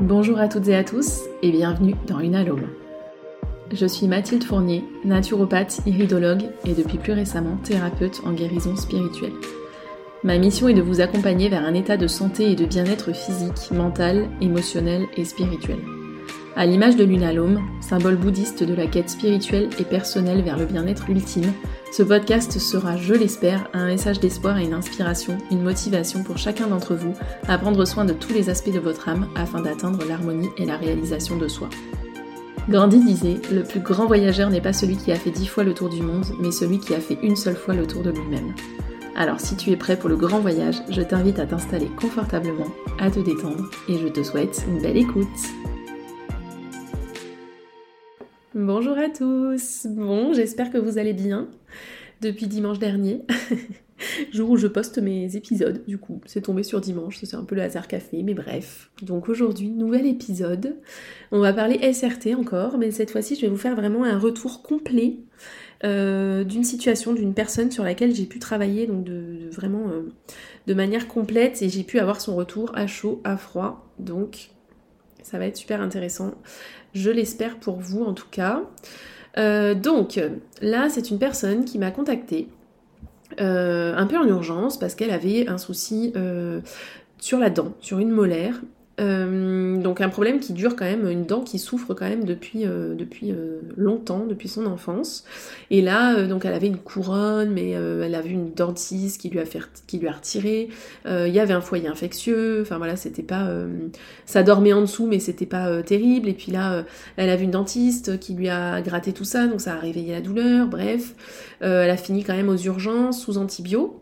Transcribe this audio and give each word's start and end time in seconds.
Bonjour 0.00 0.38
à 0.38 0.48
toutes 0.48 0.68
et 0.68 0.76
à 0.76 0.82
tous 0.82 1.24
et 1.42 1.50
bienvenue 1.50 1.94
dans 2.06 2.20
Une 2.20 2.34
Alome. 2.34 2.68
Je 3.70 3.84
suis 3.84 4.08
Mathilde 4.08 4.42
Fournier, 4.42 4.82
naturopathe, 5.04 5.82
iridologue 5.84 6.44
et 6.64 6.72
depuis 6.72 6.96
plus 6.96 7.12
récemment 7.12 7.58
thérapeute 7.62 8.22
en 8.24 8.32
guérison 8.32 8.76
spirituelle. 8.76 9.34
Ma 10.24 10.38
mission 10.38 10.68
est 10.68 10.74
de 10.74 10.80
vous 10.80 11.02
accompagner 11.02 11.50
vers 11.50 11.66
un 11.66 11.74
état 11.74 11.98
de 11.98 12.06
santé 12.06 12.50
et 12.50 12.56
de 12.56 12.64
bien-être 12.64 13.12
physique, 13.12 13.70
mental, 13.72 14.30
émotionnel 14.40 15.06
et 15.18 15.26
spirituel. 15.26 15.80
À 16.56 16.66
l'image 16.66 16.96
de 16.96 17.04
l'unalome, 17.04 17.60
symbole 17.80 18.16
bouddhiste 18.16 18.64
de 18.64 18.74
la 18.74 18.86
quête 18.86 19.08
spirituelle 19.08 19.70
et 19.78 19.84
personnelle 19.84 20.42
vers 20.42 20.58
le 20.58 20.66
bien-être 20.66 21.08
ultime, 21.08 21.52
ce 21.92 22.02
podcast 22.02 22.58
sera, 22.58 22.96
je 22.96 23.14
l'espère, 23.14 23.68
un 23.72 23.86
message 23.86 24.18
d'espoir 24.20 24.58
et 24.58 24.64
une 24.64 24.74
inspiration, 24.74 25.38
une 25.50 25.62
motivation 25.62 26.24
pour 26.24 26.38
chacun 26.38 26.66
d'entre 26.66 26.94
vous 26.94 27.14
à 27.46 27.56
prendre 27.56 27.84
soin 27.84 28.04
de 28.04 28.12
tous 28.12 28.32
les 28.32 28.50
aspects 28.50 28.72
de 28.72 28.80
votre 28.80 29.08
âme 29.08 29.28
afin 29.36 29.60
d'atteindre 29.60 30.04
l'harmonie 30.08 30.50
et 30.56 30.66
la 30.66 30.76
réalisation 30.76 31.36
de 31.36 31.46
soi. 31.46 31.68
Gandhi 32.68 33.02
disait 33.04 33.40
Le 33.52 33.62
plus 33.62 33.80
grand 33.80 34.06
voyageur 34.06 34.50
n'est 34.50 34.60
pas 34.60 34.72
celui 34.72 34.96
qui 34.96 35.12
a 35.12 35.16
fait 35.16 35.30
dix 35.30 35.46
fois 35.46 35.64
le 35.64 35.74
tour 35.74 35.88
du 35.88 36.02
monde, 36.02 36.26
mais 36.40 36.50
celui 36.50 36.78
qui 36.78 36.94
a 36.94 37.00
fait 37.00 37.18
une 37.22 37.36
seule 37.36 37.56
fois 37.56 37.74
le 37.74 37.86
tour 37.86 38.02
de 38.02 38.10
lui-même. 38.10 38.54
Alors 39.16 39.40
si 39.40 39.56
tu 39.56 39.70
es 39.70 39.76
prêt 39.76 39.96
pour 39.96 40.08
le 40.08 40.16
grand 40.16 40.40
voyage, 40.40 40.76
je 40.88 41.02
t'invite 41.02 41.38
à 41.38 41.46
t'installer 41.46 41.90
confortablement, 42.00 42.68
à 42.98 43.10
te 43.10 43.20
détendre 43.20 43.70
et 43.88 43.98
je 43.98 44.08
te 44.08 44.22
souhaite 44.22 44.64
une 44.68 44.80
belle 44.80 44.96
écoute. 44.96 45.26
Bonjour 48.56 48.98
à 48.98 49.08
tous 49.08 49.86
Bon, 49.88 50.32
j'espère 50.32 50.72
que 50.72 50.78
vous 50.78 50.98
allez 50.98 51.12
bien 51.12 51.48
depuis 52.20 52.48
dimanche 52.48 52.80
dernier, 52.80 53.22
jour 54.32 54.50
où 54.50 54.56
je 54.56 54.66
poste 54.66 54.98
mes 54.98 55.36
épisodes, 55.36 55.84
du 55.86 55.98
coup, 55.98 56.20
c'est 56.26 56.40
tombé 56.40 56.64
sur 56.64 56.80
dimanche, 56.80 57.18
c'est 57.22 57.36
un 57.36 57.44
peu 57.44 57.54
le 57.54 57.62
hasard 57.62 57.86
café, 57.86 58.24
mais 58.24 58.34
bref. 58.34 58.90
Donc 59.02 59.28
aujourd'hui, 59.28 59.70
nouvel 59.70 60.04
épisode, 60.04 60.78
on 61.30 61.38
va 61.38 61.52
parler 61.52 61.92
SRT 61.92 62.34
encore, 62.36 62.76
mais 62.76 62.90
cette 62.90 63.12
fois-ci 63.12 63.36
je 63.36 63.42
vais 63.42 63.46
vous 63.46 63.56
faire 63.56 63.76
vraiment 63.76 64.02
un 64.02 64.18
retour 64.18 64.62
complet 64.62 65.18
euh, 65.84 66.42
d'une 66.42 66.64
situation, 66.64 67.14
d'une 67.14 67.34
personne 67.34 67.70
sur 67.70 67.84
laquelle 67.84 68.12
j'ai 68.12 68.26
pu 68.26 68.40
travailler 68.40 68.88
donc 68.88 69.04
de, 69.04 69.48
vraiment 69.52 69.90
euh, 69.90 70.12
de 70.66 70.74
manière 70.74 71.06
complète 71.06 71.62
et 71.62 71.68
j'ai 71.68 71.84
pu 71.84 72.00
avoir 72.00 72.20
son 72.20 72.34
retour 72.34 72.72
à 72.74 72.88
chaud, 72.88 73.20
à 73.22 73.36
froid. 73.36 73.88
Donc 74.00 74.50
ça 75.22 75.38
va 75.38 75.46
être 75.46 75.56
super 75.56 75.80
intéressant. 75.80 76.34
Je 76.94 77.10
l'espère 77.10 77.56
pour 77.56 77.76
vous 77.76 78.04
en 78.04 78.12
tout 78.12 78.28
cas. 78.30 78.62
Euh, 79.38 79.74
donc 79.74 80.20
là, 80.60 80.88
c'est 80.88 81.10
une 81.10 81.18
personne 81.18 81.64
qui 81.64 81.78
m'a 81.78 81.90
contactée 81.90 82.48
un 83.38 84.06
peu 84.06 84.18
en 84.18 84.26
urgence 84.26 84.78
parce 84.78 84.94
qu'elle 84.94 85.12
avait 85.12 85.48
un 85.48 85.56
souci 85.56 86.12
sur 87.18 87.38
la 87.38 87.48
dent, 87.48 87.72
sur 87.80 87.98
une 88.00 88.10
molaire, 88.10 88.60
euh, 89.00 89.80
donc 89.80 90.00
un 90.00 90.08
problème 90.08 90.40
qui 90.40 90.52
dure 90.52 90.76
quand 90.76 90.84
même, 90.84 91.08
une 91.08 91.24
dent 91.24 91.40
qui 91.40 91.58
souffre 91.58 91.94
quand 91.94 92.08
même 92.08 92.24
depuis, 92.24 92.66
euh, 92.66 92.94
depuis 92.94 93.32
euh, 93.32 93.60
longtemps, 93.76 94.26
depuis 94.26 94.48
son 94.48 94.66
enfance. 94.66 95.24
Et 95.70 95.80
là, 95.80 96.26
donc 96.26 96.44
elle 96.44 96.52
avait 96.52 96.66
une 96.66 96.78
couronne, 96.78 97.50
mais 97.50 97.70
elle 97.70 98.14
a 98.14 98.20
vu 98.20 98.30
une 98.30 98.52
dentiste 98.52 99.20
qui 99.20 99.30
lui 99.30 99.38
a, 99.38 99.44
fait, 99.44 99.60
qui 99.86 99.98
lui 99.98 100.08
a 100.08 100.12
retiré. 100.12 100.68
Il 101.06 101.28
y 101.28 101.38
avait 101.38 101.54
un 101.54 101.60
foyer 101.60 101.88
infectieux. 101.88 102.60
Enfin 102.62 102.78
voilà, 102.78 102.96
c'était 102.96 103.22
pas, 103.22 103.48
ça 104.26 104.42
dormait 104.42 104.72
en 104.72 104.80
dessous, 104.80 105.06
mais 105.06 105.18
c'était 105.18 105.46
pas 105.46 105.82
terrible. 105.82 106.28
Et 106.28 106.34
puis 106.34 106.52
là, 106.52 106.84
elle 107.16 107.30
a 107.30 107.36
vu 107.36 107.44
une 107.44 107.50
dentiste 107.50 108.18
qui 108.18 108.34
lui 108.34 108.48
a 108.48 108.80
gratté 108.82 109.12
tout 109.12 109.24
ça, 109.24 109.46
donc 109.46 109.60
ça 109.60 109.74
a 109.74 109.78
réveillé 109.78 110.12
la 110.12 110.20
douleur. 110.20 110.66
Bref, 110.66 111.14
elle 111.60 111.90
a 111.90 111.96
fini 111.96 112.24
quand 112.24 112.34
même 112.34 112.48
aux 112.48 112.56
urgences 112.56 113.22
sous 113.22 113.38
antibio 113.38 114.00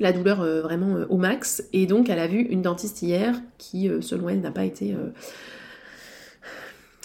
la 0.00 0.12
douleur 0.12 0.40
euh, 0.40 0.60
vraiment 0.60 0.96
euh, 0.96 1.06
au 1.08 1.16
max. 1.16 1.64
Et 1.72 1.86
donc 1.86 2.08
elle 2.08 2.18
a 2.18 2.26
vu 2.26 2.40
une 2.40 2.62
dentiste 2.62 3.02
hier 3.02 3.40
qui, 3.58 3.88
euh, 3.88 4.00
selon 4.00 4.28
elle, 4.28 4.40
n'a 4.40 4.50
pas 4.50 4.64
été... 4.64 4.96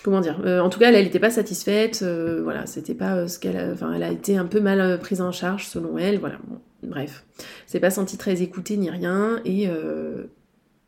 comment 0.04 0.22
dire 0.22 0.40
En 0.46 0.70
tout 0.70 0.80
cas, 0.80 0.92
elle 0.92 1.04
n'était 1.04 1.20
pas 1.20 1.30
satisfaite. 1.30 2.04
voilà, 2.04 2.66
c'était 2.66 2.96
pas 2.96 3.28
ce 3.28 3.40
qu'elle... 3.40 3.72
Enfin, 3.74 3.94
elle 3.94 4.04
a 4.04 4.12
été 4.12 4.38
un 4.38 4.46
peu 4.46 4.60
mal 4.60 5.00
prise 5.00 5.22
en 5.22 5.32
charge, 5.32 5.68
selon 5.68 5.98
elle. 5.98 6.20
Voilà, 6.20 6.38
bon, 6.48 6.60
bref. 6.84 7.24
C'est 7.68 7.80
pas 7.80 7.92
senti 7.92 8.18
très 8.18 8.42
écoutée 8.42 8.78
ni 8.78 8.90
rien. 8.90 9.40
Et... 9.46 9.70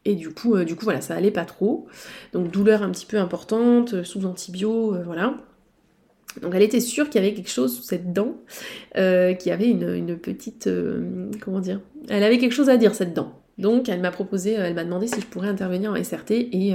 Et 0.07 0.13
du 0.13 0.29
coup, 0.29 0.55
du 0.63 0.75
coup, 0.75 0.83
voilà, 0.83 1.01
ça 1.01 1.15
allait 1.15 1.31
pas 1.31 1.45
trop. 1.45 1.87
Donc 2.31 2.51
douleur 2.51 2.83
un 2.83 2.91
petit 2.91 3.07
peu 3.07 3.17
importante, 3.17 4.03
sous 4.03 4.27
antibio, 4.27 4.95
voilà. 5.03 5.33
Donc 6.41 6.53
elle 6.55 6.61
était 6.61 6.79
sûre 6.79 7.09
qu'il 7.09 7.21
y 7.21 7.25
avait 7.25 7.33
quelque 7.33 7.49
chose 7.49 7.75
sous 7.75 7.83
cette 7.83 8.13
dent, 8.13 8.35
euh, 8.97 9.33
qui 9.33 9.51
avait 9.51 9.69
une, 9.69 10.17
petite... 10.17 10.67
Euh, 10.67 11.29
comment 11.41 11.59
dire 11.59 11.79
Elle 12.09 12.23
avait 12.23 12.37
quelque 12.37 12.53
chose 12.53 12.69
à 12.69 12.77
dire, 12.77 12.95
cette 12.95 13.13
dent. 13.13 13.39
Donc 13.57 13.89
elle 13.89 14.01
m'a 14.01 14.11
proposé, 14.11 14.57
euh, 14.57 14.65
elle 14.65 14.73
m'a 14.73 14.83
demandé 14.83 15.07
si 15.07 15.21
je 15.21 15.25
pourrais 15.25 15.47
intervenir 15.47 15.91
en 15.91 16.03
SRT 16.03 16.31
et, 16.31 16.73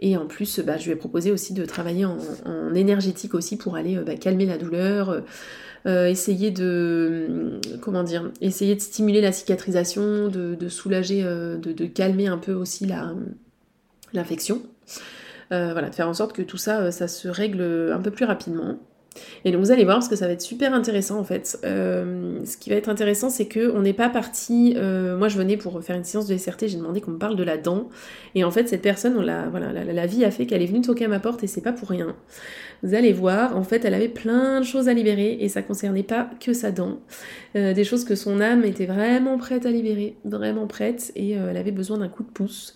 et 0.00 0.16
en 0.16 0.26
plus 0.26 0.60
bah, 0.60 0.78
je 0.78 0.86
lui 0.86 0.92
ai 0.92 0.96
proposé 0.96 1.30
aussi 1.30 1.52
de 1.52 1.64
travailler 1.64 2.06
en, 2.06 2.18
énergétique 2.74 3.34
aussi 3.34 3.56
pour 3.56 3.76
aller 3.76 3.96
bah, 3.96 4.14
calmer 4.14 4.46
la 4.46 4.58
douleur, 4.58 5.22
essayer 5.86 6.50
de... 6.50 7.60
comment 7.80 8.02
dire 8.02 8.30
Essayer 8.40 8.74
de 8.74 8.80
stimuler 8.80 9.20
la 9.20 9.30
cicatrisation, 9.30 10.28
de, 10.28 10.68
soulager, 10.68 11.22
de, 11.22 11.86
calmer 11.86 12.26
un 12.26 12.38
peu 12.38 12.54
aussi 12.54 12.86
l'infection. 14.12 14.62
Euh, 14.64 15.00
voilà, 15.50 15.90
de 15.90 15.94
faire 15.94 16.08
en 16.08 16.14
sorte 16.14 16.32
que 16.32 16.42
tout 16.42 16.56
ça, 16.56 16.80
euh, 16.80 16.90
ça 16.90 17.08
se 17.08 17.28
règle 17.28 17.92
un 17.92 18.00
peu 18.00 18.10
plus 18.10 18.24
rapidement. 18.24 18.78
Et 19.44 19.52
donc 19.52 19.60
vous 19.60 19.70
allez 19.70 19.84
voir 19.84 19.96
parce 19.96 20.08
que 20.08 20.16
ça 20.16 20.26
va 20.26 20.32
être 20.32 20.42
super 20.42 20.74
intéressant 20.74 21.18
en 21.18 21.24
fait. 21.24 21.58
Euh, 21.64 22.40
ce 22.44 22.56
qui 22.56 22.70
va 22.70 22.76
être 22.76 22.88
intéressant 22.88 23.30
c'est 23.30 23.46
que 23.46 23.72
on 23.74 23.82
n'est 23.82 23.92
pas 23.92 24.08
parti. 24.08 24.74
moi 24.76 25.28
je 25.28 25.36
venais 25.36 25.56
pour 25.56 25.82
faire 25.82 25.96
une 25.96 26.04
séance 26.04 26.26
de 26.26 26.36
SRT, 26.36 26.68
j'ai 26.68 26.76
demandé 26.76 27.00
qu'on 27.00 27.12
me 27.12 27.18
parle 27.18 27.36
de 27.36 27.42
la 27.42 27.56
dent. 27.56 27.88
Et 28.34 28.44
en 28.44 28.50
fait 28.50 28.68
cette 28.68 28.82
personne, 28.82 29.16
on 29.16 29.22
la, 29.22 30.06
vie 30.06 30.24
a 30.24 30.30
fait 30.30 30.46
qu'elle 30.46 30.62
est 30.62 30.66
venue 30.66 30.82
toquer 30.82 31.06
à 31.06 31.08
ma 31.08 31.20
porte 31.20 31.42
et 31.44 31.46
c'est 31.46 31.60
pas 31.60 31.72
pour 31.72 31.88
rien. 31.88 32.14
Vous 32.82 32.94
allez 32.94 33.12
voir, 33.12 33.56
en 33.56 33.64
fait 33.64 33.84
elle 33.84 33.94
avait 33.94 34.08
plein 34.08 34.60
de 34.60 34.64
choses 34.64 34.88
à 34.88 34.92
libérer 34.92 35.38
et 35.40 35.48
ça 35.48 35.62
concernait 35.62 36.02
pas 36.02 36.30
que 36.40 36.52
sa 36.52 36.70
dent. 36.70 37.00
des 37.54 37.84
choses 37.84 38.04
que 38.04 38.14
son 38.14 38.40
âme 38.40 38.64
était 38.64 38.86
vraiment 38.86 39.38
prête 39.38 39.66
à 39.66 39.70
libérer, 39.70 40.16
vraiment 40.24 40.66
prête 40.66 41.12
et 41.16 41.32
elle 41.32 41.56
avait 41.56 41.72
besoin 41.72 41.98
d'un 41.98 42.08
coup 42.08 42.22
de 42.22 42.30
pouce. 42.30 42.74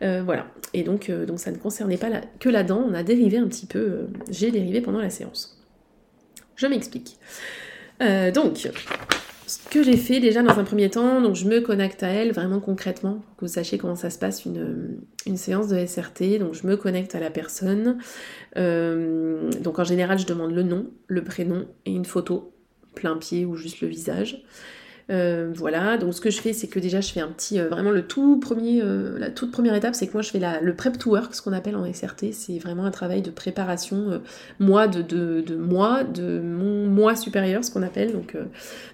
voilà. 0.00 0.46
Et 0.74 0.82
donc, 0.82 1.10
euh, 1.10 1.26
donc 1.26 1.38
ça 1.38 1.50
ne 1.50 1.56
concernait 1.56 1.96
pas 1.96 2.08
que 2.40 2.48
la 2.48 2.62
dent, 2.62 2.84
on 2.88 2.94
a 2.94 3.02
dérivé 3.02 3.38
un 3.38 3.46
petit 3.46 3.66
peu, 3.66 3.78
euh, 3.78 4.06
j'ai 4.30 4.50
dérivé 4.50 4.80
pendant 4.80 5.00
la 5.00 5.10
séance. 5.10 5.61
Je 6.56 6.66
m'explique. 6.66 7.18
Euh, 8.02 8.30
donc, 8.30 8.68
ce 9.46 9.68
que 9.68 9.82
j'ai 9.82 9.96
fait 9.96 10.20
déjà 10.20 10.42
dans 10.42 10.58
un 10.58 10.64
premier 10.64 10.90
temps, 10.90 11.20
donc 11.20 11.34
je 11.34 11.46
me 11.46 11.60
connecte 11.60 12.02
à 12.02 12.08
elle 12.08 12.32
vraiment 12.32 12.60
concrètement, 12.60 13.14
pour 13.14 13.36
que 13.36 13.44
vous 13.46 13.52
sachiez 13.52 13.78
comment 13.78 13.96
ça 13.96 14.10
se 14.10 14.18
passe 14.18 14.44
une, 14.44 15.00
une 15.26 15.36
séance 15.36 15.68
de 15.68 15.84
SRT. 15.84 16.38
Donc 16.38 16.54
je 16.54 16.66
me 16.66 16.76
connecte 16.76 17.14
à 17.14 17.20
la 17.20 17.30
personne. 17.30 17.98
donc 18.56 19.78
en 19.78 19.84
général, 19.84 20.18
je 20.18 20.26
demande 20.26 20.52
le 20.52 20.62
nom, 20.62 20.90
le 21.06 21.22
prénom 21.22 21.66
et 21.86 21.92
une 21.92 22.04
photo, 22.04 22.52
plein 22.94 23.16
pied 23.16 23.44
ou 23.44 23.56
juste 23.56 23.80
le 23.80 23.88
visage. 23.88 24.44
Euh, 25.10 25.52
voilà, 25.54 25.96
donc 25.96 26.14
ce 26.14 26.20
que 26.20 26.30
je 26.30 26.40
fais, 26.40 26.52
c'est 26.52 26.68
que 26.68 26.78
déjà 26.78 27.00
je 27.00 27.12
fais 27.12 27.20
un 27.20 27.28
petit, 27.28 27.58
euh, 27.58 27.68
vraiment 27.68 27.90
le 27.90 28.06
tout 28.06 28.38
premier, 28.38 28.80
euh, 28.82 29.18
la 29.18 29.30
toute 29.30 29.50
première 29.50 29.74
étape, 29.74 29.94
c'est 29.94 30.06
que 30.06 30.12
moi 30.12 30.22
je 30.22 30.30
fais 30.30 30.38
la, 30.38 30.60
le 30.60 30.74
prep 30.74 30.98
to 30.98 31.10
work, 31.10 31.34
ce 31.34 31.42
qu'on 31.42 31.52
appelle 31.52 31.76
en 31.76 31.92
SRT, 31.92 32.32
c'est 32.32 32.58
vraiment 32.58 32.84
un 32.84 32.90
travail 32.90 33.22
de 33.22 33.30
préparation, 33.30 34.20
moi 34.58 34.86
de, 34.88 35.02
de, 35.02 35.40
de, 35.40 35.56
moi, 35.56 36.04
de 36.04 36.40
mon 36.40 36.86
moi 36.86 37.16
supérieur, 37.16 37.64
ce 37.64 37.70
qu'on 37.70 37.82
appelle, 37.82 38.12
donc, 38.12 38.36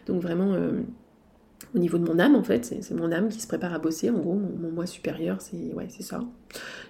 donc 0.06 0.22
vraiment 0.22 0.54
au 1.74 1.78
niveau 1.78 1.98
de 1.98 2.04
mon 2.04 2.18
âme 2.18 2.34
en 2.34 2.42
fait, 2.42 2.64
c'est 2.80 2.94
mon 2.94 3.12
âme 3.12 3.28
qui 3.28 3.40
se 3.40 3.46
prépare 3.46 3.74
à 3.74 3.78
bosser, 3.78 4.10
en 4.10 4.18
gros, 4.18 4.34
mon, 4.34 4.70
moi 4.70 4.86
supérieur, 4.86 5.40
c'est 5.40 5.74
ouais, 5.74 5.88
ça. 6.00 6.20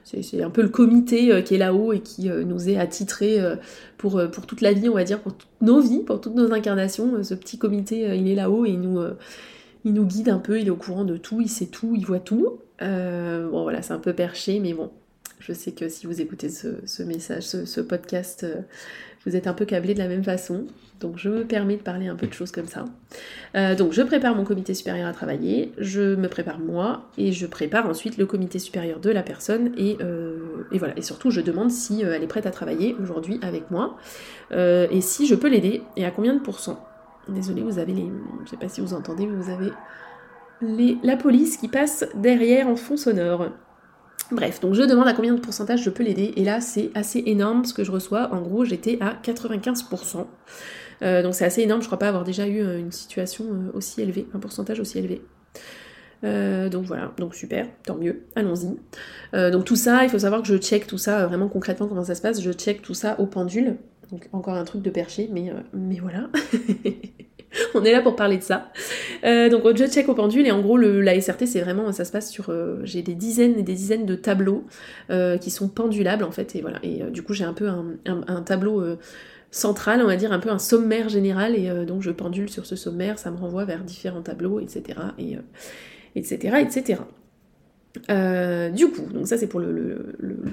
C'est 0.05 0.43
un 0.43 0.51
peu 0.51 0.63
le 0.63 0.69
comité 0.69 1.33
euh, 1.33 1.43
qui 1.43 1.55
est 1.55 1.59
là-haut 1.59 1.93
et 1.93 2.01
qui 2.01 2.31
euh, 2.31 2.45
nous 2.45 2.69
est 2.69 2.77
attitré 2.77 3.41
euh, 3.41 3.57
pour, 3.97 4.23
pour 4.33 4.47
toute 4.47 4.61
la 4.61 4.73
vie, 4.73 4.89
on 4.89 4.95
va 4.95 5.05
dire, 5.05 5.21
pour 5.21 5.35
toutes 5.35 5.49
nos 5.61 5.81
vies, 5.81 6.05
pour 6.05 6.21
toutes 6.21 6.35
nos 6.35 6.53
incarnations. 6.53 7.23
ce 7.23 7.35
petit 7.35 7.59
comité, 7.59 8.17
il 8.17 8.29
est 8.29 8.35
là-haut 8.35 8.65
et 8.65 8.71
il 8.71 8.81
nous, 8.81 9.01
il 9.85 9.93
nous 9.93 10.05
guide 10.05 10.29
un 10.29 10.39
peu, 10.39 10.61
il 10.61 10.69
est 10.69 10.71
au 10.71 10.77
courant 10.77 11.05
de 11.05 11.17
tout, 11.17 11.41
il 11.41 11.49
sait 11.49 11.67
tout, 11.67 11.95
il 11.97 12.07
voit 12.07 12.21
tout. 12.21 12.61
bon 12.81 13.63
voilà, 13.63 13.83
c'est 13.83 13.93
un 13.93 13.99
peu 13.99 14.13
perché, 14.13 14.61
mais 14.61 14.75
bon, 14.75 14.91
je 15.41 15.53
sais 15.53 15.73
que 15.73 15.89
si 15.89 16.07
vous 16.07 16.21
écoutez 16.21 16.49
ce, 16.49 17.03
message, 17.03 17.43
ce, 17.43 17.81
podcast, 17.81 18.47
vous 19.27 19.37
êtes 19.37 19.47
un 19.47 19.53
peu 19.53 19.65
câblé 19.65 19.95
de 19.95 19.99
la 19.99 20.09
même 20.09 20.25
façon. 20.25 20.67
Donc 21.01 21.17
je 21.17 21.29
me 21.29 21.45
permets 21.45 21.77
de 21.77 21.83
parler 21.83 22.09
un 22.09 22.17
peu 22.17 22.27
de 22.27 22.33
choses 22.33 22.51
comme 22.51 22.67
ça. 22.67 22.85
Euh, 23.55 23.77
donc 23.77 23.93
je 23.93 24.03
prépare 24.03 24.35
mon 24.35 24.45
comité 24.45 24.75
supérieur 24.75 25.09
à 25.09 25.13
travailler, 25.13 25.73
je 25.79 26.17
me 26.17 26.29
prépare 26.29 26.59
moi 26.59 27.05
et 27.17 27.31
je 27.31 27.47
prépare 27.47 27.89
ensuite 27.89 28.19
le 28.19 28.27
comité 28.27 28.59
supérieur 28.59 28.99
de 28.99 29.11
la 29.11 29.23
personne 29.23 29.73
et, 29.77 29.97
euh, 30.01 30.65
voilà. 30.73 30.99
Et 30.99 31.03
surtout 31.03 31.31
je 31.31 31.41
demande 31.41 31.71
si 31.71 32.03
elle 32.03 32.23
est 32.23 32.29
prête 32.29 32.47
à 32.47 32.51
travailler 32.51 32.97
aujourd'hui 33.01 33.39
avec 33.43 33.71
moi 33.71 33.97
et 34.51 35.01
si 35.01 35.27
je 35.27 35.35
peux 35.35 35.49
l'aider 35.49 35.83
et 35.97 36.05
à 36.05 36.11
combien 36.11 36.35
de 36.35 36.41
pourcents. 36.41 36.85
Désolée, 37.29 37.63
vous 37.63 37.79
avez 37.79 37.93
les. 37.93 38.11
Je 38.45 38.51
sais 38.51 38.57
pas 38.57 38.69
si 38.69 38.81
vous 38.81 38.95
entendez, 38.95 39.27
mais 39.27 39.37
vous 39.37 39.51
avez 39.51 39.71
les... 40.63 40.99
la 41.03 41.17
police 41.17 41.59
qui 41.59 41.69
passe 41.69 42.07
derrière 42.15 42.69
en 42.69 42.77
fond 42.77 42.97
sonore. 42.97 43.49
Bref, 44.31 44.61
donc 44.61 44.75
je 44.75 44.83
demande 44.83 45.09
à 45.09 45.15
combien 45.15 45.33
de 45.35 45.41
pourcentage 45.41 45.83
je 45.83 45.89
peux 45.89 46.03
l'aider, 46.03 46.35
et 46.37 46.45
là 46.45 46.61
c'est 46.61 46.91
assez 46.95 47.23
énorme 47.27 47.65
ce 47.65 47.73
que 47.73 47.83
je 47.83 47.91
reçois. 47.91 48.33
En 48.33 48.43
gros, 48.43 48.65
j'étais 48.65 48.99
à 49.01 49.15
95%. 49.23 50.27
Euh, 51.03 51.23
donc 51.23 51.35
c'est 51.35 51.45
assez 51.45 51.63
énorme, 51.63 51.81
je 51.81 51.87
crois 51.87 51.99
pas 51.99 52.09
avoir 52.09 52.25
déjà 52.25 52.47
eu 52.47 52.61
euh, 52.61 52.79
une 52.79 52.93
situation 52.93 53.45
euh, 53.45 53.71
aussi 53.73 54.03
élevée, 54.03 54.27
un 54.35 54.39
pourcentage 54.39 54.81
aussi 54.81 54.99
élevé. 54.99 55.23
donc 56.23 56.85
voilà, 56.85 57.13
donc 57.17 57.35
super, 57.35 57.67
tant 57.85 57.97
mieux, 57.97 58.25
allons-y. 58.35 58.77
donc 59.51 59.65
tout 59.65 59.77
ça, 59.77 60.05
il 60.05 60.11
faut 60.11 60.19
savoir 60.19 60.43
que 60.43 60.49
je 60.49 60.57
check 60.57 60.87
tout 60.87 60.99
ça 60.99 61.27
vraiment 61.27 61.49
concrètement 61.49 61.87
comment 61.87 62.05
ça 62.05 62.15
se 62.15 62.23
passe, 62.23 62.43
je 62.43 62.53
check 62.53 62.83
tout 62.83 62.95
ça 62.95 63.19
au 63.21 63.27
pendule. 63.27 63.77
Donc 64.11 64.29
encore 64.33 64.55
un 64.55 64.65
truc 64.65 64.83
de 64.83 64.91
perché, 64.91 65.29
mais, 65.33 65.53
mais 65.73 66.01
voilà. 66.01 66.29
on 67.75 67.85
est 67.85 67.93
là 67.93 68.01
pour 68.01 68.17
parler 68.17 68.39
de 68.39 68.43
ça. 68.43 68.71
Euh, 69.25 69.49
donc 69.49 69.63
je 69.77 69.85
check 69.87 70.09
au 70.09 70.15
pendule 70.15 70.47
et 70.47 70.51
en 70.51 70.61
gros 70.61 70.77
la 70.77 71.21
SRT 71.21 71.47
c'est 71.47 71.61
vraiment 71.61 71.91
ça 71.93 72.05
se 72.05 72.13
passe 72.13 72.31
sur 72.31 72.51
euh, 72.51 72.81
j'ai 72.85 73.03
des 73.03 73.15
dizaines 73.15 73.59
et 73.59 73.63
des 73.63 73.75
dizaines 73.75 74.07
de 74.07 74.15
tableaux 74.15 74.65
euh, 75.11 75.39
qui 75.39 75.51
sont 75.51 75.69
pendulables 75.69 76.25
en 76.25 76.31
fait 76.31 76.55
et 76.57 76.61
voilà 76.61 76.79
et 76.83 77.03
du 77.11 77.23
coup 77.23 77.35
j'ai 77.35 77.45
un 77.45 77.53
peu 77.53 77.69
un, 77.69 78.43
tableau 78.43 78.85
central 79.51 80.03
on 80.03 80.07
va 80.07 80.17
dire 80.17 80.33
un 80.33 80.39
peu 80.39 80.51
un 80.51 80.59
sommaire 80.59 81.09
général 81.09 81.57
et 81.57 81.85
donc 81.87 82.03
je 82.03 82.11
pendule 82.11 82.49
sur 82.49 82.67
ce 82.67 82.77
sommaire 82.77 83.19
ça 83.19 83.31
me 83.31 83.37
renvoie 83.37 83.65
vers 83.65 83.83
différents 83.83 84.23
tableaux 84.23 84.61
etc 84.61 84.99
et 85.19 85.37
etc 86.15 86.59
etc 86.61 87.01
euh, 88.11 88.69
du 88.71 88.89
coup, 88.89 89.03
donc 89.13 89.27
ça 89.27 89.39
c'est 89.39 89.47
pour 89.47 89.61
le, 89.61 90.13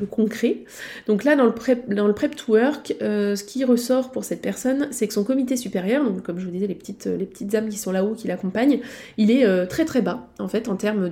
concret. 0.09 0.63
Donc 1.07 1.23
là 1.23 1.35
dans 1.35 1.45
le 1.45 1.51
prep, 1.51 1.93
dans 1.93 2.07
le 2.07 2.13
prep 2.13 2.35
to 2.35 2.53
work, 2.53 2.95
euh, 3.01 3.35
ce 3.35 3.43
qui 3.43 3.63
ressort 3.63 4.11
pour 4.11 4.23
cette 4.23 4.41
personne, 4.41 4.87
c'est 4.91 5.07
que 5.07 5.13
son 5.13 5.23
comité 5.23 5.57
supérieur, 5.57 6.03
donc 6.03 6.21
comme 6.21 6.39
je 6.39 6.45
vous 6.45 6.51
disais 6.51 6.67
les 6.67 6.75
petites, 6.75 7.05
les 7.05 7.25
petites 7.25 7.53
âmes 7.55 7.69
qui 7.69 7.77
sont 7.77 7.91
là-haut 7.91 8.13
qui 8.13 8.27
l'accompagnent, 8.27 8.79
il 9.17 9.31
est 9.31 9.45
euh, 9.45 9.65
très 9.65 9.85
très 9.85 10.01
bas 10.01 10.27
en 10.39 10.47
fait 10.47 10.69
en 10.69 10.75
termes 10.75 11.09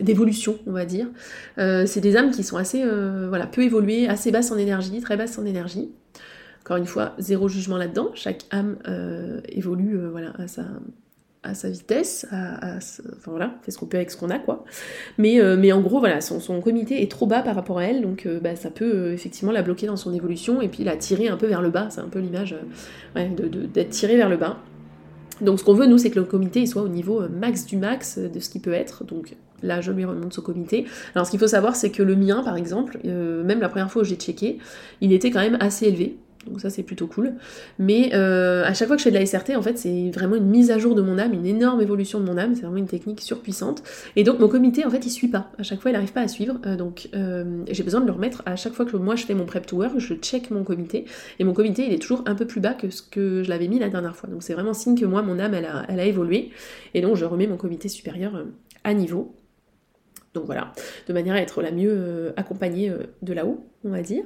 d'évolution, 0.00 0.58
on 0.66 0.72
va 0.72 0.84
dire. 0.84 1.06
c'est 1.56 2.00
des 2.00 2.16
âmes 2.16 2.30
qui 2.30 2.42
sont 2.42 2.56
assez 2.56 2.84
voilà 3.28 3.46
peu 3.46 3.62
évoluées, 3.62 4.08
assez 4.08 4.30
basses 4.30 4.50
en 4.50 4.58
énergie, 4.58 5.00
très 5.00 5.16
basses 5.16 5.38
en 5.38 5.46
énergie. 5.46 5.90
Encore 6.62 6.76
une 6.76 6.86
fois, 6.86 7.14
zéro 7.18 7.48
jugement 7.48 7.78
là-dedans. 7.78 8.10
Chaque 8.14 8.44
âme 8.50 8.76
évolue 9.48 9.98
voilà 10.10 10.32
à 10.38 10.48
sa 10.48 10.64
à 11.42 11.54
sa 11.54 11.70
vitesse, 11.70 12.26
à, 12.30 12.76
enfin 12.76 13.30
voilà, 13.30 13.54
fait 13.62 13.70
ce 13.70 13.78
qu'on 13.78 13.86
peut 13.86 13.96
avec 13.96 14.10
ce 14.10 14.16
qu'on 14.16 14.30
a 14.30 14.38
quoi. 14.38 14.64
Mais, 15.18 15.40
euh, 15.40 15.56
mais 15.56 15.72
en 15.72 15.80
gros 15.80 16.00
voilà, 16.00 16.20
son, 16.20 16.60
comité 16.60 17.02
est 17.02 17.10
trop 17.10 17.26
bas 17.26 17.42
par 17.42 17.54
rapport 17.54 17.78
à 17.78 17.84
elle, 17.84 18.02
donc 18.02 18.26
euh, 18.26 18.40
bah, 18.40 18.56
ça 18.56 18.70
peut 18.70 18.92
euh, 18.92 19.14
effectivement 19.14 19.52
la 19.52 19.62
bloquer 19.62 19.86
dans 19.86 19.96
son 19.96 20.12
évolution 20.12 20.60
et 20.60 20.68
puis 20.68 20.84
la 20.84 20.96
tirer 20.96 21.28
un 21.28 21.36
peu 21.36 21.46
vers 21.46 21.62
le 21.62 21.70
bas, 21.70 21.88
c'est 21.90 22.00
un 22.00 22.08
peu 22.08 22.18
l'image 22.18 22.56
d'être 23.14 23.90
tiré 23.90 24.16
vers 24.16 24.28
le 24.28 24.36
bas. 24.36 24.58
Donc 25.40 25.60
ce 25.60 25.64
qu'on 25.64 25.74
veut 25.74 25.86
nous 25.86 25.98
c'est 25.98 26.10
que 26.10 26.18
le 26.18 26.24
comité 26.24 26.66
soit 26.66 26.82
au 26.82 26.88
niveau 26.88 27.22
max 27.28 27.66
du 27.66 27.76
max 27.76 28.18
de 28.18 28.40
ce 28.40 28.50
qu'il 28.50 28.60
peut 28.60 28.72
être, 28.72 29.04
donc 29.04 29.36
là 29.62 29.80
je 29.80 29.92
lui 29.92 30.04
remonte 30.04 30.32
son 30.32 30.42
comité. 30.42 30.86
Alors 31.14 31.26
ce 31.26 31.30
qu'il 31.30 31.38
faut 31.38 31.46
savoir 31.46 31.76
c'est 31.76 31.90
que 31.90 32.02
le 32.02 32.16
mien 32.16 32.42
par 32.42 32.56
exemple, 32.56 32.98
même 33.04 33.60
la 33.60 33.68
première 33.68 33.92
fois 33.92 34.02
où 34.02 34.04
j'ai 34.04 34.16
checké, 34.16 34.58
il 35.00 35.12
était 35.12 35.30
quand 35.30 35.40
même 35.40 35.58
assez 35.60 35.86
élevé, 35.86 36.18
donc 36.48 36.60
ça 36.60 36.70
c'est 36.70 36.82
plutôt 36.82 37.06
cool. 37.06 37.34
Mais 37.78 38.10
euh, 38.14 38.64
à 38.64 38.74
chaque 38.74 38.88
fois 38.88 38.96
que 38.96 39.02
je 39.02 39.04
fais 39.04 39.10
de 39.10 39.18
la 39.18 39.26
SRT, 39.26 39.56
en 39.56 39.62
fait, 39.62 39.78
c'est 39.78 40.10
vraiment 40.10 40.36
une 40.36 40.46
mise 40.46 40.70
à 40.70 40.78
jour 40.78 40.94
de 40.94 41.02
mon 41.02 41.18
âme, 41.18 41.32
une 41.32 41.46
énorme 41.46 41.80
évolution 41.80 42.20
de 42.20 42.24
mon 42.24 42.38
âme. 42.38 42.54
C'est 42.54 42.62
vraiment 42.62 42.78
une 42.78 42.86
technique 42.86 43.20
surpuissante. 43.20 43.82
Et 44.16 44.24
donc 44.24 44.38
mon 44.38 44.48
comité, 44.48 44.84
en 44.84 44.90
fait, 44.90 45.04
il 45.06 45.10
suit 45.10 45.28
pas. 45.28 45.50
À 45.58 45.62
chaque 45.62 45.80
fois, 45.80 45.90
il 45.90 45.94
n'arrive 45.94 46.12
pas 46.12 46.22
à 46.22 46.28
suivre. 46.28 46.58
Euh, 46.66 46.76
donc 46.76 47.08
euh, 47.14 47.64
j'ai 47.70 47.82
besoin 47.82 48.00
de 48.00 48.06
le 48.06 48.12
remettre 48.12 48.42
à 48.46 48.56
chaque 48.56 48.72
fois 48.72 48.84
que 48.84 48.96
moi 48.96 49.16
je 49.16 49.24
fais 49.24 49.34
mon 49.34 49.46
prep 49.46 49.66
to 49.66 49.76
work, 49.76 49.98
je 49.98 50.14
check 50.14 50.50
mon 50.50 50.64
comité. 50.64 51.04
Et 51.38 51.44
mon 51.44 51.52
comité, 51.52 51.86
il 51.86 51.92
est 51.92 51.98
toujours 51.98 52.22
un 52.26 52.34
peu 52.34 52.46
plus 52.46 52.60
bas 52.60 52.74
que 52.74 52.90
ce 52.90 53.02
que 53.02 53.42
je 53.42 53.48
l'avais 53.48 53.68
mis 53.68 53.78
la 53.78 53.88
dernière 53.88 54.16
fois. 54.16 54.28
Donc 54.28 54.42
c'est 54.42 54.54
vraiment 54.54 54.74
signe 54.74 54.98
que 54.98 55.06
moi, 55.06 55.22
mon 55.22 55.38
âme, 55.38 55.54
elle 55.54 55.66
a, 55.66 55.84
elle 55.88 56.00
a 56.00 56.04
évolué. 56.04 56.50
Et 56.94 57.00
donc 57.00 57.16
je 57.16 57.24
remets 57.24 57.46
mon 57.46 57.56
comité 57.56 57.88
supérieur 57.88 58.44
à 58.84 58.94
niveau. 58.94 59.34
Donc 60.34 60.44
voilà, 60.44 60.72
de 61.08 61.12
manière 61.12 61.34
à 61.34 61.40
être 61.40 61.62
la 61.62 61.72
mieux 61.72 62.32
accompagnée 62.36 62.92
de 63.22 63.32
là-haut, 63.32 63.66
on 63.84 63.90
va 63.90 64.02
dire. 64.02 64.24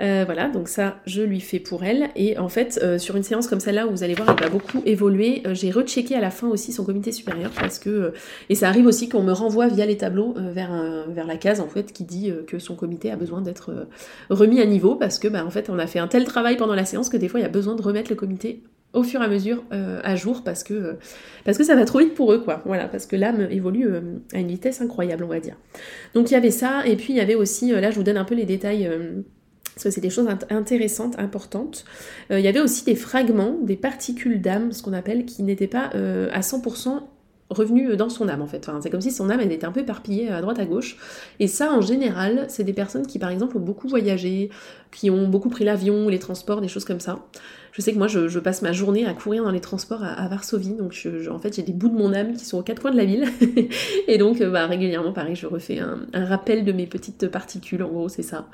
Euh, 0.00 0.24
voilà, 0.26 0.48
donc 0.48 0.68
ça, 0.68 1.00
je 1.06 1.22
lui 1.22 1.40
fais 1.40 1.60
pour 1.60 1.84
elle. 1.84 2.10
Et 2.16 2.38
en 2.38 2.48
fait, 2.48 2.80
euh, 2.82 2.98
sur 2.98 3.16
une 3.16 3.22
séance 3.22 3.46
comme 3.46 3.60
celle-là, 3.60 3.86
où 3.86 3.90
vous 3.90 4.02
allez 4.02 4.14
voir, 4.14 4.28
elle 4.36 4.44
va 4.44 4.50
beaucoup 4.50 4.82
évoluer, 4.84 5.42
euh, 5.46 5.54
j'ai 5.54 5.70
rechecké 5.70 6.14
à 6.16 6.20
la 6.20 6.30
fin 6.30 6.48
aussi 6.48 6.72
son 6.72 6.84
comité 6.84 7.12
supérieur 7.12 7.50
parce 7.58 7.78
que... 7.78 8.12
et 8.48 8.54
ça 8.54 8.68
arrive 8.68 8.86
aussi 8.86 9.08
qu'on 9.08 9.22
me 9.22 9.32
renvoie 9.32 9.68
via 9.68 9.86
les 9.86 9.96
tableaux 9.96 10.34
vers, 10.36 11.04
vers 11.08 11.26
la 11.26 11.36
case, 11.36 11.60
en 11.60 11.68
fait, 11.68 11.92
qui 11.92 12.04
dit 12.04 12.32
que 12.46 12.58
son 12.58 12.74
comité 12.74 13.10
a 13.10 13.16
besoin 13.16 13.40
d'être 13.40 13.86
remis 14.30 14.60
à 14.60 14.66
niveau 14.66 14.96
parce 14.96 15.18
que, 15.18 15.28
bah, 15.28 15.44
en 15.44 15.50
fait, 15.50 15.70
on 15.70 15.78
a 15.78 15.86
fait 15.86 15.98
un 15.98 16.08
tel 16.08 16.24
travail 16.24 16.56
pendant 16.56 16.74
la 16.74 16.84
séance 16.84 17.08
que 17.08 17.16
des 17.16 17.28
fois, 17.28 17.40
il 17.40 17.42
y 17.42 17.46
a 17.46 17.50
besoin 17.50 17.74
de 17.74 17.82
remettre 17.82 18.10
le 18.10 18.16
comité 18.16 18.62
au 18.92 19.02
fur 19.02 19.20
et 19.20 19.24
à 19.24 19.28
mesure 19.28 19.64
à 19.70 20.16
jour 20.16 20.42
parce 20.44 20.64
que, 20.64 20.96
parce 21.44 21.58
que 21.58 21.64
ça 21.64 21.74
va 21.74 21.84
trop 21.84 22.00
vite 22.00 22.14
pour 22.14 22.32
eux, 22.32 22.40
quoi. 22.40 22.62
Voilà, 22.64 22.88
parce 22.88 23.06
que 23.06 23.16
l'âme 23.16 23.48
évolue 23.50 23.88
à 24.32 24.38
une 24.38 24.48
vitesse 24.48 24.80
incroyable, 24.80 25.24
on 25.24 25.28
va 25.28 25.40
dire. 25.40 25.56
Donc 26.14 26.30
il 26.30 26.34
y 26.34 26.36
avait 26.36 26.50
ça, 26.50 26.86
et 26.86 26.96
puis 26.96 27.12
il 27.12 27.16
y 27.16 27.20
avait 27.20 27.34
aussi, 27.34 27.72
là 27.72 27.90
je 27.90 27.96
vous 27.96 28.04
donne 28.04 28.16
un 28.16 28.24
peu 28.24 28.34
les 28.34 28.44
détails 28.46 28.88
parce 29.74 29.84
que 29.84 29.90
c'est 29.90 30.00
des 30.00 30.10
choses 30.10 30.28
intéressantes, 30.50 31.18
importantes. 31.18 31.84
Euh, 32.30 32.38
il 32.38 32.44
y 32.44 32.48
avait 32.48 32.60
aussi 32.60 32.84
des 32.84 32.94
fragments, 32.94 33.58
des 33.60 33.76
particules 33.76 34.40
d'âme, 34.40 34.72
ce 34.72 34.82
qu'on 34.82 34.92
appelle, 34.92 35.26
qui 35.26 35.42
n'étaient 35.42 35.66
pas 35.66 35.90
euh, 35.94 36.28
à 36.32 36.40
100% 36.40 37.00
revenus 37.50 37.96
dans 37.96 38.08
son 38.08 38.28
âme 38.28 38.40
en 38.40 38.46
fait. 38.46 38.68
C'est 38.80 38.90
comme 38.90 39.00
si 39.00 39.10
son 39.10 39.28
âme 39.30 39.40
elle 39.40 39.52
était 39.52 39.66
un 39.66 39.72
peu 39.72 39.80
éparpillée 39.80 40.30
à 40.30 40.40
droite 40.40 40.58
à 40.58 40.64
gauche. 40.64 40.96
Et 41.40 41.46
ça 41.46 41.72
en 41.72 41.80
général, 41.80 42.46
c'est 42.48 42.64
des 42.64 42.72
personnes 42.72 43.06
qui 43.06 43.18
par 43.18 43.30
exemple 43.30 43.56
ont 43.58 43.60
beaucoup 43.60 43.88
voyagé, 43.88 44.50
qui 44.90 45.10
ont 45.10 45.28
beaucoup 45.28 45.50
pris 45.50 45.64
l'avion, 45.64 46.08
les 46.08 46.18
transports, 46.18 46.60
des 46.60 46.68
choses 46.68 46.84
comme 46.84 47.00
ça. 47.00 47.18
Je 47.74 47.80
sais 47.80 47.92
que 47.92 47.98
moi, 47.98 48.06
je, 48.06 48.38
passe 48.38 48.62
ma 48.62 48.70
journée 48.70 49.04
à 49.04 49.14
courir 49.14 49.42
dans 49.42 49.50
les 49.50 49.60
transports 49.60 50.04
à, 50.04 50.28
Varsovie, 50.28 50.74
donc 50.74 50.96
en 51.28 51.38
fait, 51.40 51.56
j'ai 51.56 51.62
des 51.62 51.72
bouts 51.72 51.88
de 51.88 51.96
mon 51.96 52.12
âme 52.12 52.34
qui 52.34 52.44
sont 52.44 52.58
aux 52.58 52.62
quatre 52.62 52.80
coins 52.80 52.92
de 52.92 52.96
la 52.96 53.04
ville. 53.04 53.26
et 54.08 54.16
donc, 54.16 54.40
euh, 54.40 54.48
bah, 54.48 54.68
régulièrement, 54.68 55.12
pareil, 55.12 55.34
je 55.34 55.48
refais 55.48 55.80
un, 55.80 56.06
rappel 56.24 56.64
de 56.64 56.70
mes 56.70 56.86
petites 56.86 57.26
particules, 57.26 57.82
en 57.82 57.88
gros, 57.88 58.08
c'est 58.08 58.22
ça. 58.22 58.46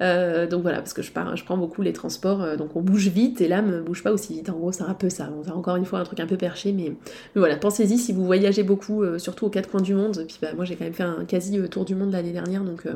Euh, 0.00 0.46
donc 0.46 0.62
voilà, 0.62 0.78
parce 0.78 0.92
que 0.92 1.02
je, 1.02 1.10
prends 1.10 1.56
beaucoup 1.56 1.82
les 1.82 1.92
transports, 1.92 2.40
euh, 2.40 2.56
donc 2.56 2.76
on 2.76 2.82
bouge 2.82 3.08
vite 3.08 3.40
et 3.40 3.48
l'âme 3.48 3.82
bouge 3.82 4.04
pas 4.04 4.12
aussi 4.12 4.34
vite. 4.34 4.48
En 4.48 4.58
gros, 4.58 4.70
c'est 4.70 4.84
un 4.84 4.94
peu 4.94 5.10
ça. 5.10 5.28
On 5.36 5.50
a 5.50 5.52
encore 5.52 5.74
une 5.74 5.84
fois 5.84 5.98
un 5.98 6.04
truc 6.04 6.20
un 6.20 6.28
peu 6.28 6.36
perché, 6.36 6.70
mais, 6.70 6.92
voilà, 7.34 7.56
pensez-y 7.56 7.98
si 7.98 8.12
vous 8.12 8.24
voyagez 8.24 8.62
beaucoup, 8.62 9.02
surtout 9.18 9.46
aux 9.46 9.50
quatre 9.50 9.72
coins 9.72 9.80
du 9.82 9.94
monde. 9.94 10.24
Puis 10.28 10.38
bah, 10.40 10.54
moi, 10.54 10.64
j'ai 10.64 10.76
quand 10.76 10.84
même 10.84 10.94
fait 10.94 11.02
un 11.02 11.24
quasi 11.24 11.60
tour 11.68 11.84
du 11.84 11.96
monde 11.96 12.12
l'année 12.12 12.32
dernière, 12.32 12.62
donc. 12.62 12.86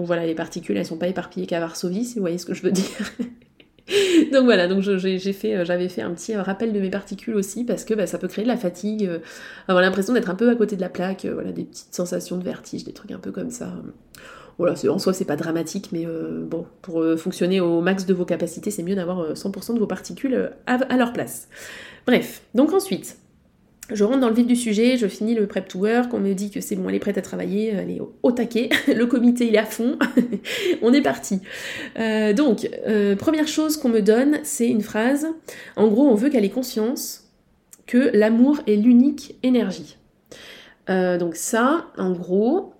Voilà, 0.00 0.26
les 0.26 0.36
particules, 0.36 0.76
elles 0.76 0.86
sont 0.86 0.96
pas 0.96 1.08
éparpillées 1.08 1.48
qu'à 1.48 1.58
Varsovie, 1.58 2.04
si 2.04 2.14
vous 2.14 2.20
voyez 2.20 2.38
ce 2.38 2.46
que 2.46 2.54
je 2.54 2.62
veux 2.62 2.70
dire. 2.70 2.84
donc 4.32 4.44
voilà, 4.44 4.68
donc 4.68 4.86
euh, 4.86 4.98
j'avais 4.98 5.88
fait 5.88 6.02
un 6.02 6.12
petit 6.12 6.34
euh, 6.34 6.42
rappel 6.42 6.72
de 6.72 6.80
mes 6.80 6.90
particules 6.90 7.34
aussi 7.34 7.64
parce 7.64 7.84
que 7.84 7.94
bah, 7.94 8.06
ça 8.06 8.18
peut 8.18 8.28
créer 8.28 8.44
de 8.44 8.48
la 8.48 8.56
fatigue, 8.56 9.06
euh, 9.06 9.18
avoir 9.66 9.82
l'impression 9.82 10.12
d'être 10.12 10.28
un 10.28 10.34
peu 10.34 10.50
à 10.50 10.54
côté 10.54 10.76
de 10.76 10.80
la 10.80 10.90
plaque, 10.90 11.24
voilà, 11.24 11.52
des 11.52 11.64
petites 11.64 11.94
sensations 11.94 12.36
de 12.36 12.44
vertige, 12.44 12.84
des 12.84 12.92
trucs 12.92 13.12
un 13.12 13.18
peu 13.18 13.30
comme 13.30 13.50
ça. 13.50 13.72
Voilà, 14.58 14.74
en 14.90 14.98
soi 14.98 15.12
c'est 15.12 15.24
pas 15.24 15.36
dramatique, 15.36 15.90
mais 15.92 16.04
bon, 16.04 16.66
pour 16.82 17.04
fonctionner 17.16 17.60
au 17.60 17.80
max 17.80 18.06
de 18.06 18.12
vos 18.12 18.24
capacités, 18.24 18.72
c'est 18.72 18.82
mieux 18.82 18.96
d'avoir 18.96 19.34
100% 19.34 19.74
de 19.74 19.78
vos 19.78 19.86
particules 19.86 20.50
à 20.66 20.96
leur 20.96 21.12
place. 21.12 21.46
Bref, 22.08 22.42
donc 22.56 22.72
ensuite, 22.72 23.18
je 23.90 24.04
rentre 24.04 24.20
dans 24.20 24.28
le 24.28 24.34
vif 24.34 24.46
du 24.46 24.56
sujet, 24.56 24.96
je 24.96 25.06
finis 25.06 25.34
le 25.34 25.46
prep 25.46 25.66
to 25.66 25.78
work, 25.78 26.12
on 26.12 26.20
me 26.20 26.34
dit 26.34 26.50
que 26.50 26.60
c'est 26.60 26.76
bon, 26.76 26.88
elle 26.88 26.94
est 26.94 27.00
prête 27.00 27.18
à 27.18 27.22
travailler, 27.22 27.68
elle 27.68 27.90
est 27.90 28.00
au, 28.22 28.32
taquet, 28.32 28.68
le 28.88 29.06
comité 29.06 29.46
il 29.46 29.54
est 29.54 29.58
à 29.58 29.64
fond, 29.64 29.98
on 30.82 30.92
est 30.92 31.00
parti. 31.00 31.40
Euh, 31.98 32.32
donc, 32.32 32.68
euh, 32.86 33.16
première 33.16 33.48
chose 33.48 33.76
qu'on 33.76 33.88
me 33.88 34.00
donne, 34.00 34.40
c'est 34.42 34.68
une 34.68 34.82
phrase. 34.82 35.26
En 35.76 35.88
gros, 35.88 36.06
on 36.06 36.14
veut 36.14 36.28
qu'elle 36.28 36.44
ait 36.44 36.50
conscience 36.50 37.30
que 37.86 38.10
l'amour 38.12 38.60
est 38.66 38.76
l'unique 38.76 39.36
énergie. 39.42 39.96
Euh, 40.90 41.18
donc 41.18 41.36
ça, 41.36 41.86
en 41.96 42.12
gros, 42.12 42.74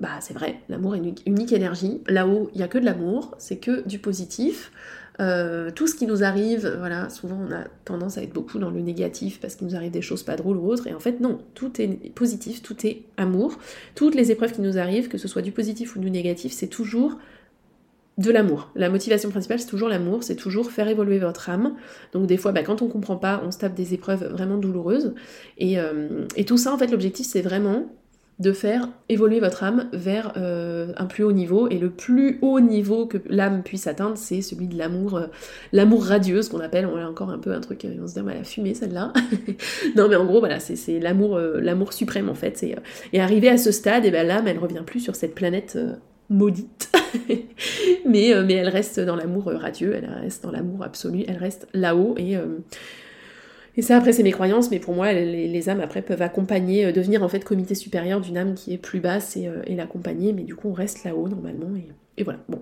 bah 0.00 0.18
c'est 0.20 0.34
vrai, 0.34 0.60
l'amour 0.68 0.94
est 0.94 0.98
une 0.98 1.14
unique 1.26 1.52
énergie. 1.52 2.00
Là-haut, 2.08 2.50
il 2.54 2.58
n'y 2.58 2.64
a 2.64 2.68
que 2.68 2.78
de 2.78 2.84
l'amour, 2.84 3.34
c'est 3.38 3.58
que 3.58 3.86
du 3.86 3.98
positif. 3.98 4.72
Euh, 5.20 5.70
tout 5.70 5.86
ce 5.86 5.94
qui 5.94 6.06
nous 6.06 6.24
arrive, 6.24 6.74
voilà, 6.78 7.10
souvent 7.10 7.38
on 7.48 7.52
a 7.52 7.64
tendance 7.84 8.16
à 8.16 8.22
être 8.22 8.32
beaucoup 8.32 8.58
dans 8.58 8.70
le 8.70 8.80
négatif 8.80 9.40
parce 9.40 9.54
qu'il 9.54 9.66
nous 9.66 9.76
arrive 9.76 9.90
des 9.90 10.02
choses 10.02 10.22
pas 10.22 10.36
drôles 10.36 10.56
ou 10.56 10.66
autres, 10.70 10.86
et 10.86 10.94
en 10.94 11.00
fait 11.00 11.20
non, 11.20 11.38
tout 11.54 11.80
est 11.80 12.10
positif, 12.14 12.62
tout 12.62 12.86
est 12.86 13.02
amour. 13.16 13.58
Toutes 13.94 14.14
les 14.14 14.30
épreuves 14.30 14.52
qui 14.52 14.62
nous 14.62 14.78
arrivent, 14.78 15.08
que 15.08 15.18
ce 15.18 15.28
soit 15.28 15.42
du 15.42 15.52
positif 15.52 15.96
ou 15.96 15.98
du 15.98 16.10
négatif, 16.10 16.52
c'est 16.52 16.68
toujours 16.68 17.18
de 18.18 18.30
l'amour. 18.30 18.70
La 18.74 18.90
motivation 18.90 19.30
principale, 19.30 19.58
c'est 19.58 19.66
toujours 19.66 19.88
l'amour, 19.88 20.22
c'est 20.22 20.36
toujours 20.36 20.70
faire 20.70 20.88
évoluer 20.88 21.18
votre 21.18 21.48
âme. 21.48 21.74
Donc 22.12 22.26
des 22.26 22.36
fois, 22.36 22.52
bah, 22.52 22.62
quand 22.62 22.82
on 22.82 22.88
comprend 22.88 23.16
pas, 23.16 23.42
on 23.44 23.50
se 23.50 23.58
tape 23.58 23.74
des 23.74 23.94
épreuves 23.94 24.24
vraiment 24.32 24.58
douloureuses. 24.58 25.14
Et, 25.58 25.78
euh, 25.78 26.26
et 26.36 26.44
tout 26.44 26.58
ça, 26.58 26.72
en 26.74 26.78
fait, 26.78 26.88
l'objectif, 26.88 27.26
c'est 27.26 27.40
vraiment 27.40 27.86
de 28.38 28.52
faire 28.52 28.88
évoluer 29.08 29.40
votre 29.40 29.62
âme 29.62 29.88
vers 29.92 30.32
euh, 30.36 30.92
un 30.96 31.06
plus 31.06 31.22
haut 31.22 31.32
niveau. 31.32 31.68
Et 31.68 31.78
le 31.78 31.90
plus 31.90 32.38
haut 32.42 32.60
niveau 32.60 33.06
que 33.06 33.18
l'âme 33.28 33.62
puisse 33.62 33.86
atteindre, 33.86 34.16
c'est 34.16 34.42
celui 34.42 34.66
de 34.66 34.76
l'amour, 34.76 35.16
euh, 35.16 35.26
l'amour 35.72 36.04
radieux, 36.04 36.42
ce 36.42 36.50
qu'on 36.50 36.60
appelle, 36.60 36.86
on 36.86 36.96
a 36.96 37.06
encore 37.06 37.30
un 37.30 37.38
peu 37.38 37.52
un 37.52 37.60
truc, 37.60 37.84
euh, 37.84 37.94
on 38.02 38.06
se 38.06 38.14
dit, 38.14 38.20
elle 38.20 38.40
a 38.40 38.44
fumé 38.44 38.74
celle-là. 38.74 39.12
non 39.96 40.08
mais 40.08 40.16
en 40.16 40.24
gros, 40.24 40.40
voilà, 40.40 40.60
c'est, 40.60 40.98
l'amour, 40.98 41.38
l'amour 41.38 41.92
suprême 41.92 42.28
en 42.28 42.34
fait. 42.34 42.62
Et, 42.62 42.74
et 43.12 43.20
arrivé 43.20 43.48
à 43.48 43.58
ce 43.58 43.70
stade, 43.70 44.04
et 44.04 44.10
ben 44.10 44.26
l'âme, 44.26 44.48
elle 44.48 44.58
revient 44.58 44.82
plus 44.84 45.00
sur 45.00 45.14
cette 45.14 45.34
planète 45.34 45.78
maudite. 46.28 46.90
mais, 48.06 48.32
mais 48.44 48.54
elle 48.54 48.68
reste 48.68 48.98
dans 48.98 49.16
l'amour 49.16 49.52
radieux, 49.54 49.94
elle 49.94 50.08
reste 50.22 50.42
dans 50.42 50.50
l'amour 50.50 50.82
absolu, 50.82 51.24
elle 51.28 51.36
reste 51.36 51.68
là-haut 51.74 52.14
et 52.16 52.36
et 53.76 53.82
ça, 53.82 53.96
après, 53.96 54.12
c'est 54.12 54.22
mes 54.22 54.32
croyances, 54.32 54.70
mais 54.70 54.78
pour 54.78 54.94
moi, 54.94 55.12
les, 55.12 55.68
âmes, 55.68 55.80
après, 55.80 56.02
peuvent 56.02 56.22
accompagner, 56.22 56.86
euh, 56.86 56.92
devenir 56.92 57.22
en 57.22 57.28
fait 57.28 57.44
comité 57.44 57.74
supérieur 57.74 58.20
d'une 58.20 58.36
âme 58.36 58.54
qui 58.54 58.74
est 58.74 58.78
plus 58.78 59.00
basse 59.00 59.36
et, 59.36 59.48
euh, 59.48 59.62
l'accompagner, 59.68 60.32
mais 60.32 60.42
du 60.42 60.54
coup, 60.54 60.68
on 60.68 60.74
reste 60.74 61.04
là-haut, 61.04 61.28
normalement, 61.28 61.70
et, 62.18 62.22
voilà. 62.22 62.40
Bon. 62.48 62.60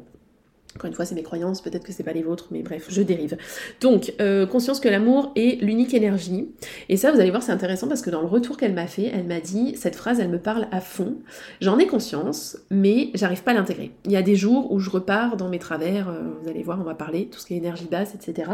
Encore 0.80 0.88
une 0.88 0.94
fois, 0.94 1.04
c'est 1.04 1.14
mes 1.14 1.22
croyances, 1.22 1.60
peut-être 1.60 1.84
que 1.84 1.92
c'est 1.92 2.04
pas 2.04 2.14
les 2.14 2.22
vôtres, 2.22 2.46
mais 2.50 2.62
bref, 2.62 2.86
je 2.88 3.02
dérive. 3.02 3.36
Donc, 3.82 4.14
euh, 4.18 4.46
conscience 4.46 4.80
que 4.80 4.88
l'amour 4.88 5.30
est 5.36 5.60
l'unique 5.60 5.92
énergie. 5.92 6.48
Et 6.88 6.96
ça, 6.96 7.12
vous 7.12 7.20
allez 7.20 7.28
voir, 7.28 7.42
c'est 7.42 7.52
intéressant 7.52 7.86
parce 7.86 8.00
que 8.00 8.08
dans 8.08 8.22
le 8.22 8.26
retour 8.26 8.56
qu'elle 8.56 8.72
m'a 8.72 8.86
fait, 8.86 9.12
elle 9.14 9.26
m'a 9.26 9.40
dit, 9.40 9.76
cette 9.76 9.94
phrase, 9.94 10.20
elle 10.20 10.30
me 10.30 10.38
parle 10.38 10.68
à 10.72 10.80
fond. 10.80 11.16
J'en 11.60 11.78
ai 11.78 11.86
conscience, 11.86 12.56
mais 12.70 13.10
j'arrive 13.12 13.42
pas 13.42 13.50
à 13.50 13.54
l'intégrer. 13.54 13.92
Il 14.06 14.12
y 14.12 14.16
a 14.16 14.22
des 14.22 14.36
jours 14.36 14.72
où 14.72 14.78
je 14.78 14.88
repars 14.88 15.36
dans 15.36 15.50
mes 15.50 15.58
travers, 15.58 16.08
euh, 16.08 16.30
vous 16.42 16.48
allez 16.48 16.62
voir, 16.62 16.80
on 16.80 16.84
va 16.84 16.94
parler, 16.94 17.26
tout 17.26 17.38
ce 17.38 17.44
qui 17.44 17.52
est 17.52 17.58
énergie 17.58 17.86
basse, 17.90 18.14
etc. 18.14 18.52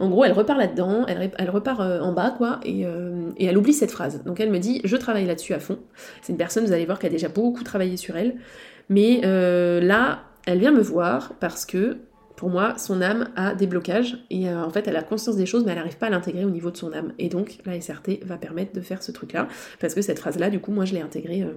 En 0.00 0.08
gros, 0.08 0.24
elle 0.24 0.32
repart 0.32 0.58
là-dedans, 0.58 1.06
elle, 1.06 1.50
repart 1.50 1.78
euh, 1.78 2.00
en 2.00 2.12
bas, 2.12 2.34
quoi, 2.36 2.58
et, 2.64 2.86
et 3.36 3.44
elle 3.44 3.56
oublie 3.56 3.72
cette 3.72 3.92
phrase. 3.92 4.24
Donc 4.24 4.40
elle 4.40 4.50
me 4.50 4.58
dit, 4.58 4.80
je 4.82 4.96
travaille 4.96 5.26
là-dessus 5.26 5.54
à 5.54 5.60
fond. 5.60 5.78
C'est 6.22 6.32
une 6.32 6.38
personne, 6.38 6.64
vous 6.64 6.72
allez 6.72 6.86
voir, 6.86 6.98
qui 6.98 7.06
a 7.06 7.08
déjà 7.08 7.28
beaucoup 7.28 7.62
travaillé 7.62 7.96
sur 7.96 8.16
elle. 8.16 8.34
Mais 8.88 9.20
là, 9.22 10.22
elle 10.48 10.60
vient 10.60 10.72
me 10.72 10.80
voir 10.80 11.34
parce 11.40 11.66
que 11.66 11.98
pour 12.34 12.48
moi, 12.48 12.78
son 12.78 13.02
âme 13.02 13.28
a 13.36 13.54
des 13.54 13.66
blocages 13.66 14.24
et 14.30 14.48
euh, 14.48 14.64
en 14.64 14.70
fait, 14.70 14.88
elle 14.88 14.96
a 14.96 15.02
conscience 15.02 15.36
des 15.36 15.44
choses, 15.44 15.64
mais 15.64 15.72
elle 15.72 15.78
n'arrive 15.78 15.98
pas 15.98 16.06
à 16.06 16.10
l'intégrer 16.10 16.44
au 16.44 16.50
niveau 16.50 16.70
de 16.70 16.76
son 16.76 16.92
âme. 16.92 17.12
Et 17.18 17.28
donc, 17.28 17.58
la 17.66 17.78
SRT 17.78 18.24
va 18.24 18.38
permettre 18.38 18.72
de 18.72 18.80
faire 18.80 19.02
ce 19.02 19.12
truc-là, 19.12 19.48
parce 19.80 19.92
que 19.92 20.00
cette 20.00 20.20
phrase-là, 20.20 20.48
du 20.48 20.58
coup, 20.58 20.70
moi, 20.70 20.84
je 20.86 20.94
l'ai 20.94 21.00
intégrée 21.02 21.42
euh, 21.42 21.52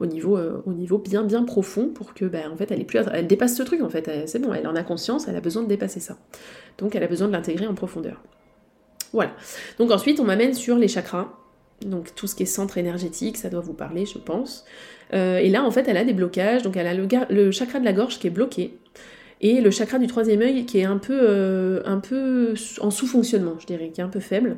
au 0.00 0.06
niveau, 0.06 0.36
euh, 0.36 0.62
au 0.64 0.72
niveau 0.72 0.98
bien, 0.98 1.22
bien 1.22 1.44
profond 1.44 1.90
pour 1.90 2.14
que, 2.14 2.24
ben, 2.24 2.50
en 2.50 2.56
fait, 2.56 2.72
elle 2.72 2.84
plus, 2.86 3.00
elle 3.12 3.26
dépasse 3.26 3.54
ce 3.54 3.62
truc. 3.62 3.82
En 3.82 3.90
fait, 3.90 4.10
c'est 4.26 4.40
bon, 4.40 4.52
elle 4.52 4.66
en 4.66 4.74
a 4.74 4.82
conscience, 4.82 5.28
elle 5.28 5.36
a 5.36 5.40
besoin 5.40 5.62
de 5.62 5.68
dépasser 5.68 6.00
ça. 6.00 6.16
Donc, 6.78 6.96
elle 6.96 7.04
a 7.04 7.08
besoin 7.08 7.28
de 7.28 7.32
l'intégrer 7.32 7.66
en 7.66 7.74
profondeur. 7.74 8.22
Voilà. 9.12 9.32
Donc 9.78 9.90
ensuite, 9.90 10.20
on 10.20 10.24
m'amène 10.24 10.54
sur 10.54 10.76
les 10.76 10.88
chakras. 10.88 11.37
Donc 11.84 12.14
tout 12.14 12.26
ce 12.26 12.34
qui 12.34 12.42
est 12.42 12.46
centre 12.46 12.78
énergétique, 12.78 13.36
ça 13.36 13.50
doit 13.50 13.60
vous 13.60 13.74
parler, 13.74 14.04
je 14.04 14.18
pense. 14.18 14.64
et 15.12 15.48
là, 15.48 15.64
en 15.64 15.70
fait, 15.70 15.86
elle 15.88 15.96
a 15.96 16.04
des 16.04 16.12
blocages. 16.12 16.62
Donc 16.62 16.76
elle 16.76 16.86
a 16.86 16.94
le, 16.94 17.50
chakra 17.50 17.78
de 17.78 17.84
la 17.84 17.92
gorge 17.92 18.18
qui 18.18 18.26
est 18.26 18.30
bloqué 18.30 18.78
et 19.40 19.60
le 19.60 19.70
chakra 19.70 19.98
du 19.98 20.06
troisième 20.06 20.42
œil 20.42 20.64
qui 20.64 20.78
est 20.78 20.84
un 20.84 20.98
peu, 20.98 21.18
euh, 21.20 21.82
en 22.80 22.90
sous-fonctionnement, 22.90 23.54
je 23.60 23.66
dirais, 23.66 23.90
qui 23.90 24.00
est 24.00 24.04
un 24.04 24.08
peu 24.08 24.20
faible. 24.20 24.56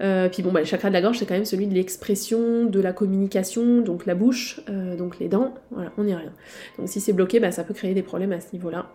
Euh, 0.00 0.28
puis 0.28 0.42
bon, 0.42 0.52
bah, 0.52 0.60
le 0.60 0.66
chakra 0.66 0.88
de 0.88 0.94
la 0.94 1.00
gorge, 1.00 1.18
c'est 1.18 1.26
quand 1.26 1.34
même 1.34 1.44
celui 1.44 1.66
de 1.66 1.74
l'expression, 1.74 2.64
de 2.64 2.80
la 2.80 2.92
communication, 2.92 3.80
donc 3.80 4.06
la 4.06 4.14
bouche, 4.14 4.60
euh, 4.68 4.96
donc 4.96 5.18
les 5.18 5.28
dents, 5.28 5.54
voilà, 5.70 5.92
on 5.98 6.04
n'y 6.04 6.14
rien. 6.14 6.32
Donc 6.78 6.88
si 6.88 7.00
c'est 7.00 7.12
bloqué, 7.12 7.40
bah, 7.40 7.52
ça 7.52 7.64
peut 7.64 7.74
créer 7.74 7.94
des 7.94 8.02
problèmes 8.02 8.32
à 8.32 8.40
ce 8.40 8.52
niveau-là. 8.52 8.90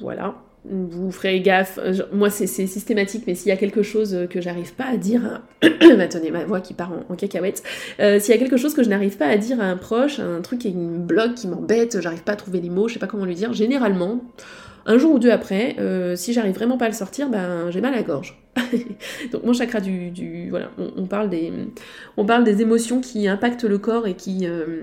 Voilà 0.00 0.34
vous 0.64 1.10
ferez 1.10 1.40
gaffe. 1.40 1.78
Moi, 2.12 2.30
c'est 2.30 2.46
systématique, 2.46 3.24
mais 3.26 3.34
s'il 3.34 3.48
y 3.48 3.52
a 3.52 3.56
quelque 3.56 3.82
chose 3.82 4.26
que 4.30 4.40
j'arrive 4.40 4.74
pas 4.74 4.84
à 4.84 4.96
dire, 4.96 5.42
attendez, 6.00 6.30
ma 6.30 6.44
voix 6.44 6.60
qui 6.60 6.74
part 6.74 6.92
en, 7.08 7.14
cacahuète. 7.14 7.62
Euh, 8.00 8.20
s'il 8.20 8.34
y 8.34 8.36
a 8.36 8.40
quelque 8.40 8.56
chose 8.56 8.74
que 8.74 8.82
je 8.82 8.88
n'arrive 8.88 9.16
pas 9.16 9.26
à 9.26 9.36
dire 9.36 9.60
à 9.60 9.64
un 9.64 9.76
proche, 9.76 10.20
un 10.20 10.40
truc 10.40 10.60
qui 10.60 10.72
me 10.72 10.98
bloque, 10.98 11.34
qui 11.34 11.48
m'embête, 11.48 12.00
j'arrive 12.00 12.22
pas 12.22 12.32
à 12.32 12.36
trouver 12.36 12.60
les 12.60 12.70
mots, 12.70 12.88
je 12.88 12.94
sais 12.94 13.00
pas 13.00 13.06
comment 13.06 13.24
lui 13.24 13.34
dire. 13.34 13.52
Généralement, 13.52 14.20
un 14.86 14.98
jour 14.98 15.14
ou 15.14 15.18
deux 15.18 15.30
après, 15.30 15.76
euh, 15.78 16.16
si 16.16 16.32
j'arrive 16.32 16.54
vraiment 16.54 16.78
pas 16.78 16.86
à 16.86 16.88
le 16.88 16.94
sortir, 16.94 17.28
ben 17.28 17.70
j'ai 17.70 17.80
mal 17.80 17.94
à 17.94 17.96
la 17.96 18.02
gorge. 18.02 18.40
Donc 19.32 19.44
mon 19.44 19.52
chakra 19.52 19.80
du, 19.80 20.48
voilà, 20.50 20.70
on, 20.78 21.06
parle 21.06 21.30
des, 21.30 21.52
on 22.16 22.24
parle 22.24 22.44
des 22.44 22.62
émotions 22.62 23.00
qui 23.00 23.28
impactent 23.28 23.64
le 23.64 23.78
corps 23.78 24.06
et 24.06 24.14
qui 24.14 24.46
euh, 24.46 24.82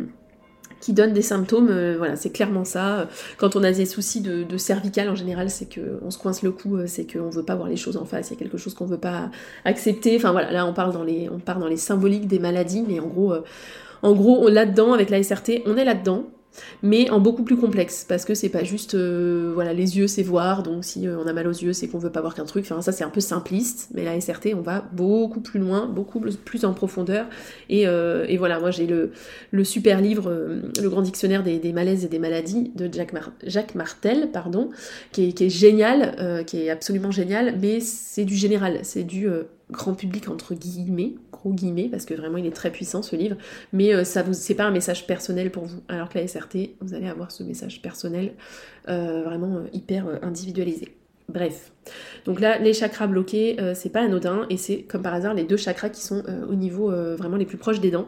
qui 0.82 0.94
donne 0.94 1.14
des 1.14 1.22
symptômes. 1.22 1.70
Euh, 1.70 1.96
voilà, 1.98 2.16
c'est 2.16 2.32
clairement 2.32 2.66
ça. 2.66 3.08
Quand 3.38 3.56
on 3.56 3.64
a 3.64 3.72
des 3.72 3.86
soucis 3.86 4.22
de, 4.22 4.44
de 4.44 4.58
cervical, 4.58 5.10
en 5.10 5.16
général, 5.16 5.50
c'est 5.50 5.68
qu'on 5.74 6.12
se 6.12 6.18
coince 6.18 6.44
le 6.44 6.52
cou, 6.52 6.78
euh, 6.78 6.86
c'est 6.88 7.12
qu'on 7.12 7.30
veut 7.30 7.44
pas 7.44 7.56
voir 7.56 7.68
les 7.68 7.78
choses 7.78 7.98
en 7.98 8.06
face, 8.06 8.30
il 8.30 8.34
y 8.34 8.36
a 8.36 8.40
quelque 8.40 8.58
chose 8.58 8.74
qu'on 8.74 8.86
veut 8.86 8.98
pas 8.98 9.30
accepter. 9.66 10.16
Enfin 10.16 10.32
voilà, 10.32 10.52
là 10.52 10.66
on 10.66 10.74
parle 10.74 10.94
dans 10.94 11.04
les, 11.04 11.30
on 11.30 11.40
part 11.40 11.60
dans 11.60 11.68
les 11.68 11.78
symboliques 11.78 12.28
des 12.28 12.40
maladies, 12.40 12.84
mais 12.88 13.00
en 13.00 13.08
gros, 13.08 13.34
euh, 13.34 13.44
en 14.02 14.14
gros, 14.14 14.48
là-dedans, 14.50 14.94
avec 14.94 15.10
la 15.10 15.22
SRT, 15.22 15.64
on 15.66 15.76
est 15.76 15.84
là-dedans 15.86 16.26
mais 16.84 17.10
en 17.10 17.20
beaucoup 17.20 17.44
plus 17.44 17.58
complexe 17.58 18.06
parce 18.08 18.26
que 18.26 18.34
c'est 18.34 18.50
pas 18.50 18.64
juste 18.64 18.96
euh, 18.96 19.52
voilà 19.54 19.74
les 19.74 19.98
yeux 19.98 20.08
c'est 20.08 20.24
voir 20.24 20.64
donc 20.64 20.84
si 20.84 21.08
euh, 21.08 21.18
on 21.18 21.28
a 21.28 21.34
mal 21.34 21.48
aux 21.48 21.52
yeux 21.52 21.74
c'est 21.74 21.88
qu'on 21.88 21.98
veut 21.98 22.12
pas 22.12 22.22
voir 22.22 22.36
qu'un 22.36 22.46
truc 22.46 22.66
enfin 22.66 22.82
ça 22.82 22.92
c'est 22.92 23.04
un 23.04 23.10
peu 23.10 23.20
simpliste 23.20 23.90
mais 23.94 24.04
la 24.04 24.20
SRT 24.20 24.54
on 24.56 24.62
va 24.62 24.86
beaucoup 24.94 25.42
plus 25.42 25.60
loin 25.60 25.86
beaucoup 25.86 26.20
plus 26.20 26.66
en 26.66 26.74
profondeur 26.74 27.28
et, 27.70 27.88
euh, 27.88 28.26
et 28.28 28.38
voilà 28.38 28.60
moi 28.60 28.72
j'ai 28.72 28.88
le, 28.88 29.12
le 29.52 29.64
super 29.64 30.02
livre 30.02 30.32
le 30.32 30.90
grand 30.90 31.02
dictionnaire 31.02 31.44
des, 31.44 31.74
malaises 31.74 32.06
et 32.06 32.10
des 32.10 32.20
maladies 32.20 32.72
de 32.76 32.92
Jacques, 32.92 33.14
Jacques 33.44 33.76
Martel 33.76 34.30
pardon 34.32 34.70
qui 35.12 35.30
est, 35.30 35.32
qui 35.34 35.46
est 35.46 35.50
génial 35.50 36.44
qui 36.46 36.62
est 36.62 36.70
absolument 36.70 37.12
génial 37.12 37.58
mais 37.60 37.80
c'est 37.80 38.26
du 38.26 38.36
général 38.36 38.80
c'est 38.84 39.04
du 39.04 39.28
grand 39.72 39.94
public 39.94 40.30
entre 40.30 40.56
guillemets, 40.56 41.14
guillemets, 41.46 41.88
parce 41.90 42.06
que 42.06 42.14
vraiment 42.14 42.38
il 42.38 42.46
est 42.46 42.56
très 42.56 42.72
puissant 42.72 43.02
ce 43.02 43.16
livre, 43.16 43.38
mais 43.74 43.94
euh, 43.94 44.04
ça 44.04 44.24
vous 44.24 44.34
c'est 44.34 44.56
pas 44.56 44.66
un 44.66 44.72
message 44.72 45.08
personnel 45.08 45.52
pour 45.52 45.66
vous, 45.66 45.82
alors 45.88 46.10
que 46.10 46.18
la 46.18 46.28
SRT, 46.28 46.76
vous 46.82 46.94
allez 46.94 47.08
avoir 47.08 47.32
ce 47.32 47.44
message 47.44 47.82
personnel 47.82 48.34
euh, 48.90 49.24
vraiment 49.24 49.58
euh, 49.58 49.68
hyper 49.74 50.06
individualisé. 50.22 50.96
Bref, 51.30 51.72
donc 52.26 52.40
là 52.40 52.58
les 52.58 52.74
chakras 52.74 53.06
bloqués, 53.06 53.56
c'est 53.76 53.92
pas 53.92 54.02
anodin 54.02 54.48
et 54.50 54.58
c'est 54.58 54.82
comme 54.82 55.04
par 55.04 55.14
hasard 55.14 55.36
les 55.36 55.44
deux 55.44 55.58
chakras 55.58 55.90
qui 55.90 56.02
sont 56.02 56.24
au 56.50 56.56
niveau 56.56 56.90
vraiment 56.90 57.38
les 57.38 57.46
plus 57.46 57.60
proches 57.60 57.80
des 57.80 57.92
dents. 57.92 58.08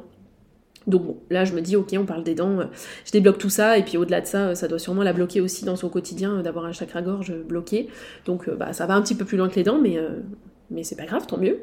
Donc 0.88 1.06
bon, 1.06 1.18
là 1.30 1.46
je 1.46 1.54
me 1.54 1.62
dis 1.62 1.76
ok 1.76 1.94
on 2.00 2.06
parle 2.08 2.24
des 2.24 2.34
dents, 2.34 2.62
je 3.06 3.12
débloque 3.12 3.38
tout 3.38 3.52
ça 3.52 3.78
et 3.78 3.84
puis 3.84 3.96
au-delà 3.98 4.22
de 4.22 4.26
ça, 4.26 4.56
ça 4.56 4.68
doit 4.68 4.80
sûrement 4.80 5.04
la 5.04 5.14
bloquer 5.14 5.40
aussi 5.40 5.66
dans 5.66 5.76
son 5.76 5.88
quotidien 5.88 6.42
d'avoir 6.42 6.66
un 6.66 6.72
chakra 6.72 7.04
gorge 7.04 7.32
bloqué. 7.32 7.90
Donc 8.26 8.50
bah 8.50 8.74
ça 8.74 8.88
va 8.88 8.96
un 8.96 9.04
petit 9.04 9.14
peu 9.14 9.24
plus 9.24 9.38
loin 9.38 9.50
que 9.50 9.56
les 9.56 9.64
dents, 9.64 9.80
mais 9.80 10.00
mais 10.72 10.84
c'est 10.84 10.96
pas 10.96 11.06
grave, 11.06 11.28
tant 11.28 11.38
mieux. 11.38 11.60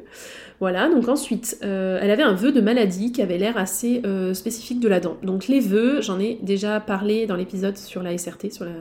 Voilà, 0.59 0.89
donc 0.89 1.07
ensuite, 1.07 1.57
euh, 1.63 1.99
elle 2.01 2.11
avait 2.11 2.23
un 2.23 2.33
vœu 2.33 2.51
de 2.51 2.61
maladie 2.61 3.11
qui 3.11 3.21
avait 3.21 3.37
l'air 3.37 3.57
assez 3.57 4.01
euh, 4.05 4.33
spécifique 4.33 4.79
de 4.79 4.87
la 4.87 4.99
dent. 4.99 5.17
Donc 5.23 5.47
les 5.47 5.59
vœux, 5.59 6.01
j'en 6.01 6.19
ai 6.19 6.39
déjà 6.41 6.79
parlé 6.79 7.25
dans 7.25 7.35
l'épisode 7.35 7.77
sur 7.77 8.03
la 8.03 8.17
SRT, 8.17 8.51
sur 8.51 8.65
la, 8.65 8.71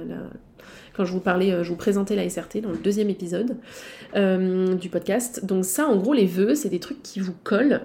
quand 0.95 1.05
je 1.05 1.13
vous 1.13 1.21
parlais, 1.21 1.53
euh, 1.53 1.63
je 1.63 1.71
vous 1.71 1.77
présentais 1.77 2.15
la 2.15 2.29
SRT 2.29 2.61
dans 2.63 2.71
le 2.71 2.77
deuxième 2.77 3.11
épisode 3.11 3.57
du 4.15 4.89
podcast. 4.89 5.45
Donc 5.45 5.65
ça, 5.65 5.87
en 5.87 5.97
gros, 5.97 6.13
les 6.13 6.27
vœux, 6.27 6.55
c'est 6.55 6.69
des 6.69 6.81
trucs 6.81 7.03
qui 7.03 7.21
vous 7.21 7.35
collent. 7.45 7.81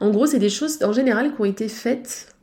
en 0.00 0.10
gros, 0.10 0.26
c'est 0.26 0.38
des 0.38 0.48
choses 0.48 0.82
en 0.82 0.92
général 0.92 1.34
qui 1.34 1.40
ont 1.40 1.44
été 1.44 1.68
faites 1.68 2.34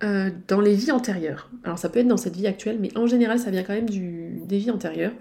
dans 0.00 0.60
les 0.60 0.74
vies 0.74 0.92
antérieures. 0.92 1.50
Alors 1.64 1.78
ça 1.78 1.90
peut 1.90 1.98
être 1.98 2.08
dans 2.08 2.16
cette 2.16 2.36
vie 2.36 2.46
actuelle, 2.46 2.78
mais 2.80 2.96
en 2.96 3.06
général, 3.06 3.38
ça 3.38 3.50
vient 3.50 3.62
quand 3.62 3.74
même 3.74 3.90
du, 3.90 4.40
des 4.46 4.58
vies 4.58 4.70
antérieures. 4.70 5.12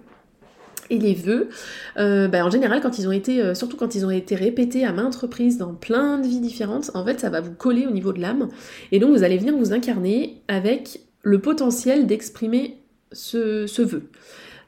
Et 0.90 0.98
les 0.98 1.14
vœux, 1.14 1.50
euh, 1.98 2.28
bah, 2.28 2.46
en 2.46 2.50
général, 2.50 2.82
quand 2.82 2.98
ils 2.98 3.08
ont 3.08 3.12
été, 3.12 3.42
euh, 3.42 3.54
surtout 3.54 3.78
quand 3.78 3.96
ils 3.96 4.06
ont 4.06 4.10
été 4.10 4.36
répétés 4.36 4.86
à 4.86 4.92
maintes 4.92 5.16
reprises 5.16 5.58
dans 5.58 5.74
plein 5.74 6.18
de 6.18 6.28
vies 6.28 6.40
différentes, 6.40 6.92
en 6.94 7.06
fait, 7.06 7.20
ça 7.20 7.30
va 7.30 7.42
vous 7.42 7.54
coller 7.54 7.86
au 7.86 7.92
niveau 7.92 8.14
de 8.14 8.20
l'âme. 8.20 8.50
Et 8.92 9.00
donc, 9.00 9.12
vous 9.16 9.24
allez 9.24 9.38
venir 9.38 9.56
vous 9.56 9.74
incarner 9.74 10.42
avec 10.48 11.02
le 11.22 11.40
potentiel 11.40 12.08
d'exprimer 12.08 12.78
ce, 13.12 13.68
ce 13.68 13.82
vœu. 13.82 14.04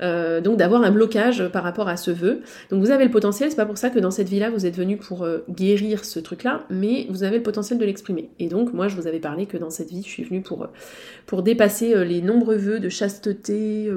Euh, 0.01 0.41
donc 0.41 0.58
d'avoir 0.58 0.81
un 0.81 0.91
blocage 0.91 1.48
par 1.50 1.63
rapport 1.63 1.88
à 1.88 1.96
ce 1.96 2.10
vœu. 2.10 2.41
Donc 2.72 2.81
vous 2.81 2.89
avez 2.89 3.05
le 3.05 3.12
potentiel, 3.12 3.50
c'est 3.51 3.55
pas 3.55 3.65
pour 3.65 3.77
ça 3.77 3.89
que 3.89 4.00
dans 4.00 4.10
cette 4.10 4.29
vie-là 4.29 4.50
vous 4.50 4.65
êtes 4.65 4.75
venu 4.75 4.98
pour 4.98 5.24
euh, 5.24 5.39
guérir 5.50 6.05
ce 6.05 6.20
truc-là, 6.20 6.65
mais 6.70 7.05
vous 7.10 7.24
avez 7.24 7.38
le 7.38 7.43
potentiel 7.43 7.77
de 7.77 7.86
l'exprimer. 7.86 8.31
Et 8.39 8.48
donc 8.48 8.74
moi 8.74 8.88
je 8.88 8.96
vous 8.96 9.05
avais 9.05 9.20
parlé 9.20 9.46
que 9.46 9.58
dans 9.58 9.70
cette 9.70 9.89
vie 9.89 10.01
je 10.03 10.10
suis 10.10 10.24
venue 10.24 10.41
pour, 10.41 10.63
euh, 10.63 11.41
dépasser 11.41 12.05
les 12.05 12.22
nombreux 12.22 12.58
vœux 12.58 12.79
de 12.79 12.89
chasteté, 12.89 13.89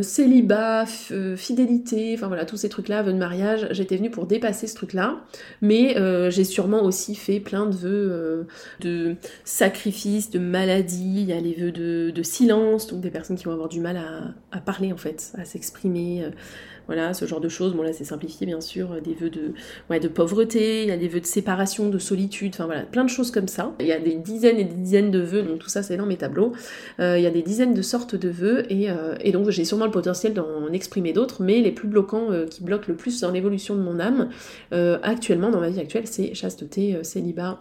célibat, 0.00 0.86
fidélité, 1.36 2.14
enfin 2.14 2.26
voilà 2.26 2.44
tous 2.46 2.56
ces 2.56 2.68
trucs-là, 2.68 3.02
vœux 3.02 3.12
de 3.12 3.18
mariage. 3.18 3.68
J'étais 3.70 3.96
venue 3.96 4.10
pour 4.10 4.26
dépasser 4.26 4.66
ce 4.66 4.74
truc-là, 4.74 5.20
mais 5.60 5.94
j'ai 6.30 6.44
sûrement 6.44 6.82
aussi 6.82 7.14
fait 7.14 7.38
plein 7.38 7.66
de 7.66 7.76
vœux 7.76 8.46
de 8.80 9.14
sacrifice, 9.44 10.30
de 10.30 10.38
maladie. 10.38 11.20
Il 11.20 11.28
y 11.28 11.32
a 11.32 11.40
les 11.40 11.54
vœux 11.54 11.70
de, 11.70 12.22
silence, 12.22 12.88
donc 12.88 13.02
des 13.02 13.10
personnes 13.10 13.36
qui 13.36 13.44
vont 13.44 13.52
avoir 13.52 13.68
du 13.68 13.80
mal 13.80 14.00
à 14.50 14.60
parler 14.60 14.91
en 14.92 14.96
fait, 14.96 15.32
à 15.38 15.44
s'exprimer, 15.44 16.22
euh, 16.24 16.30
voilà, 16.86 17.14
ce 17.14 17.24
genre 17.24 17.40
de 17.40 17.48
choses. 17.48 17.74
Bon 17.74 17.82
là 17.82 17.92
c'est 17.92 18.04
simplifié 18.04 18.46
bien 18.46 18.60
sûr, 18.60 18.92
euh, 18.92 19.00
des 19.00 19.14
vœux 19.14 19.30
de, 19.30 20.08
pauvreté, 20.08 20.82
il 20.82 20.88
y 20.88 20.92
a 20.92 20.96
des 20.96 21.08
vœux 21.08 21.20
de 21.20 21.26
séparation, 21.26 21.88
de 21.88 21.98
solitude, 21.98 22.52
enfin 22.54 22.66
voilà, 22.66 22.82
plein 22.82 23.04
de 23.04 23.10
choses 23.10 23.30
comme 23.30 23.48
ça. 23.48 23.72
Il 23.80 23.86
y 23.86 23.92
a 23.92 23.98
des 23.98 24.14
dizaines 24.14 24.58
et 24.58 24.64
des 24.64 24.74
dizaines 24.74 25.10
de 25.10 25.20
vœux, 25.20 25.42
donc 25.42 25.58
tout 25.58 25.68
ça 25.68 25.82
c'est 25.82 25.96
dans 25.96 26.06
mes 26.06 26.16
tableaux. 26.16 26.52
Euh, 27.00 27.18
il 27.18 27.24
y 27.24 27.26
a 27.26 27.30
des 27.30 27.42
dizaines 27.42 27.74
de 27.74 27.82
sortes 27.82 28.16
de 28.16 28.28
vœux 28.28 28.70
et, 28.70 28.88
et 29.20 29.32
donc 29.32 29.48
j'ai 29.50 29.64
sûrement 29.64 29.86
le 29.86 29.90
potentiel 29.90 30.34
d'en 30.34 30.72
exprimer 30.72 31.12
d'autres, 31.12 31.42
mais 31.42 31.60
les 31.60 31.72
plus 31.72 31.88
bloquants 31.88 32.28
qui 32.50 32.62
bloquent 32.62 32.86
le 32.88 32.96
plus 32.96 33.20
dans 33.20 33.30
l'évolution 33.30 33.74
de 33.74 33.80
mon 33.80 34.00
âme 34.00 34.28
actuellement, 35.02 35.50
dans 35.50 35.60
ma 35.60 35.70
vie 35.70 35.80
actuelle, 35.80 36.06
c'est 36.06 36.34
chasteté, 36.34 36.98
célibat, 37.02 37.60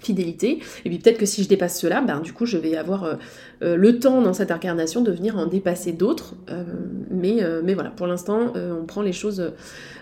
fidélité. 0.00 0.58
Et 0.84 0.88
puis 0.88 0.98
peut-être 0.98 1.18
que 1.18 1.26
si 1.26 1.42
je 1.42 1.48
dépasse 1.48 1.78
cela, 1.78 2.00
ben, 2.00 2.20
du 2.20 2.32
coup 2.32 2.46
je 2.46 2.58
vais 2.58 2.76
avoir 2.76 3.04
euh, 3.04 3.14
euh, 3.62 3.76
le 3.76 3.98
temps 3.98 4.22
dans 4.22 4.32
cette 4.32 4.50
incarnation 4.50 5.02
de 5.02 5.12
venir 5.12 5.36
en 5.38 5.46
dépasser 5.46 5.92
d'autres. 5.92 6.34
Euh, 6.50 6.64
mais, 7.10 7.74
voilà, 7.74 7.90
pour 7.90 8.06
l'instant 8.06 8.52
on 8.54 8.84
prend 8.86 9.02
les 9.02 9.12
choses 9.12 9.52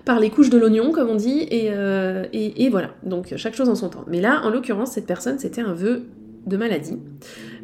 par 0.05 0.21
les 0.21 0.31
couches 0.31 0.51
de 0.51 0.59
l'oignon 0.59 0.93
comme 0.93 1.09
on 1.09 1.17
dit. 1.17 1.41
Et, 1.51 1.71
et, 2.33 2.69
voilà, 2.71 2.91
donc 3.03 3.35
chaque 3.37 3.55
chose 3.55 3.69
en 3.69 3.75
son 3.75 3.89
temps. 3.89 4.05
Mais 4.07 4.21
là, 4.21 4.41
en 4.45 4.51
l'occurrence, 4.51 4.93
cette 4.93 5.07
personne, 5.07 5.39
c'était 5.39 5.61
un 5.61 5.73
vœu 5.73 6.05
de 6.47 6.57
maladie, 6.57 6.99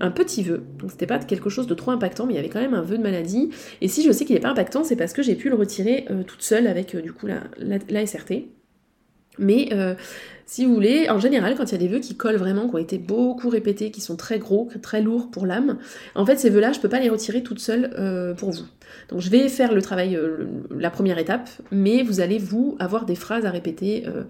un 0.00 0.10
petit 0.10 0.42
vœu, 0.42 0.62
donc 0.78 0.90
c'était 0.90 1.06
pas 1.06 1.18
quelque 1.18 1.48
chose 1.48 1.66
de 1.66 1.74
trop 1.74 1.90
impactant, 1.90 2.26
mais 2.26 2.34
il 2.34 2.36
y 2.36 2.38
avait 2.38 2.50
quand 2.50 2.60
même 2.60 2.74
un 2.74 2.82
vœu 2.82 2.98
de 2.98 3.02
maladie, 3.02 3.48
et 3.80 3.88
si 3.88 4.02
je 4.02 4.12
sais 4.12 4.26
qu'il 4.26 4.34
n'est 4.34 4.42
pas 4.42 4.50
impactant, 4.50 4.84
c'est 4.84 4.96
parce 4.96 5.14
que 5.14 5.22
j'ai 5.22 5.36
pu 5.36 5.48
le 5.48 5.54
retirer 5.54 6.06
toute 6.26 6.42
seule 6.42 6.66
avec 6.66 6.94
du 6.94 7.12
coup 7.12 7.26
la, 7.26 7.38
la 7.88 8.06
SRT, 8.06 8.48
Mais 9.38 9.70
si 10.46 10.66
vous 10.66 10.74
voulez, 10.74 11.08
en 11.08 11.18
général, 11.18 11.54
quand 11.56 11.64
il 11.64 11.72
y 11.72 11.74
a 11.74 11.78
des 11.78 11.88
vœux 11.88 12.00
qui 12.00 12.16
collent 12.16 12.36
vraiment, 12.36 12.68
qui 12.68 12.74
ont 12.74 12.78
été 12.78 12.98
beaucoup 12.98 13.48
répétés, 13.48 13.90
qui 13.90 14.00
sont 14.00 14.16
très 14.16 14.38
gros, 14.38 14.68
très 14.82 15.00
lourds 15.00 15.30
pour 15.30 15.46
l'âme, 15.46 15.78
en 16.14 16.26
fait, 16.26 16.38
ces 16.38 16.50
vœux-là, 16.50 16.72
je 16.72 16.80
peux 16.80 16.88
pas 16.88 17.00
les 17.00 17.08
retirer 17.08 17.42
toute 17.42 17.60
seule 17.60 17.94
euh, 17.98 18.34
pour 18.34 18.50
vous. 18.50 18.64
Donc, 19.08 19.20
je 19.20 19.30
vais 19.30 19.48
faire 19.48 19.72
le 19.72 19.80
travail, 19.80 20.16
euh, 20.16 20.46
la 20.70 20.90
première 20.90 21.18
étape, 21.18 21.48
mais 21.72 22.02
vous 22.02 22.20
allez, 22.20 22.38
vous, 22.38 22.76
avoir 22.78 23.06
des 23.06 23.14
phrases 23.14 23.46
à 23.46 23.50
répéter, 23.50 24.04
euh, 24.06 24.24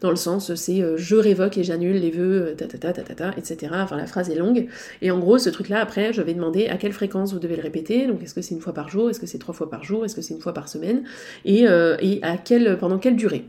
dans 0.00 0.10
le 0.10 0.16
sens, 0.16 0.54
c'est 0.54 0.82
je 0.96 1.16
révoque 1.16 1.56
et 1.56 1.64
j'annule 1.64 1.96
les 1.96 2.10
vœux, 2.10 2.54
ta, 2.58 2.90
etc. 3.30 3.72
Enfin, 3.72 3.96
la 3.96 4.06
phrase 4.06 4.28
est 4.28 4.34
longue. 4.34 4.68
Et 5.00 5.10
en 5.10 5.18
gros, 5.18 5.38
ce 5.38 5.48
truc-là, 5.48 5.80
après, 5.80 6.12
je 6.12 6.20
vais 6.20 6.34
demander 6.34 6.66
à 6.66 6.76
quelle 6.76 6.92
fréquence 6.92 7.32
vous 7.32 7.38
devez 7.38 7.56
le 7.56 7.62
répéter. 7.62 8.06
Donc, 8.06 8.22
est-ce 8.22 8.34
que 8.34 8.42
c'est 8.42 8.54
une 8.54 8.60
fois 8.60 8.74
par 8.74 8.90
jour? 8.90 9.08
Est-ce 9.08 9.20
que 9.20 9.26
c'est 9.26 9.38
trois 9.38 9.54
fois 9.54 9.70
par 9.70 9.82
jour? 9.82 10.04
Est-ce 10.04 10.14
que 10.14 10.20
c'est 10.20 10.34
une 10.34 10.42
fois 10.42 10.52
par 10.52 10.68
semaine? 10.68 11.04
Et, 11.46 11.62
et 11.62 12.18
à 12.22 12.36
quelle, 12.36 12.76
pendant 12.76 12.98
quelle 12.98 13.16
durée? 13.16 13.46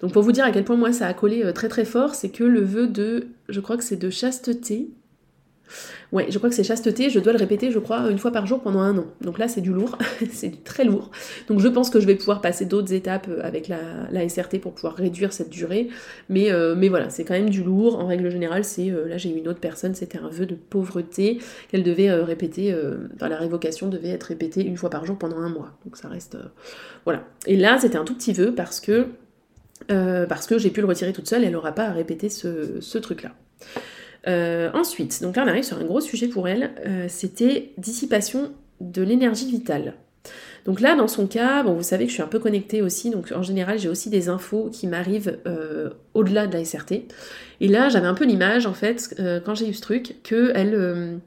Donc 0.00 0.12
pour 0.12 0.22
vous 0.22 0.32
dire 0.32 0.44
à 0.44 0.50
quel 0.50 0.64
point 0.64 0.76
moi 0.76 0.92
ça 0.92 1.06
a 1.06 1.14
collé 1.14 1.44
euh, 1.44 1.52
très 1.52 1.68
très 1.68 1.84
fort, 1.84 2.14
c'est 2.14 2.30
que 2.30 2.44
le 2.44 2.60
vœu 2.60 2.88
de, 2.88 3.28
je 3.48 3.60
crois 3.60 3.76
que 3.76 3.84
c'est 3.84 3.96
de 3.96 4.10
chasteté. 4.10 4.90
Ouais, 6.10 6.26
je 6.28 6.36
crois 6.36 6.50
que 6.50 6.54
c'est 6.54 6.64
chasteté, 6.64 7.08
je 7.08 7.18
dois 7.18 7.32
le 7.32 7.38
répéter, 7.38 7.70
je 7.70 7.78
crois, 7.78 8.10
une 8.10 8.18
fois 8.18 8.30
par 8.32 8.46
jour 8.46 8.60
pendant 8.60 8.80
un 8.80 8.98
an. 8.98 9.06
Donc 9.22 9.38
là, 9.38 9.48
c'est 9.48 9.62
du 9.62 9.72
lourd, 9.72 9.96
c'est 10.30 10.62
très 10.64 10.84
lourd. 10.84 11.10
Donc 11.48 11.60
je 11.60 11.68
pense 11.68 11.88
que 11.88 12.00
je 12.00 12.06
vais 12.06 12.16
pouvoir 12.16 12.42
passer 12.42 12.66
d'autres 12.66 12.92
étapes 12.92 13.28
euh, 13.30 13.40
avec 13.42 13.68
la, 13.68 14.28
SRT 14.28 14.58
pour 14.60 14.74
pouvoir 14.74 14.94
réduire 14.96 15.32
cette 15.32 15.48
durée. 15.48 15.88
Mais, 16.28 16.52
euh, 16.52 16.74
mais 16.76 16.88
voilà, 16.88 17.08
c'est 17.08 17.24
quand 17.24 17.32
même 17.32 17.48
du 17.48 17.62
lourd. 17.62 17.98
En 17.98 18.06
règle 18.06 18.28
générale, 18.30 18.64
c'est. 18.64 18.90
là, 18.90 19.16
j'ai 19.16 19.30
eu 19.30 19.38
une 19.38 19.48
autre 19.48 19.60
personne, 19.60 19.94
c'était 19.94 20.18
un 20.18 20.28
vœu 20.28 20.44
de 20.44 20.56
pauvreté 20.56 21.38
qu'elle 21.70 21.84
devait 21.84 22.12
répéter, 22.12 22.76
enfin, 23.14 23.28
la 23.28 23.38
révocation 23.38 23.88
devait 23.88 24.10
être 24.10 24.24
répétée 24.24 24.62
une 24.66 24.76
fois 24.76 24.90
par 24.90 25.06
jour 25.06 25.16
pendant 25.16 25.38
un 25.38 25.48
mois. 25.48 25.70
Donc 25.84 25.96
ça 25.96 26.08
reste. 26.08 26.36
voilà. 27.04 27.24
Et 27.46 27.56
là, 27.56 27.78
c'était 27.78 27.96
un 27.96 28.04
tout 28.04 28.14
petit 28.14 28.32
vœu 28.32 28.52
parce 28.54 28.80
que 28.80 29.06
euh, 29.90 30.26
parce 30.26 30.46
que 30.46 30.58
j'ai 30.58 30.70
pu 30.70 30.80
le 30.80 30.86
retirer 30.86 31.12
toute 31.12 31.28
seule, 31.28 31.44
elle 31.44 31.52
n'aura 31.52 31.72
pas 31.72 31.84
à 31.84 31.92
répéter 31.92 32.28
ce, 32.28 32.98
truc-là. 32.98 33.32
Euh, 34.28 34.70
ensuite, 34.72 35.20
donc 35.22 35.36
là 35.36 35.42
on 35.44 35.48
arrive 35.48 35.64
sur 35.64 35.78
un 35.78 35.84
gros 35.84 36.00
sujet 36.00 36.28
pour 36.28 36.46
elle, 36.46 36.70
euh, 36.86 37.06
c'était 37.08 37.72
dissipation 37.78 38.52
de 38.80 39.02
l'énergie 39.02 39.50
vitale. 39.50 39.94
Donc 40.64 40.80
là, 40.80 40.94
dans 40.94 41.08
son 41.08 41.26
cas, 41.26 41.64
bon, 41.64 41.74
vous 41.74 41.82
savez 41.82 42.04
que 42.04 42.10
je 42.10 42.14
suis 42.14 42.22
un 42.22 42.28
peu 42.28 42.38
connectée 42.38 42.82
aussi, 42.82 43.10
donc 43.10 43.32
en 43.34 43.42
général, 43.42 43.80
j'ai 43.80 43.88
aussi 43.88 44.10
des 44.10 44.28
infos 44.28 44.70
qui 44.70 44.86
m'arrivent 44.86 45.40
au-delà 46.14 46.46
de 46.46 46.56
la 46.56 46.64
SRT. 46.64 47.08
Et 47.60 47.66
là, 47.66 47.88
j'avais 47.88 48.06
un 48.06 48.14
peu 48.14 48.24
l'image, 48.24 48.64
en 48.66 48.72
fait, 48.72 49.12
quand 49.44 49.56
j'ai 49.56 49.68
eu 49.68 49.74
ce 49.74 49.80
truc, 49.80 50.22
que 50.22 50.52
elle, 50.54 51.20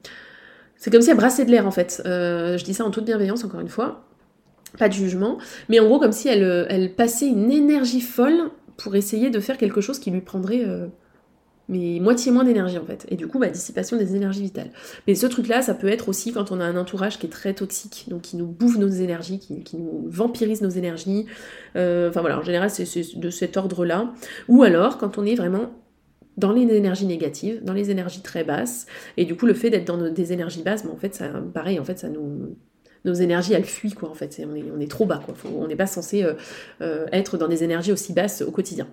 c'est 0.77 0.89
comme 0.89 1.01
si 1.01 1.09
elle 1.09 1.17
brassait 1.17 1.43
de 1.43 1.51
l'air, 1.51 1.67
en 1.67 1.71
fait. 1.71 2.01
je 2.05 2.63
dis 2.63 2.73
ça 2.73 2.85
en 2.85 2.91
toute 2.91 3.03
bienveillance, 3.03 3.43
encore 3.43 3.59
une 3.59 3.67
fois 3.67 4.04
pas 4.77 4.89
de 4.89 4.93
jugement, 4.93 5.37
mais 5.69 5.79
en 5.79 5.85
gros 5.85 5.99
comme 5.99 6.11
si 6.11 6.27
elle, 6.27 6.43
euh, 6.43 6.65
elle 6.69 6.93
passait 6.93 7.27
une 7.27 7.51
énergie 7.51 8.01
folle 8.01 8.51
pour 8.77 8.95
essayer 8.95 9.29
de 9.29 9.39
faire 9.39 9.57
quelque 9.57 9.81
chose 9.81 9.99
qui 9.99 10.11
lui 10.11 10.21
prendrait 10.21 10.63
euh, 10.65 10.87
mais 11.67 11.99
moitié 11.99 12.31
moins 12.31 12.43
d'énergie 12.43 12.77
en 12.77 12.85
fait. 12.85 13.05
Et 13.09 13.15
du 13.15 13.27
coup, 13.27 13.39
bah, 13.39 13.49
dissipation 13.49 13.97
des 13.97 14.15
énergies 14.15 14.41
vitales. 14.41 14.69
Mais 15.07 15.15
ce 15.15 15.25
truc-là, 15.25 15.61
ça 15.61 15.73
peut 15.73 15.87
être 15.87 16.09
aussi 16.09 16.31
quand 16.31 16.51
on 16.51 16.59
a 16.59 16.65
un 16.65 16.77
entourage 16.77 17.17
qui 17.17 17.25
est 17.25 17.29
très 17.29 17.53
toxique, 17.53 18.05
donc 18.07 18.21
qui 18.21 18.37
nous 18.37 18.45
bouffe 18.45 18.77
nos 18.77 18.87
énergies, 18.87 19.39
qui, 19.39 19.77
nous 19.77 20.05
vampirise 20.07 20.61
nos 20.61 20.69
énergies. 20.69 21.25
Euh, 21.75 22.09
enfin 22.09 22.21
voilà, 22.21 22.39
en 22.39 22.43
général, 22.43 22.69
c'est 22.69 23.17
de 23.17 23.29
cet 23.29 23.57
ordre-là. 23.57 24.13
Ou 24.47 24.63
alors 24.63 24.97
quand 24.97 25.17
on 25.17 25.25
est 25.25 25.35
vraiment 25.35 25.71
dans 26.37 26.51
les 26.51 26.63
énergies 26.63 27.05
négatives, 27.05 27.63
dans 27.63 27.73
les 27.73 27.91
énergies 27.91 28.21
très 28.21 28.43
basses, 28.43 28.85
et 29.17 29.25
du 29.25 29.35
coup, 29.35 29.45
le 29.45 29.53
fait 29.53 29.69
d'être 29.69 29.85
dans 29.85 30.09
des 30.09 30.33
énergies 30.33 30.63
basses, 30.63 30.83
mais 30.83 30.91
en 30.91 30.97
fait, 30.97 31.15
ça, 31.15 31.29
pareil, 31.53 31.79
en 31.79 31.85
fait, 31.85 31.97
ça 31.97 32.09
nous 32.09 32.57
nos 33.05 33.13
énergies 33.13 33.53
elles 33.53 33.65
fuient 33.65 33.93
quoi 33.93 34.09
en 34.09 34.15
fait, 34.15 34.41
on 34.45 34.55
est, 34.55 34.65
on 34.75 34.79
est 34.79 34.89
trop 34.89 35.05
bas 35.05 35.21
quoi, 35.23 35.35
on 35.55 35.67
n'est 35.67 35.75
pas 35.75 35.87
censé 35.87 36.23
euh, 36.23 36.33
euh, 36.81 37.05
être 37.13 37.37
dans 37.37 37.47
des 37.47 37.63
énergies 37.63 37.91
aussi 37.91 38.11
basses 38.11 38.41
au 38.41 38.51
quotidien. 38.51 38.87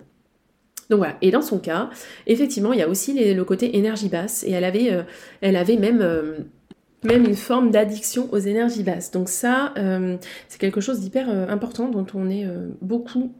Donc 0.89 0.99
voilà, 0.99 1.17
et 1.21 1.31
dans 1.31 1.41
son 1.41 1.59
cas, 1.59 1.89
effectivement, 2.27 2.73
il 2.73 2.79
y 2.79 2.81
a 2.81 2.89
aussi 2.89 3.33
le 3.33 3.43
côté 3.45 3.77
énergie 3.77 4.09
basse, 4.09 4.43
et 4.43 4.51
elle 4.51 4.65
avait, 4.65 4.91
euh, 4.91 5.03
elle 5.39 5.55
avait 5.55 5.77
même, 5.77 6.45
même 7.03 7.25
une 7.25 7.35
forme 7.35 7.71
d'addiction 7.71 8.27
aux 8.33 8.37
énergies 8.37 8.83
basses. 8.83 9.09
Donc 9.09 9.29
ça, 9.29 9.73
c'est 10.49 10.59
quelque 10.59 10.81
chose 10.81 10.99
d'hyper 10.99 11.29
important 11.49 11.87
dont 11.87 12.05
on 12.13 12.29
est 12.29 12.45
beaucoup 12.81 13.33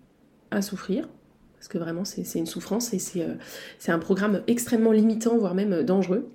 à 0.51 0.61
souffrir, 0.61 1.09
parce 1.55 1.67
que 1.67 1.77
vraiment 1.77 2.05
c'est 2.05 2.39
une 2.39 2.45
souffrance 2.45 2.93
et 2.93 2.99
c'est 2.99 3.91
un 3.91 3.99
programme 3.99 4.41
extrêmement 4.47 4.93
limitant, 4.93 5.37
voire 5.37 5.53
même 5.53 5.83
dangereux 5.83 6.31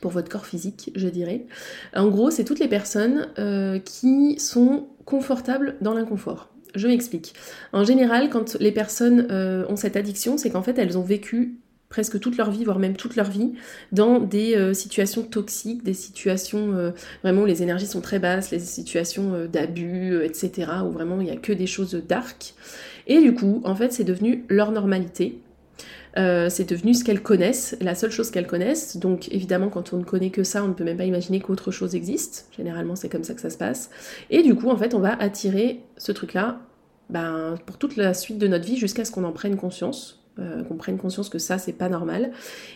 pour 0.00 0.10
votre 0.10 0.28
corps 0.28 0.46
physique, 0.46 0.90
je 0.94 1.08
dirais. 1.08 1.46
En 1.94 2.08
gros, 2.08 2.30
c'est 2.30 2.44
toutes 2.44 2.58
les 2.58 2.68
personnes 2.68 3.28
euh, 3.38 3.78
qui 3.78 4.38
sont 4.38 4.86
confortables 5.04 5.76
dans 5.80 5.94
l'inconfort. 5.94 6.50
Je 6.74 6.88
m'explique. 6.88 7.34
En 7.72 7.84
général, 7.84 8.28
quand 8.28 8.56
les 8.60 8.72
personnes 8.72 9.26
euh, 9.30 9.64
ont 9.68 9.76
cette 9.76 9.96
addiction, 9.96 10.36
c'est 10.36 10.50
qu'en 10.50 10.62
fait, 10.62 10.78
elles 10.78 10.98
ont 10.98 11.02
vécu 11.02 11.58
presque 11.88 12.18
toute 12.18 12.36
leur 12.36 12.50
vie, 12.50 12.64
voire 12.64 12.80
même 12.80 12.96
toute 12.96 13.14
leur 13.16 13.30
vie, 13.30 13.52
dans 13.92 14.18
des 14.18 14.56
euh, 14.56 14.74
situations 14.74 15.22
toxiques, 15.22 15.84
des 15.84 15.94
situations 15.94 16.92
vraiment 17.22 17.42
où 17.42 17.46
les 17.46 17.62
énergies 17.62 17.86
sont 17.86 18.00
très 18.00 18.18
basses, 18.18 18.50
les 18.50 18.58
situations 18.58 19.46
d'abus, 19.50 20.22
etc., 20.24 20.72
où 20.84 20.90
vraiment 20.90 21.20
il 21.20 21.24
n'y 21.24 21.30
a 21.30 21.36
que 21.36 21.52
des 21.52 21.66
choses 21.66 21.94
dark. 22.06 22.54
Et 23.06 23.20
du 23.20 23.34
coup, 23.34 23.62
en 23.64 23.76
fait, 23.76 23.92
c'est 23.92 24.04
devenu 24.04 24.44
leur 24.48 24.72
normalité. 24.72 25.38
Euh, 26.16 26.48
c'est 26.48 26.68
devenu 26.68 26.94
ce 26.94 27.04
qu'elles 27.04 27.22
connaissent, 27.22 27.76
la 27.80 27.94
seule 27.94 28.10
chose 28.10 28.30
qu'elles 28.30 28.46
connaissent. 28.46 28.96
Donc 28.96 29.28
évidemment, 29.32 29.68
quand 29.68 29.92
on 29.92 29.98
ne 29.98 30.04
connaît 30.04 30.30
que 30.30 30.44
ça, 30.44 30.64
on 30.64 30.68
ne 30.68 30.72
peut 30.72 30.84
même 30.84 30.96
pas 30.96 31.04
imaginer 31.04 31.40
qu'autre 31.40 31.70
chose 31.70 31.94
existe. 31.94 32.48
Généralement, 32.56 32.96
c'est 32.96 33.08
comme 33.08 33.24
ça 33.24 33.34
que 33.34 33.40
ça 33.40 33.50
se 33.50 33.58
passe. 33.58 33.90
Et 34.30 34.42
du 34.42 34.54
coup, 34.54 34.70
en 34.70 34.76
fait, 34.76 34.94
on 34.94 35.00
va 35.00 35.14
attirer 35.20 35.80
ce 35.98 36.12
truc-là 36.12 36.60
ben, 37.10 37.56
pour 37.66 37.76
toute 37.76 37.96
la 37.96 38.14
suite 38.14 38.38
de 38.38 38.46
notre 38.48 38.64
vie 38.64 38.76
jusqu'à 38.76 39.04
ce 39.04 39.12
qu'on 39.12 39.24
en 39.24 39.32
prenne 39.32 39.56
conscience. 39.56 40.25
Euh, 40.38 40.64
qu'on 40.64 40.76
prenne 40.76 40.98
conscience 40.98 41.30
que 41.30 41.38
ça 41.38 41.56
c'est 41.56 41.72
pas 41.72 41.88
normal. 41.88 42.30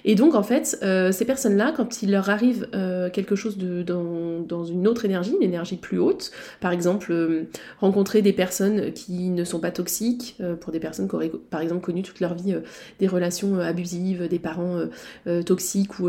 Et 0.07 0.15
donc 0.15 0.35
en 0.35 0.43
fait, 0.43 0.79
euh, 0.83 1.13
ces 1.13 1.27
personnes-là, 1.27 1.75
quand 1.77 2.01
il 2.01 2.11
leur 2.11 2.31
arrive 2.31 2.67
euh, 2.75 3.11
quelque 3.11 3.37
chose 3.37 3.59
dans, 3.59 4.65
une 4.65 4.89
autre 4.89 5.05
énergie, 5.05 5.35
une 5.39 5.43
énergie 5.43 5.77
plus 5.77 5.99
haute, 5.99 6.31
par 6.61 6.73
exemple 6.73 7.45
rencontrer 7.79 8.23
des 8.23 8.33
personnes 8.33 8.95
qui 8.95 9.29
ne 9.29 9.45
sont 9.45 9.61
pas 9.61 9.73
toxiques, 9.73 10.39
pour 10.61 10.73
des 10.73 10.81
personnes 10.81 11.07
qui 11.07 11.15
auraient 11.15 11.33
par 11.51 11.61
exemple 11.61 11.83
connu 11.83 12.03
toute 12.03 12.21
leur 12.21 12.35
vie 12.35 12.55
des 12.99 13.07
relations 13.07 13.59
abusives, 13.59 14.27
des 14.27 14.39
parents 14.39 14.81
toxiques 15.45 15.99
ou, 15.99 16.09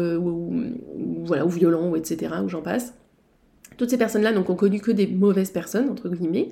voilà, 1.25 1.45
ou 1.45 1.49
violents, 1.49 1.89
ou 1.89 1.97
etc., 1.97 2.33
ou 2.45 2.47
j'en 2.47 2.61
passe 2.61 2.93
toutes 3.77 3.89
ces 3.89 3.97
personnes-là 3.97 4.31
n'ont 4.31 4.43
connu 4.43 4.79
que 4.79 4.91
des 4.91 5.07
mauvaises 5.07 5.51
personnes, 5.51 5.89
entre 5.89 6.09
guillemets. 6.09 6.49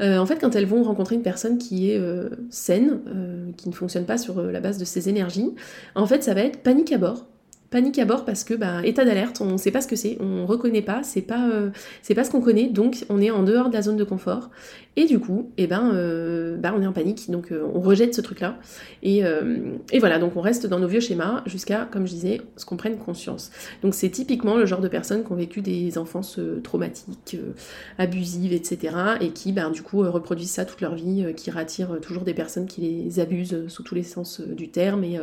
Euh, 0.00 0.18
en 0.18 0.26
fait, 0.26 0.38
quand 0.38 0.54
elles 0.54 0.66
vont 0.66 0.82
rencontrer 0.82 1.14
une 1.14 1.22
personne 1.22 1.58
qui 1.58 1.90
est 1.90 1.98
euh, 1.98 2.28
saine, 2.50 3.00
euh, 3.08 3.50
qui 3.56 3.68
ne 3.68 3.74
fonctionne 3.74 4.04
pas 4.04 4.18
sur 4.18 4.42
la 4.42 4.60
base 4.60 4.78
de 4.78 4.84
ses 4.84 5.08
énergies, 5.08 5.54
en 5.94 6.06
fait, 6.06 6.22
ça 6.22 6.34
va 6.34 6.42
être 6.42 6.58
panique 6.58 6.92
à 6.92 6.98
bord 6.98 7.26
panique 7.70 7.98
à 7.98 8.04
bord 8.04 8.24
parce 8.24 8.44
que 8.44 8.54
bah, 8.54 8.80
état 8.84 9.04
d'alerte, 9.04 9.40
on 9.40 9.52
ne 9.52 9.56
sait 9.56 9.70
pas 9.70 9.80
ce 9.80 9.88
que 9.88 9.96
c'est, 9.96 10.18
on 10.20 10.46
reconnaît 10.46 10.82
pas, 10.82 11.02
c'est 11.02 11.22
pas 11.22 11.48
euh, 11.48 11.70
pas 12.14 12.24
ce 12.24 12.30
qu'on 12.30 12.40
connaît, 12.40 12.68
donc 12.68 13.04
on 13.08 13.20
est 13.20 13.30
en 13.30 13.42
dehors 13.42 13.68
de 13.68 13.74
la 13.74 13.82
zone 13.82 13.96
de 13.96 14.04
confort. 14.04 14.50
Et 14.98 15.04
du 15.04 15.18
coup, 15.18 15.50
eh 15.58 15.66
ben, 15.66 15.90
euh, 15.92 16.56
bah, 16.56 16.72
on 16.74 16.80
est 16.80 16.86
en 16.86 16.92
panique, 16.92 17.30
donc 17.30 17.52
euh, 17.52 17.62
on 17.74 17.80
rejette 17.80 18.14
ce 18.14 18.22
truc-là. 18.22 18.58
Et, 19.02 19.22
et, 19.92 19.98
voilà, 19.98 20.18
donc 20.18 20.36
on 20.36 20.40
reste 20.40 20.66
dans 20.66 20.78
nos 20.78 20.88
vieux 20.88 21.00
schémas 21.00 21.42
jusqu'à, 21.46 21.86
comme 21.90 22.06
je 22.06 22.12
disais, 22.12 22.40
ce 22.56 22.64
qu'on 22.64 22.76
prenne 22.76 22.96
conscience. 22.96 23.50
Donc 23.82 23.94
c'est 23.94 24.08
typiquement 24.08 24.56
le 24.56 24.66
genre 24.66 24.80
de 24.80 24.88
personnes 24.88 25.22
qui 25.22 25.32
ont 25.32 25.36
vécu 25.36 25.60
des 25.60 25.98
enfances 25.98 26.40
traumatiques, 26.64 27.38
abusives, 27.98 28.52
etc. 28.52 28.96
et 29.20 29.30
qui, 29.30 29.52
bah, 29.52 29.68
du 29.70 29.82
coup, 29.82 29.98
reproduisent 29.98 30.50
ça 30.50 30.64
toute 30.64 30.80
leur 30.80 30.94
vie, 30.94 31.26
qui 31.36 31.50
rattirent 31.50 32.00
toujours 32.00 32.24
des 32.24 32.34
personnes 32.34 32.66
qui 32.66 32.80
les 32.80 33.20
abusent 33.20 33.68
sous 33.68 33.82
tous 33.82 33.94
les 33.94 34.02
sens 34.02 34.40
du 34.40 34.68
terme 34.68 35.04
et 35.04 35.20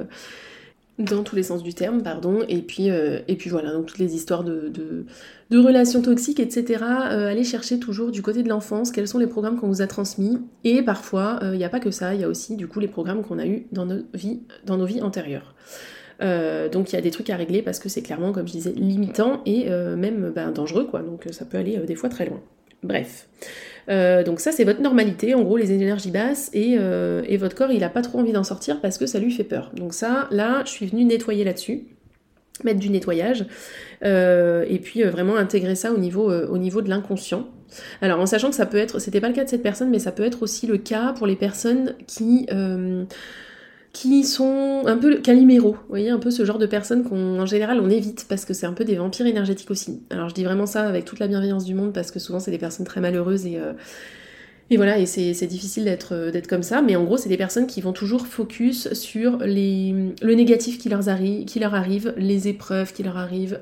dans 1.00 1.24
tous 1.24 1.36
les 1.36 1.44
sens 1.44 1.64
du 1.64 1.74
terme, 1.74 2.04
pardon, 2.04 2.42
et 2.48 2.62
puis, 2.62 2.92
euh, 2.92 3.20
et 3.28 3.36
puis 3.36 3.50
voilà, 3.50 3.72
donc 3.72 3.88
toutes 3.88 3.98
les 3.98 4.16
histoires 4.16 4.44
de, 4.44 5.06
relations 5.52 6.02
toxiques, 6.02 6.40
etc. 6.40 6.84
Euh, 6.84 7.28
allez 7.30 7.44
chercher 7.44 7.80
toujours 7.80 8.12
du 8.12 8.22
côté 8.22 8.44
de 8.44 8.50
l'enfance, 8.50 8.92
quels 8.92 9.08
sont 9.08 9.20
les 9.20 9.28
programmes 9.28 9.60
qu'on 9.60 9.68
vous 9.68 9.82
a 9.82 9.88
transmis, 9.88 10.40
et 10.64 10.82
parfois, 10.82 11.40
il 11.42 11.48
euh, 11.48 11.58
n'y 11.58 11.64
a 11.64 11.70
pas 11.70 11.80
que 11.80 11.92
ça, 11.92 12.14
il 12.14 12.22
y 12.22 12.24
a 12.24 12.28
aussi 12.28 12.56
du 12.56 12.68
coup 12.68 12.80
les 12.80 12.88
programmes 12.88 13.24
qu'on 13.24 13.40
a 13.40 13.46
eus 13.46 13.66
dans 13.72 13.86
nos 13.86 14.02
vies, 14.14 14.42
dans 14.66 14.78
nos 14.78 14.86
vies 14.86 15.02
antérieures. 15.02 15.56
donc 16.20 16.92
il 16.92 16.96
y 16.96 16.98
a 16.98 17.02
des 17.02 17.12
trucs 17.12 17.30
à 17.30 17.36
régler 17.36 17.62
parce 17.62 17.80
que 17.80 17.90
c'est 17.90 18.02
clairement, 18.02 18.32
comme 18.32 18.48
je 18.48 18.54
disais, 18.54 18.74
limitant 18.74 19.42
et 19.46 19.70
même 19.70 20.32
ben, 20.34 20.52
dangereux, 20.52 20.86
quoi, 20.86 21.02
donc 21.02 21.28
ça 21.32 21.46
peut 21.46 21.58
aller 21.58 21.78
des 21.80 21.96
fois 21.96 22.10
très 22.10 22.26
loin. 22.28 22.42
Bref. 22.84 23.28
Euh, 23.90 24.24
donc 24.24 24.40
ça 24.40 24.52
c'est 24.52 24.64
votre 24.64 24.82
normalité, 24.82 25.34
en 25.34 25.42
gros 25.42 25.58
les 25.58 25.72
énergies 25.72 26.12
basses, 26.12 26.50
et, 26.54 26.76
euh, 26.80 27.22
votre 27.38 27.56
corps 27.56 27.72
il 27.72 27.80
n'a 27.80 27.90
pas 27.90 28.02
trop 28.02 28.20
envie 28.20 28.32
d'en 28.32 28.44
sortir 28.44 28.80
parce 28.80 28.98
que 28.98 29.06
ça 29.06 29.20
lui 29.20 29.32
fait 29.32 29.44
peur. 29.44 29.72
Donc 29.76 29.94
ça, 29.94 30.28
là, 30.32 30.64
je 30.66 30.72
suis 30.72 30.86
venue 30.86 31.04
nettoyer 31.04 31.44
là-dessus, 31.44 31.88
mettre 32.64 32.80
du 32.80 32.90
nettoyage, 32.90 33.46
euh, 34.06 34.66
et 34.70 34.80
puis 34.80 35.04
vraiment 35.04 35.36
intégrer 35.36 35.76
ça 35.76 35.92
au 35.92 35.98
niveau, 35.98 36.32
au 36.32 36.58
niveau 36.58 36.82
de 36.82 36.90
l'inconscient. 36.90 37.48
Alors 38.02 38.20
en 38.20 38.26
sachant 38.26 38.50
que 38.50 38.56
ça 38.56 38.68
peut 38.68 38.78
être, 38.78 39.00
c'était 39.00 39.20
pas 39.20 39.28
le 39.28 39.34
cas 39.34 39.44
de 39.44 39.50
cette 39.50 39.64
personne, 39.64 39.90
mais 39.90 40.00
ça 40.00 40.12
peut 40.12 40.24
être 40.24 40.44
aussi 40.44 40.68
le 40.68 40.78
cas 40.78 41.14
pour 41.14 41.28
les 41.28 41.36
personnes 41.36 41.96
qui 42.08 42.48
qui 43.94 44.24
sont 44.26 44.84
un 44.86 44.98
peu 44.98 45.18
caliméro, 45.22 45.74
vous 45.74 45.90
voyez, 45.90 46.10
un 46.10 46.20
peu 46.20 46.32
ce 46.32 46.44
genre 46.46 46.58
de 46.58 46.66
personnes 46.66 47.04
qu'en 47.04 47.46
général 47.46 47.80
on 47.80 47.90
évite 47.90 48.26
parce 48.28 48.44
que 48.46 48.54
c'est 48.54 48.66
un 48.66 48.74
peu 48.74 48.86
des 48.86 48.96
vampires 48.96 49.28
énergétiques 49.28 49.72
aussi. 49.72 50.02
Alors 50.10 50.30
je 50.30 50.34
dis 50.34 50.44
vraiment 50.44 50.66
ça 50.66 50.88
avec 50.88 51.06
toute 51.06 51.20
la 51.20 51.28
bienveillance 51.28 51.64
du 51.64 51.76
monde 51.76 51.94
parce 51.94 52.12
que 52.12 52.20
souvent 52.20 52.40
c'est 52.40 52.52
des 52.52 52.58
personnes 52.58 52.86
très 52.86 53.02
malheureuses 53.02 53.46
et, 53.46 53.58
euh, 53.58 53.74
Et 54.70 54.78
voilà, 54.78 54.98
et 54.98 55.06
c'est 55.06 55.46
difficile 55.46 55.84
d'être 55.84 56.48
comme 56.48 56.64
ça, 56.64 56.82
mais 56.82 56.96
en 56.96 57.04
gros, 57.04 57.18
c'est 57.18 57.30
des 57.30 57.38
personnes 57.38 57.68
qui 57.68 57.82
vont 57.82 57.94
toujours 57.94 58.26
focus 58.26 58.92
sur 58.94 59.38
les, 59.38 59.94
le 60.22 60.34
négatif 60.34 60.80
qui 60.80 60.90
leur, 60.90 61.10
arrive, 61.10 61.46
qui 61.46 61.60
leur 61.60 61.76
arrive, 61.76 62.14
les 62.18 62.48
épreuves 62.48 62.94
qui 62.94 63.04
leur 63.04 63.18
arrivent, 63.18 63.60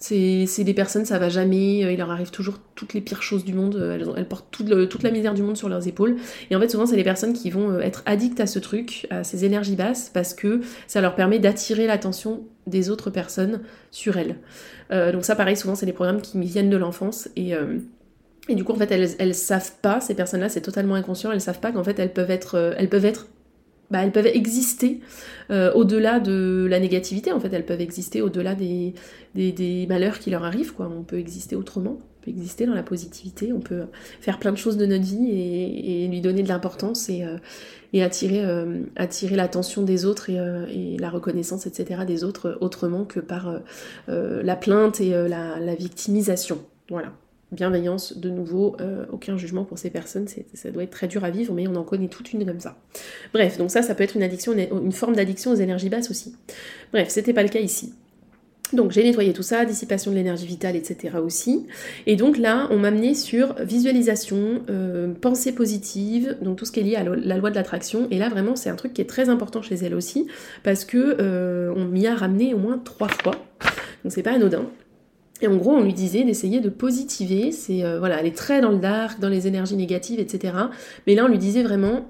c'est 0.00 0.64
des 0.64 0.72
personnes, 0.72 1.04
ça 1.04 1.18
va 1.18 1.28
jamais, 1.28 1.84
euh, 1.84 1.92
il 1.92 1.98
leur 1.98 2.10
arrive 2.10 2.30
toujours 2.30 2.58
toutes 2.74 2.94
les 2.94 3.02
pires 3.02 3.22
choses 3.22 3.44
du 3.44 3.52
monde, 3.52 3.76
euh, 3.76 4.14
elles, 4.16 4.26
portent 4.26 4.50
toute, 4.50 5.02
la 5.02 5.10
misère 5.10 5.34
du 5.34 5.42
monde 5.42 5.58
sur 5.58 5.68
leurs 5.68 5.86
épaules. 5.86 6.16
Et 6.50 6.56
en 6.56 6.60
fait, 6.60 6.70
souvent, 6.70 6.86
c'est 6.86 6.96
des 6.96 7.04
personnes 7.04 7.34
qui 7.34 7.50
vont 7.50 7.70
euh, 7.70 7.80
être 7.80 8.02
addictes 8.06 8.40
à 8.40 8.46
ce 8.46 8.58
truc, 8.58 9.06
à 9.10 9.24
ces 9.24 9.44
énergies 9.44 9.76
basses, 9.76 10.10
parce 10.12 10.32
que 10.32 10.62
ça 10.86 11.02
leur 11.02 11.14
permet 11.14 11.38
d'attirer 11.38 11.86
l'attention 11.86 12.44
des 12.66 12.88
autres 12.88 13.10
personnes 13.10 13.60
sur 13.90 14.16
elles. 14.16 14.36
donc 14.90 15.24
ça, 15.24 15.34
pareil, 15.34 15.56
souvent, 15.56 15.74
c'est 15.74 15.86
des 15.86 15.92
programmes 15.92 16.20
qui 16.20 16.38
viennent 16.40 16.70
de 16.70 16.76
l'enfance 16.76 17.28
et... 17.36 17.52
et 18.48 18.54
du 18.54 18.64
coup, 18.64 18.72
en 18.72 18.76
fait, 18.76 18.92
elles, 18.92 19.08
elles 19.18 19.34
savent 19.34 19.72
pas, 19.82 20.00
ces 20.00 20.14
personnes-là, 20.14 20.48
c'est 20.48 20.60
totalement 20.60 20.94
inconscient, 20.94 21.32
elles 21.32 21.40
savent 21.40 21.58
pas 21.58 21.72
qu'en 21.72 21.82
fait, 21.82 21.98
elles 21.98 22.12
peuvent 22.12 22.30
être, 22.30 22.74
elles 22.76 22.88
peuvent 22.88 23.06
être 23.06 23.26
bah, 23.90 24.04
elles 24.04 24.12
peuvent 24.12 24.26
exister 24.26 25.00
euh, 25.50 25.72
au-delà 25.72 26.20
de 26.20 26.66
la 26.70 26.78
négativité, 26.78 27.32
en 27.32 27.40
fait, 27.40 27.52
elles 27.52 27.66
peuvent 27.66 27.80
exister 27.80 28.22
au-delà 28.22 28.54
des, 28.54 28.94
malheurs 29.88 30.18
qui 30.18 30.30
leur 30.30 30.44
arrivent, 30.44 30.74
quoi. 30.74 30.90
On 30.96 31.02
peut 31.02 31.18
exister 31.18 31.56
autrement, 31.56 32.00
on 32.00 32.24
peut 32.24 32.30
exister 32.30 32.66
dans 32.66 32.74
la 32.74 32.84
positivité, 32.84 33.52
on 33.52 33.60
peut 33.60 33.82
faire 34.20 34.38
plein 34.38 34.52
de 34.52 34.56
choses 34.58 34.76
de 34.76 34.86
notre 34.86 35.04
vie 35.04 35.30
et, 35.30 36.08
lui 36.08 36.20
donner 36.20 36.42
de 36.42 36.48
l'importance 36.48 37.08
et, 37.08 37.24
euh, 37.24 37.38
euh, 37.94 38.82
attirer 38.96 39.36
l'attention 39.36 39.82
des 39.82 40.04
autres 40.04 40.30
et, 40.30 40.96
la 40.98 41.10
reconnaissance, 41.10 41.66
etc., 41.66 42.02
des 42.06 42.22
autres 42.22 42.58
autrement 42.60 43.04
que 43.04 43.18
par 43.18 43.60
la 44.06 44.56
plainte 44.56 45.00
et 45.00 45.10
la, 45.10 45.58
la 45.58 45.74
victimisation. 45.74 46.64
Voilà 46.88 47.12
bienveillance, 47.52 48.16
de 48.16 48.30
nouveau, 48.30 48.76
euh, 48.80 49.06
aucun 49.12 49.36
jugement 49.36 49.64
pour 49.64 49.78
ces 49.78 49.90
personnes, 49.90 50.26
ça 50.54 50.70
doit 50.70 50.84
être 50.84 50.90
très 50.90 51.08
dur 51.08 51.24
à 51.24 51.30
vivre, 51.30 51.52
mais 51.52 51.66
on 51.66 51.76
en 51.76 51.82
connaît 51.82 52.08
toute 52.08 52.32
une 52.32 52.44
comme 52.44 52.60
ça. 52.60 52.76
Bref, 53.32 53.58
donc 53.58 53.70
ça, 53.70 53.82
ça 53.82 53.94
peut 53.94 54.04
être 54.04 54.16
une 54.16 54.22
addiction, 54.22 54.52
une 54.52 54.92
forme 54.92 55.16
d'addiction 55.16 55.50
aux 55.52 55.56
énergies 55.56 55.88
basses 55.88 56.10
aussi. 56.10 56.34
Bref, 56.92 57.08
c'était 57.08 57.32
pas 57.32 57.42
le 57.42 57.48
cas 57.48 57.60
ici. 57.60 57.92
Donc 58.72 58.92
j'ai 58.92 59.02
nettoyé 59.02 59.32
tout 59.32 59.42
ça, 59.42 59.64
dissipation 59.64 60.10
de 60.10 60.16
l'énergie 60.16 60.46
vitale, 60.46 60.76
etc. 60.76 61.16
aussi. 61.22 61.66
Et 62.06 62.16
donc 62.16 62.38
là, 62.38 62.68
on 62.70 62.78
m'a 62.78 62.88
amené 62.88 63.14
sur 63.14 63.54
visualisation, 63.54 64.62
euh, 64.70 65.12
pensée 65.12 65.52
positive, 65.52 66.36
donc 66.40 66.56
tout 66.56 66.64
ce 66.64 66.72
qui 66.72 66.80
est 66.80 66.84
lié 66.84 66.96
à 66.96 67.02
la 67.02 67.36
loi 67.36 67.50
de 67.50 67.56
l'attraction. 67.56 68.06
Et 68.10 68.18
là, 68.18 68.28
vraiment, 68.28 68.56
c'est 68.56 68.70
un 68.70 68.76
truc 68.76 68.92
qui 68.92 69.00
est 69.00 69.08
très 69.08 69.28
important 69.28 69.62
chez 69.62 69.74
elle 69.76 69.94
aussi, 69.94 70.26
parce 70.62 70.84
que 70.84 71.16
euh, 71.20 71.72
on 71.76 71.84
m'y 71.84 72.06
a 72.06 72.14
ramené 72.14 72.54
au 72.54 72.58
moins 72.58 72.78
trois 72.78 73.08
fois. 73.08 73.34
Donc 74.04 74.12
c'est 74.12 74.22
pas 74.22 74.32
anodin. 74.32 74.66
Et 75.42 75.46
en 75.46 75.56
gros, 75.56 75.72
on 75.72 75.82
lui 75.82 75.94
disait 75.94 76.24
d'essayer 76.24 76.60
de 76.60 76.68
positiver. 76.68 77.52
C'est 77.52 77.84
euh, 77.84 77.98
voilà, 77.98 78.20
elle 78.20 78.26
est 78.26 78.36
très 78.36 78.60
dans 78.60 78.70
le 78.70 78.78
dark, 78.78 79.20
dans 79.20 79.28
les 79.28 79.46
énergies 79.46 79.76
négatives, 79.76 80.20
etc. 80.20 80.54
Mais 81.06 81.14
là, 81.14 81.24
on 81.24 81.28
lui 81.28 81.38
disait 81.38 81.62
vraiment 81.62 82.06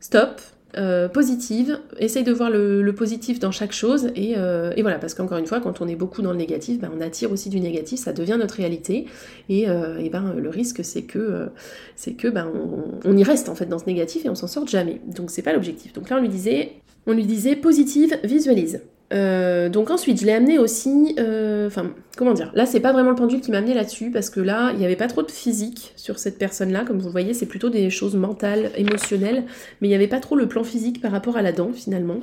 stop, 0.00 0.40
euh, 0.76 1.08
positive, 1.08 1.80
essaye 1.98 2.24
de 2.24 2.32
voir 2.32 2.50
le, 2.50 2.92
positif 2.92 3.38
dans 3.38 3.50
chaque 3.50 3.72
chose 3.72 4.10
et, 4.14 4.34
euh, 4.36 4.72
et 4.76 4.82
voilà, 4.82 4.98
parce 4.98 5.14
qu'encore 5.14 5.38
une 5.38 5.46
fois, 5.46 5.60
quand 5.60 5.80
on 5.80 5.88
est 5.88 5.96
beaucoup 5.96 6.20
dans 6.20 6.32
le 6.32 6.36
négatif, 6.36 6.78
ben, 6.78 6.90
on 6.94 7.00
attire 7.00 7.32
aussi 7.32 7.48
du 7.48 7.58
négatif, 7.58 8.00
ça 8.00 8.12
devient 8.12 8.36
notre 8.38 8.56
réalité 8.56 9.06
et, 9.48 9.62
et 9.62 10.10
ben, 10.10 10.34
le 10.36 10.48
risque 10.50 10.84
c'est 10.84 11.02
que, 11.02 11.48
c'est 11.96 12.12
que 12.12 12.28
ben, 12.28 12.52
on, 12.54 13.10
on, 13.10 13.16
y 13.16 13.24
reste 13.24 13.48
en 13.48 13.54
fait 13.54 13.66
dans 13.66 13.78
ce 13.78 13.86
négatif 13.86 14.26
et 14.26 14.28
on 14.28 14.34
s'en 14.34 14.46
sort 14.46 14.66
jamais. 14.66 15.00
Donc 15.06 15.30
c'est 15.30 15.42
pas 15.42 15.54
l'objectif. 15.54 15.94
Donc 15.94 16.10
là 16.10 16.16
on 16.18 16.20
lui 16.20 16.28
disait, 16.28 16.72
on 17.06 17.12
lui 17.12 17.24
disait 17.24 17.56
positive, 17.56 18.18
visualise. 18.22 18.82
Euh, 19.12 19.68
donc 19.68 19.90
ensuite, 19.90 20.20
je 20.20 20.26
l'ai 20.26 20.32
amené 20.32 20.58
aussi, 20.58 21.14
euh, 21.18 21.66
enfin, 21.66 21.92
comment 22.16 22.34
dire, 22.34 22.50
là 22.54 22.66
c'est 22.66 22.80
pas 22.80 22.92
vraiment 22.92 23.10
le 23.10 23.16
pendule 23.16 23.40
qui 23.40 23.50
m'a 23.50 23.58
amené 23.58 23.74
là-dessus, 23.74 24.10
parce 24.10 24.28
que 24.28 24.40
là, 24.40 24.70
il 24.72 24.78
n'y 24.78 24.84
avait 24.84 24.96
pas 24.96 25.06
trop 25.06 25.22
de 25.22 25.30
physique 25.30 25.92
sur 25.96 26.18
cette 26.18 26.38
personne-là, 26.38 26.84
comme 26.84 26.98
vous 26.98 27.10
voyez, 27.10 27.32
c'est 27.32 27.46
plutôt 27.46 27.70
des 27.70 27.88
choses 27.90 28.16
mentales, 28.16 28.70
émotionnelles, 28.76 29.44
mais 29.80 29.88
il 29.88 29.90
n'y 29.90 29.94
avait 29.94 30.08
pas 30.08 30.20
trop 30.20 30.36
le 30.36 30.46
plan 30.46 30.62
physique 30.62 31.00
par 31.00 31.10
rapport 31.10 31.36
à 31.36 31.42
la 31.42 31.52
dent, 31.52 31.72
finalement. 31.72 32.20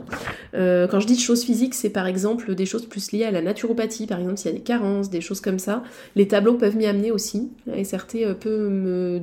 Euh, 0.53 0.87
quand 0.87 0.99
je 0.99 1.07
dis 1.07 1.17
choses 1.17 1.43
physiques, 1.43 1.73
c'est 1.73 1.89
par 1.89 2.05
exemple 2.05 2.53
des 2.53 2.65
choses 2.65 2.85
plus 2.85 3.11
liées 3.11 3.25
à 3.25 3.31
la 3.31 3.41
naturopathie, 3.41 4.05
par 4.05 4.19
exemple 4.19 4.37
s'il 4.37 4.51
y 4.51 4.53
a 4.53 4.57
des 4.57 4.63
carences, 4.63 5.09
des 5.09 5.21
choses 5.21 5.41
comme 5.41 5.59
ça. 5.59 5.83
Les 6.15 6.27
tableaux 6.27 6.55
peuvent 6.55 6.77
m'y 6.77 6.85
amener 6.85 7.11
aussi, 7.11 7.51
et 7.73 7.83
SRT 7.83 8.35
peut 8.39 8.69
me 8.69 9.21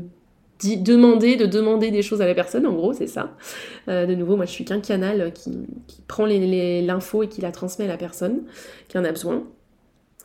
demander, 0.62 1.36
de 1.36 1.46
demander 1.46 1.90
des 1.90 2.02
choses 2.02 2.20
à 2.20 2.26
la 2.26 2.34
personne, 2.34 2.66
en 2.66 2.72
gros, 2.72 2.92
c'est 2.92 3.06
ça. 3.06 3.34
Euh, 3.88 4.06
de 4.06 4.14
nouveau, 4.14 4.36
moi, 4.36 4.44
je 4.44 4.50
suis 4.50 4.64
qu'un 4.64 4.80
canal 4.80 5.32
qui, 5.32 5.66
prend 6.06 6.26
l'info 6.26 7.22
et 7.22 7.28
qui 7.28 7.40
la 7.40 7.52
transmet 7.52 7.86
à 7.86 7.88
la 7.88 7.96
personne 7.96 8.42
qui 8.88 8.98
en 8.98 9.04
a 9.04 9.10
besoin. 9.10 9.44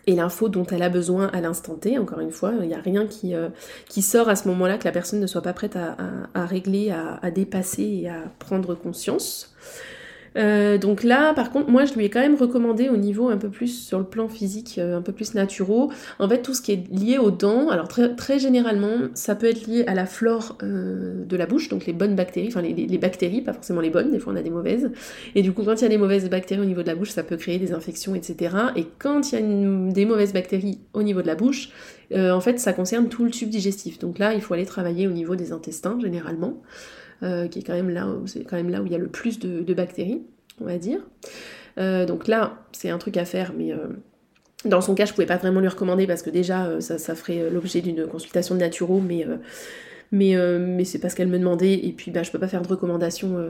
Et 0.06 0.16
l'info 0.16 0.48
dont 0.48 0.66
elle 0.66 0.84
a 0.84 0.90
besoin 0.90 1.28
à 1.28 1.42
l'instant 1.42 1.76
T, 1.76 1.98
encore 1.98 2.22
une 2.22 2.32
fois, 2.32 2.54
il 2.62 2.68
n'y 2.68 2.74
a 2.74 2.80
rien 2.80 3.08
qui, 3.08 3.36
euh, 3.36 3.50
qui 3.90 4.02
sort 4.02 4.30
à 4.30 4.36
ce 4.36 4.48
moment-là 4.48 4.78
que 4.78 4.86
la 4.86 4.92
personne 4.92 5.20
ne 5.20 5.28
soit 5.28 5.42
pas 5.42 5.54
prête 5.54 5.76
à, 5.76 6.46
régler, 6.46 6.92
à, 6.92 7.32
dépasser 7.32 7.84
et 7.84 8.10
à 8.10 8.24
prendre 8.40 8.74
conscience. 8.74 9.54
Euh, 10.38 10.78
donc 10.78 11.04
là, 11.04 11.34
par 11.34 11.52
contre, 11.52 11.70
moi, 11.70 11.86
je 11.86 11.94
lui 11.94 12.06
ai 12.06 12.10
quand 12.10 12.20
même 12.20 12.36
recommandé 12.36 12.90
au 12.90 12.98
niveau 12.98 13.30
un 13.30 13.38
peu 13.38 13.50
plus 13.50 13.68
sur 13.68 13.98
le 13.98 14.06
plan 14.06 14.28
physique, 14.28 14.78
euh, 14.78 14.98
un 14.98 15.02
peu 15.02 15.12
plus 15.12 15.34
naturel, 15.34 15.58
en 16.20 16.30
fait, 16.30 16.42
tout 16.42 16.54
ce 16.54 16.62
qui 16.62 16.72
est 16.72 16.84
lié 16.92 17.18
aux 17.18 17.32
dents. 17.32 17.70
Alors 17.70 17.88
très, 17.88 18.16
très 18.16 18.38
généralement, 18.40 18.96
ça 19.14 19.36
peut 19.36 19.48
être 19.48 19.66
lié 19.68 19.84
à 19.88 19.96
la 19.96 20.06
flore 20.06 20.58
euh, 20.62 21.26
de 21.26 21.36
la 21.36 21.46
bouche, 21.46 21.70
donc 21.70 21.86
les 21.86 21.94
bonnes 21.94 22.16
bactéries, 22.16 22.48
enfin 22.50 22.62
les, 22.62 22.98
bactéries, 22.98 23.42
pas 23.42 23.54
forcément 23.54 23.82
les 23.82 23.90
bonnes, 23.90 24.12
des 24.12 24.20
fois 24.20 24.34
on 24.34 24.36
a 24.36 24.42
des 24.42 24.50
mauvaises. 24.50 24.92
Et 25.36 25.42
du 25.42 25.52
coup, 25.52 25.64
quand 25.64 25.76
il 25.76 25.82
y 25.82 25.86
a 25.86 25.90
des 25.90 25.98
mauvaises 25.98 26.30
bactéries 26.30 26.62
au 26.62 26.66
niveau 26.66 26.84
de 26.84 26.88
la 26.88 26.96
bouche, 26.96 27.10
ça 27.10 27.24
peut 27.24 27.38
créer 27.38 27.58
des 27.58 27.74
infections, 27.74 28.14
etc. 28.16 28.56
Et 28.76 28.86
quand 29.00 29.32
il 29.32 29.40
y 29.40 29.42
a 29.42 29.92
des 29.92 30.06
mauvaises 30.06 30.34
bactéries 30.34 30.80
au 30.94 31.02
niveau 31.02 31.22
de 31.22 31.28
la 31.28 31.36
bouche, 31.36 31.70
en 32.16 32.40
fait, 32.40 32.60
ça 32.60 32.72
concerne 32.72 33.10
tout 33.10 33.26
le 33.26 33.32
tube 33.32 33.50
digestif. 33.50 34.00
Donc 34.00 34.18
là, 34.18 34.34
il 34.34 34.42
faut 34.42 34.54
aller 34.54 34.66
travailler 34.66 35.08
au 35.08 35.12
niveau 35.12 35.36
des 35.36 35.52
intestins, 35.52 36.00
généralement. 36.00 36.62
Euh, 37.24 37.48
qui 37.48 37.60
est 37.60 37.64
quand 37.64 37.74
même 37.74 37.90
là, 37.90 38.08
c'est 38.28 38.44
quand 38.44 38.58
même 38.58 38.70
là 38.70 38.82
où 38.82 38.86
il 38.86 38.92
y 38.92 38.96
a 38.96 39.00
le 39.00 39.08
plus 39.08 39.40
de, 39.40 39.74
bactéries, 39.74 40.22
on 40.62 40.66
va 40.66 40.78
dire. 40.78 41.00
Euh, 41.80 42.06
donc 42.06 42.28
là, 42.28 42.60
c'est 42.72 42.90
un 42.90 43.00
truc 43.00 43.18
à 43.18 43.26
faire, 43.26 43.54
mais 43.58 43.72
euh, 43.72 43.88
dans 44.66 44.82
son 44.82 44.94
cas, 44.94 45.06
je 45.06 45.14
pouvais 45.14 45.26
pas 45.26 45.38
vraiment 45.38 45.60
lui 45.60 45.68
recommander 45.68 46.06
parce 46.06 46.22
que 46.22 46.30
déjà, 46.30 46.80
ça, 46.80 47.16
ferait 47.16 47.50
l'objet 47.50 47.82
d'une 47.82 48.06
consultation 48.06 48.54
de 48.56 48.60
naturo, 48.60 49.00
mais 49.00 49.26
mais, 50.14 50.38
mais 50.58 50.86
c'est 50.86 51.00
pas 51.00 51.10
ce 51.10 51.18
qu'elle 51.18 51.28
me 51.28 51.38
demandait, 51.38 51.74
et 51.74 51.92
puis 51.92 52.12
bah, 52.12 52.24
je 52.24 52.32
peux 52.32 52.40
pas 52.40 52.48
faire 52.48 52.62
de 52.62 52.68
recommandations 52.68 53.44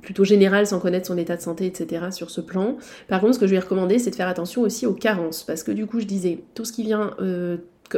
plutôt 0.00 0.24
générales 0.24 0.66
sans 0.66 0.80
connaître 0.80 1.06
son 1.06 1.16
état 1.16 1.36
de 1.36 1.42
santé, 1.42 1.66
etc. 1.66 2.06
sur 2.10 2.30
ce 2.30 2.40
plan. 2.40 2.76
Par 3.08 3.20
contre, 3.20 3.34
ce 3.34 3.38
que 3.38 3.46
je 3.46 3.52
lui 3.52 3.56
ai 3.58 3.60
recommandé, 3.60 4.00
c'est 4.00 4.10
de 4.10 4.16
faire 4.16 4.26
attention 4.26 4.62
aussi 4.62 4.84
aux 4.84 4.94
carences, 4.94 5.44
parce 5.44 5.62
que 5.62 5.70
du 5.70 5.86
coup, 5.86 6.00
je 6.00 6.06
disais, 6.06 6.40
tout 6.54 6.64
ce 6.64 6.72
qui 6.72 6.82
vient 6.82 7.14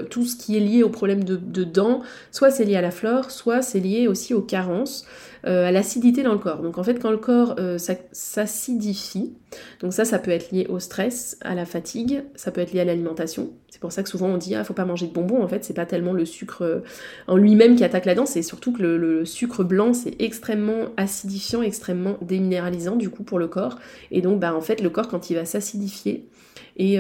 tout 0.00 0.24
ce 0.24 0.36
qui 0.36 0.56
est 0.56 0.60
lié 0.60 0.82
au 0.82 0.88
problème 0.88 1.24
de, 1.24 1.64
dents, 1.64 2.02
soit 2.30 2.50
c'est 2.50 2.64
lié 2.64 2.76
à 2.76 2.80
la 2.80 2.90
flore, 2.90 3.30
soit 3.30 3.62
c'est 3.62 3.80
lié 3.80 4.08
aussi 4.08 4.34
aux 4.34 4.42
carences, 4.42 5.06
euh, 5.46 5.66
à 5.66 5.72
l'acidité 5.72 6.22
dans 6.22 6.32
le 6.32 6.38
corps. 6.38 6.62
Donc 6.62 6.78
en 6.78 6.82
fait, 6.82 6.98
quand 7.00 7.10
le 7.10 7.18
corps 7.18 7.56
euh, 7.58 7.78
s'acidifie, 8.12 9.34
donc 9.80 9.92
ça, 9.92 10.04
ça 10.04 10.18
peut 10.18 10.30
être 10.30 10.50
lié 10.50 10.66
au 10.68 10.78
stress, 10.78 11.38
à 11.42 11.54
la 11.54 11.66
fatigue, 11.66 12.24
ça 12.34 12.50
peut 12.50 12.60
être 12.60 12.72
lié 12.72 12.80
à 12.80 12.84
l'alimentation. 12.84 13.50
C'est 13.68 13.80
pour 13.80 13.92
ça 13.92 14.02
que 14.02 14.08
souvent 14.08 14.28
on 14.28 14.36
dit 14.36 14.54
ah 14.54 14.64
faut 14.64 14.74
pas 14.74 14.84
manger 14.84 15.06
de 15.06 15.12
bonbons. 15.12 15.42
En 15.42 15.48
fait, 15.48 15.64
c'est 15.64 15.74
pas 15.74 15.86
tellement 15.86 16.12
le 16.12 16.24
sucre 16.24 16.62
euh, 16.62 16.80
en 17.26 17.36
lui-même 17.36 17.76
qui 17.76 17.84
attaque 17.84 18.06
la 18.06 18.14
dent, 18.14 18.26
c'est 18.26 18.42
surtout 18.42 18.72
que 18.72 18.82
le, 18.82 19.24
sucre 19.24 19.64
blanc 19.64 19.92
c'est 19.92 20.14
extrêmement 20.20 20.86
acidifiant, 20.96 21.62
extrêmement 21.62 22.16
déminéralisant 22.22 22.96
du 22.96 23.10
coup 23.10 23.22
pour 23.22 23.38
le 23.38 23.48
corps. 23.48 23.78
Et 24.10 24.20
donc 24.22 24.40
bah 24.40 24.54
en 24.54 24.60
fait 24.60 24.80
le 24.80 24.90
corps 24.90 25.08
quand 25.08 25.30
il 25.30 25.34
va 25.34 25.44
s'acidifier 25.44 26.28
et 26.76 26.98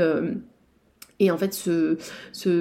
et 1.24 1.30
en 1.30 1.38
fait 1.38 1.54
se, 1.54 1.96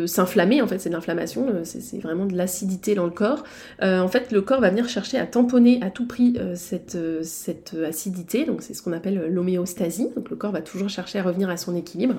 s'inflammer, 0.06 0.62
en 0.62 0.68
fait 0.68 0.80
c'est 0.80 0.90
de 0.90 0.96
l'inflammation, 0.96 1.48
euh, 1.50 1.62
c'est, 1.64 2.00
vraiment 2.00 2.26
de 2.26 2.36
l'acidité 2.36 2.96
dans 2.96 3.06
le 3.06 3.12
corps. 3.12 3.44
Euh, 3.82 4.00
en 4.00 4.08
fait 4.08 4.32
le 4.32 4.42
corps 4.42 4.62
va 4.62 4.70
venir 4.70 4.88
chercher 4.88 5.18
à 5.18 5.26
tamponner 5.26 5.80
à 5.82 5.90
tout 5.90 6.08
prix 6.08 6.36
euh, 6.38 6.54
cette, 6.56 6.98
cette 7.24 7.76
acidité, 7.86 8.46
donc 8.46 8.62
c'est 8.62 8.74
ce 8.74 8.82
qu'on 8.82 8.94
appelle 8.94 9.28
l'homéostasie, 9.30 10.10
donc 10.16 10.30
le 10.30 10.36
corps 10.36 10.52
va 10.52 10.62
toujours 10.62 10.90
chercher 10.90 11.20
à 11.20 11.24
revenir 11.24 11.50
à 11.50 11.58
son 11.58 11.76
équilibre. 11.76 12.16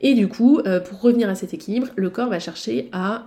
Et 0.00 0.14
du 0.14 0.28
coup, 0.28 0.60
pour 0.84 1.00
revenir 1.00 1.28
à 1.28 1.34
cet 1.34 1.54
équilibre, 1.54 1.88
le 1.96 2.10
corps 2.10 2.28
va 2.28 2.38
chercher 2.38 2.90
à 2.92 3.24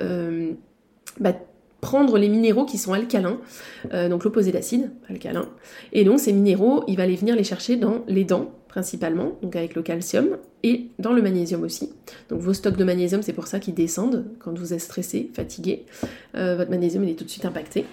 bah, 1.20 1.34
prendre 1.82 2.18
les 2.20 2.30
minéraux 2.30 2.66
qui 2.66 2.78
sont 2.78 2.94
alcalins, 2.94 3.40
donc 3.92 4.24
l'opposé 4.24 4.52
d'acide, 4.52 4.92
alcalin. 5.10 5.50
Et 5.94 6.04
donc 6.04 6.20
ces 6.20 6.32
minéraux, 6.32 6.84
il 6.88 6.98
va 6.98 7.08
les 7.08 7.16
venir 7.16 7.36
les 7.36 7.44
chercher 7.44 7.76
dans 7.76 8.04
les 8.08 8.24
dents, 8.24 8.52
principalement, 8.70 9.34
donc 9.42 9.56
avec 9.56 9.76
le 9.76 9.82
calcium, 9.82 10.38
et 10.64 10.88
dans 11.00 11.12
le 11.12 11.22
magnésium 11.22 11.64
aussi. 11.64 11.90
Donc 12.30 12.40
vos 12.40 12.54
stocks 12.54 12.78
de 12.78 12.84
magnésium, 12.84 13.22
c'est 13.22 13.34
pour 13.34 13.48
ça 13.48 13.60
qu'ils 13.60 13.74
descendent 13.74 14.26
quand 14.40 14.58
vous 14.58 14.74
êtes 14.74 14.80
stressé, 14.80 15.30
fatigué. 15.34 15.86
Euh, 16.36 16.56
votre 16.56 16.70
magnésium, 16.70 17.04
il 17.04 17.10
est 17.10 17.16
tout 17.16 17.26
de 17.26 17.30
suite 17.30 17.46
impacté. 17.46 17.86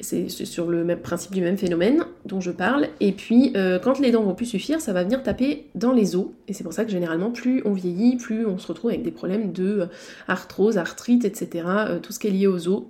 C'est 0.00 0.28
sur 0.28 0.68
le 0.68 0.84
même 0.84 0.98
principe 0.98 1.32
du 1.32 1.40
même 1.40 1.56
phénomène 1.56 2.04
dont 2.26 2.40
je 2.40 2.50
parle. 2.50 2.88
Et 3.00 3.12
puis, 3.12 3.52
euh, 3.56 3.78
quand 3.78 4.00
les 4.00 4.10
dents 4.10 4.24
vont 4.24 4.34
plus 4.34 4.44
suffire, 4.44 4.80
ça 4.80 4.92
va 4.92 5.04
venir 5.04 5.22
taper 5.22 5.66
dans 5.76 5.92
les 5.92 6.16
os. 6.16 6.26
Et 6.48 6.52
c'est 6.52 6.64
pour 6.64 6.72
ça 6.72 6.84
que 6.84 6.90
généralement, 6.90 7.30
plus 7.30 7.62
on 7.64 7.72
vieillit, 7.72 8.16
plus 8.16 8.44
on 8.44 8.58
se 8.58 8.66
retrouve 8.66 8.90
avec 8.90 9.02
des 9.02 9.12
problèmes 9.12 9.52
de 9.52 9.80
euh, 9.82 9.86
arthrose, 10.26 10.78
arthrite, 10.78 11.24
etc. 11.24 11.64
tout 12.02 12.12
ce 12.12 12.18
qui 12.18 12.26
est 12.26 12.32
lié 12.32 12.48
aux 12.48 12.68
os. 12.68 12.82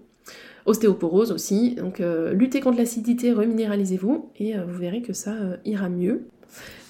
Ostéoporose 0.66 1.30
aussi. 1.30 1.74
Donc, 1.74 2.02
luttez 2.32 2.60
contre 2.60 2.78
l'acidité, 2.78 3.34
reminéralisez-vous 3.34 4.30
et 4.38 4.54
vous 4.56 4.78
verrez 4.78 5.02
que 5.02 5.12
ça 5.12 5.34
ira 5.66 5.90
mieux. 5.90 6.22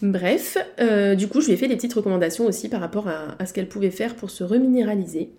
Bref, 0.02 0.58
euh, 0.80 1.14
du 1.14 1.28
coup, 1.28 1.40
je 1.40 1.46
lui 1.46 1.54
ai 1.54 1.56
fait 1.56 1.68
des 1.68 1.76
petites 1.76 1.94
recommandations 1.94 2.46
aussi 2.46 2.68
par 2.68 2.80
rapport 2.80 3.08
à, 3.08 3.46
ce 3.46 3.52
qu'elle 3.52 3.68
pouvait 3.68 3.90
faire 3.90 4.14
pour 4.14 4.30
se 4.30 4.44
reminéraliser. 4.44 5.30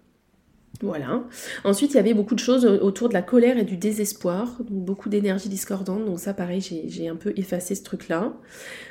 Voilà. 0.82 1.24
Ensuite, 1.64 1.92
il 1.92 1.98
y 1.98 2.00
avait 2.00 2.14
beaucoup 2.14 2.36
de 2.36 2.40
choses 2.40 2.66
autour 2.66 3.08
de 3.08 3.14
la 3.14 3.22
colère 3.22 3.58
et 3.58 3.64
du 3.64 3.78
désespoir, 3.78 4.58
donc 4.60 4.84
beaucoup 4.84 5.08
d'énergie 5.08 5.48
discordante. 5.48 6.04
Donc 6.04 6.20
ça, 6.20 6.34
pareil, 6.34 6.62
j'ai 6.62 7.08
un 7.08 7.16
peu 7.16 7.32
effacé 7.38 7.76
ce 7.76 7.84
truc-là. 7.84 8.34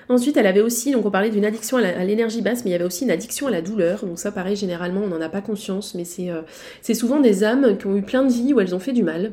Ensuite, 0.09 0.37
elle 0.37 0.47
avait 0.47 0.62
aussi, 0.62 0.92
donc 0.92 1.05
on 1.05 1.11
parlait 1.11 1.31
d'une 1.31 1.44
addiction 1.44 1.77
à 1.77 2.05
l'énergie 2.05 2.40
basse, 2.40 2.64
mais 2.64 2.70
il 2.70 2.73
y 2.73 2.77
avait 2.77 2.85
aussi 2.85 3.05
une 3.05 3.11
addiction 3.11 3.49
à 3.49 3.51
la 3.51 3.61
douleur. 3.61 4.07
Donc 4.07 4.18
ça, 4.18 4.33
pareil, 4.33 4.57
généralement, 4.57 5.03
on 5.03 5.09
n'en 5.09 5.20
a 5.20 5.29
pas 5.29 5.42
conscience, 5.42 5.94
mais 5.94 6.05
c'est 6.05 6.31
euh, 6.31 6.42
souvent 6.94 7.20
des 7.20 7.44
âmes 7.44 7.77
qui 7.77 7.87
ont 7.87 7.97
eu 7.97 8.03
plein 8.03 8.25
de 8.25 8.33
vies 8.33 8.55
où 8.55 8.61
elles 8.61 8.75
ont 8.75 8.81
fait 8.81 8.92
du 8.92 9.03
mal. 9.03 9.33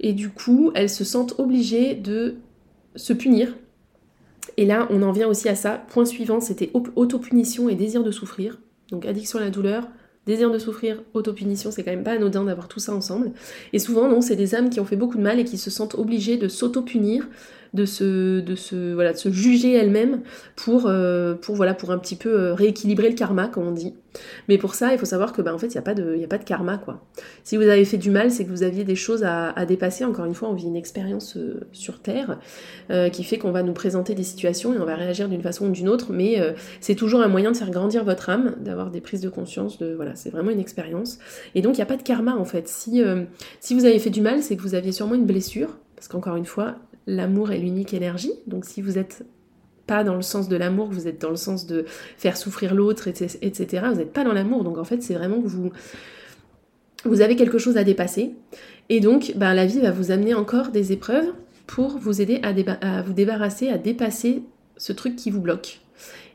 Et 0.00 0.12
du 0.12 0.28
coup, 0.28 0.72
elles 0.74 0.90
se 0.90 1.04
sentent 1.04 1.34
obligées 1.38 1.94
de 1.94 2.36
se 2.96 3.12
punir. 3.12 3.54
Et 4.56 4.66
là, 4.66 4.86
on 4.90 5.02
en 5.02 5.12
vient 5.12 5.28
aussi 5.28 5.48
à 5.48 5.54
ça. 5.54 5.84
Point 5.88 6.04
suivant, 6.04 6.40
c'était 6.40 6.70
autopunition 6.96 7.68
et 7.68 7.74
désir 7.74 8.02
de 8.02 8.10
souffrir. 8.10 8.58
Donc 8.90 9.04
addiction 9.04 9.38
à 9.38 9.42
la 9.42 9.50
douleur, 9.50 9.88
désir 10.26 10.50
de 10.50 10.58
souffrir, 10.58 11.02
autopunition, 11.14 11.70
c'est 11.70 11.82
quand 11.82 11.90
même 11.90 12.04
pas 12.04 12.12
anodin 12.12 12.44
d'avoir 12.44 12.68
tout 12.68 12.80
ça 12.80 12.94
ensemble. 12.94 13.32
Et 13.72 13.78
souvent, 13.78 14.08
non, 14.08 14.20
c'est 14.20 14.36
des 14.36 14.54
âmes 14.54 14.70
qui 14.70 14.80
ont 14.80 14.84
fait 14.84 14.96
beaucoup 14.96 15.16
de 15.16 15.22
mal 15.22 15.38
et 15.38 15.44
qui 15.44 15.58
se 15.58 15.70
sentent 15.70 15.94
obligées 15.94 16.36
de 16.36 16.48
s'auto-punir 16.48 17.28
de 17.74 17.84
se, 17.84 18.40
de 18.40 18.54
se, 18.54 18.94
voilà, 18.94 19.12
de 19.12 19.18
se 19.18 19.30
juger 19.30 19.74
elle-même 19.74 20.22
pour, 20.56 20.86
euh, 20.86 21.34
pour, 21.34 21.54
voilà, 21.54 21.74
pour 21.74 21.90
un 21.90 21.98
petit 21.98 22.16
peu 22.16 22.30
euh, 22.30 22.54
rééquilibrer 22.54 23.08
le 23.08 23.14
karma, 23.14 23.48
comme 23.48 23.66
on 23.66 23.72
dit. 23.72 23.94
Mais 24.48 24.58
pour 24.58 24.74
ça, 24.74 24.92
il 24.92 24.98
faut 24.98 25.06
savoir 25.06 25.32
que 25.32 25.42
bah, 25.42 25.54
en 25.54 25.58
fait, 25.58 25.66
il 25.66 25.72
n'y 25.72 25.78
a, 25.78 25.82
pas 25.82 25.94
de, 25.94 26.22
a 26.22 26.26
pas 26.26 26.38
de 26.38 26.44
karma. 26.44 26.78
quoi. 26.78 27.04
Si 27.44 27.56
vous 27.56 27.64
avez 27.64 27.84
fait 27.84 27.98
du 27.98 28.10
mal, 28.10 28.30
c'est 28.30 28.44
que 28.44 28.50
vous 28.50 28.62
aviez 28.62 28.84
des 28.84 28.96
choses 28.96 29.22
à, 29.22 29.52
dépasser. 29.66 30.04
Encore 30.04 30.24
une 30.24 30.34
fois, 30.34 30.48
on 30.48 30.54
vit 30.54 30.66
une 30.66 30.76
expérience 30.76 31.36
euh, 31.36 31.60
sur 31.72 32.00
Terre 32.00 32.38
qui 33.12 33.22
fait 33.22 33.36
qu'on 33.36 33.50
va 33.50 33.62
nous 33.62 33.74
présenter 33.74 34.14
des 34.14 34.22
situations 34.22 34.74
et 34.74 34.78
on 34.78 34.86
va 34.86 34.96
réagir 34.96 35.28
d'une 35.28 35.42
façon 35.42 35.66
ou 35.66 35.70
d'une 35.70 35.90
autre. 35.90 36.12
Mais 36.12 36.36
c'est 36.80 36.94
toujours 36.94 37.20
un 37.20 37.28
moyen 37.28 37.52
de 37.52 37.56
faire 37.56 37.70
grandir 37.70 38.02
votre 38.02 38.30
âme, 38.30 38.54
d'avoir 38.60 38.90
des 38.90 39.02
prises 39.02 39.20
de 39.20 39.28
conscience. 39.28 39.78
De, 39.78 39.94
voilà, 39.94 40.14
c'est 40.14 40.30
vraiment 40.30 40.50
une 40.50 40.60
expérience. 40.60 41.18
Et 41.54 41.60
donc, 41.60 41.74
il 41.74 41.76
n'y 41.76 41.82
a 41.82 41.86
pas 41.86 41.98
de 41.98 42.02
karma 42.02 42.34
en 42.34 42.46
fait. 42.46 42.66
Si, 42.66 43.02
si 43.60 43.74
vous 43.74 43.84
avez 43.84 43.98
fait 43.98 44.10
du 44.10 44.22
mal, 44.22 44.42
c'est 44.42 44.56
que 44.56 44.62
vous 44.62 44.74
aviez 44.74 44.92
sûrement 44.92 45.14
une 45.14 45.26
blessure. 45.26 45.76
Parce 45.98 46.06
qu'encore 46.06 46.36
une 46.36 46.46
fois, 46.46 46.76
l'amour 47.08 47.50
est 47.50 47.58
l'unique 47.58 47.94
énergie. 47.94 48.32
Donc 48.46 48.64
si 48.66 48.82
vous 48.82 48.92
n'êtes 48.92 49.24
pas 49.86 50.04
dans 50.04 50.14
le 50.14 50.22
sens 50.22 50.48
de 50.48 50.56
l'amour, 50.56 50.88
vous 50.90 51.08
êtes 51.08 51.20
dans 51.20 51.30
le 51.30 51.36
sens 51.36 51.66
de 51.66 51.86
faire 52.18 52.36
souffrir 52.36 52.74
l'autre, 52.74 53.08
etc., 53.08 53.82
vous 53.88 53.96
n'êtes 53.96 54.12
pas 54.12 54.22
dans 54.22 54.34
l'amour. 54.34 54.62
Donc 54.62 54.78
en 54.78 54.84
fait, 54.84 55.02
c'est 55.02 55.14
vraiment 55.14 55.40
que 55.40 55.48
vous, 55.48 55.72
vous 57.04 57.20
avez 57.22 57.34
quelque 57.34 57.58
chose 57.58 57.78
à 57.78 57.84
dépasser. 57.84 58.34
Et 58.90 59.00
donc, 59.00 59.32
ben, 59.36 59.54
la 59.54 59.66
vie 59.66 59.80
va 59.80 59.90
vous 59.90 60.10
amener 60.10 60.34
encore 60.34 60.68
des 60.68 60.92
épreuves 60.92 61.32
pour 61.66 61.98
vous 61.98 62.20
aider 62.20 62.40
à, 62.42 62.52
à 62.86 63.02
vous 63.02 63.14
débarrasser, 63.14 63.68
à 63.68 63.78
dépasser 63.78 64.42
ce 64.76 64.92
truc 64.92 65.16
qui 65.16 65.30
vous 65.30 65.40
bloque. 65.40 65.80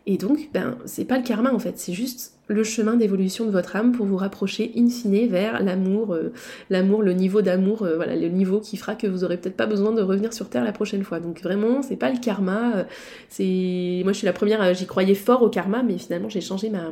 Et 0.07 0.17
donc, 0.17 0.49
ben, 0.53 0.77
c'est 0.85 1.05
pas 1.05 1.17
le 1.17 1.23
karma 1.23 1.53
en 1.53 1.59
fait, 1.59 1.77
c'est 1.77 1.93
juste 1.93 2.32
le 2.47 2.63
chemin 2.63 2.95
d'évolution 2.95 3.45
de 3.45 3.51
votre 3.51 3.75
âme 3.75 3.93
pour 3.93 4.05
vous 4.05 4.17
rapprocher 4.17 4.71
in 4.75 4.89
fine 4.89 5.27
vers 5.27 5.63
l'amour, 5.63 6.13
euh, 6.13 6.33
l'amour, 6.69 7.01
le 7.01 7.13
niveau 7.13 7.41
d'amour, 7.41 7.83
euh, 7.83 7.95
voilà, 7.95 8.15
le 8.15 8.27
niveau 8.27 8.59
qui 8.59 8.75
fera 8.75 8.95
que 8.95 9.07
vous 9.07 9.23
aurez 9.23 9.37
peut-être 9.37 9.55
pas 9.55 9.65
besoin 9.65 9.93
de 9.93 10.01
revenir 10.01 10.33
sur 10.33 10.49
Terre 10.49 10.65
la 10.65 10.73
prochaine 10.73 11.03
fois. 11.03 11.21
Donc 11.21 11.41
vraiment, 11.41 11.81
c'est 11.81 11.95
pas 11.95 12.11
le 12.11 12.17
karma. 12.19 12.73
Euh, 12.75 12.83
c'est 13.29 14.01
moi, 14.03 14.11
je 14.11 14.17
suis 14.17 14.25
la 14.25 14.33
première, 14.33 14.73
j'y 14.73 14.85
croyais 14.85 15.15
fort 15.15 15.41
au 15.41 15.49
karma, 15.49 15.83
mais 15.83 15.97
finalement, 15.97 16.27
j'ai 16.27 16.41
changé 16.41 16.69
ma, 16.69 16.91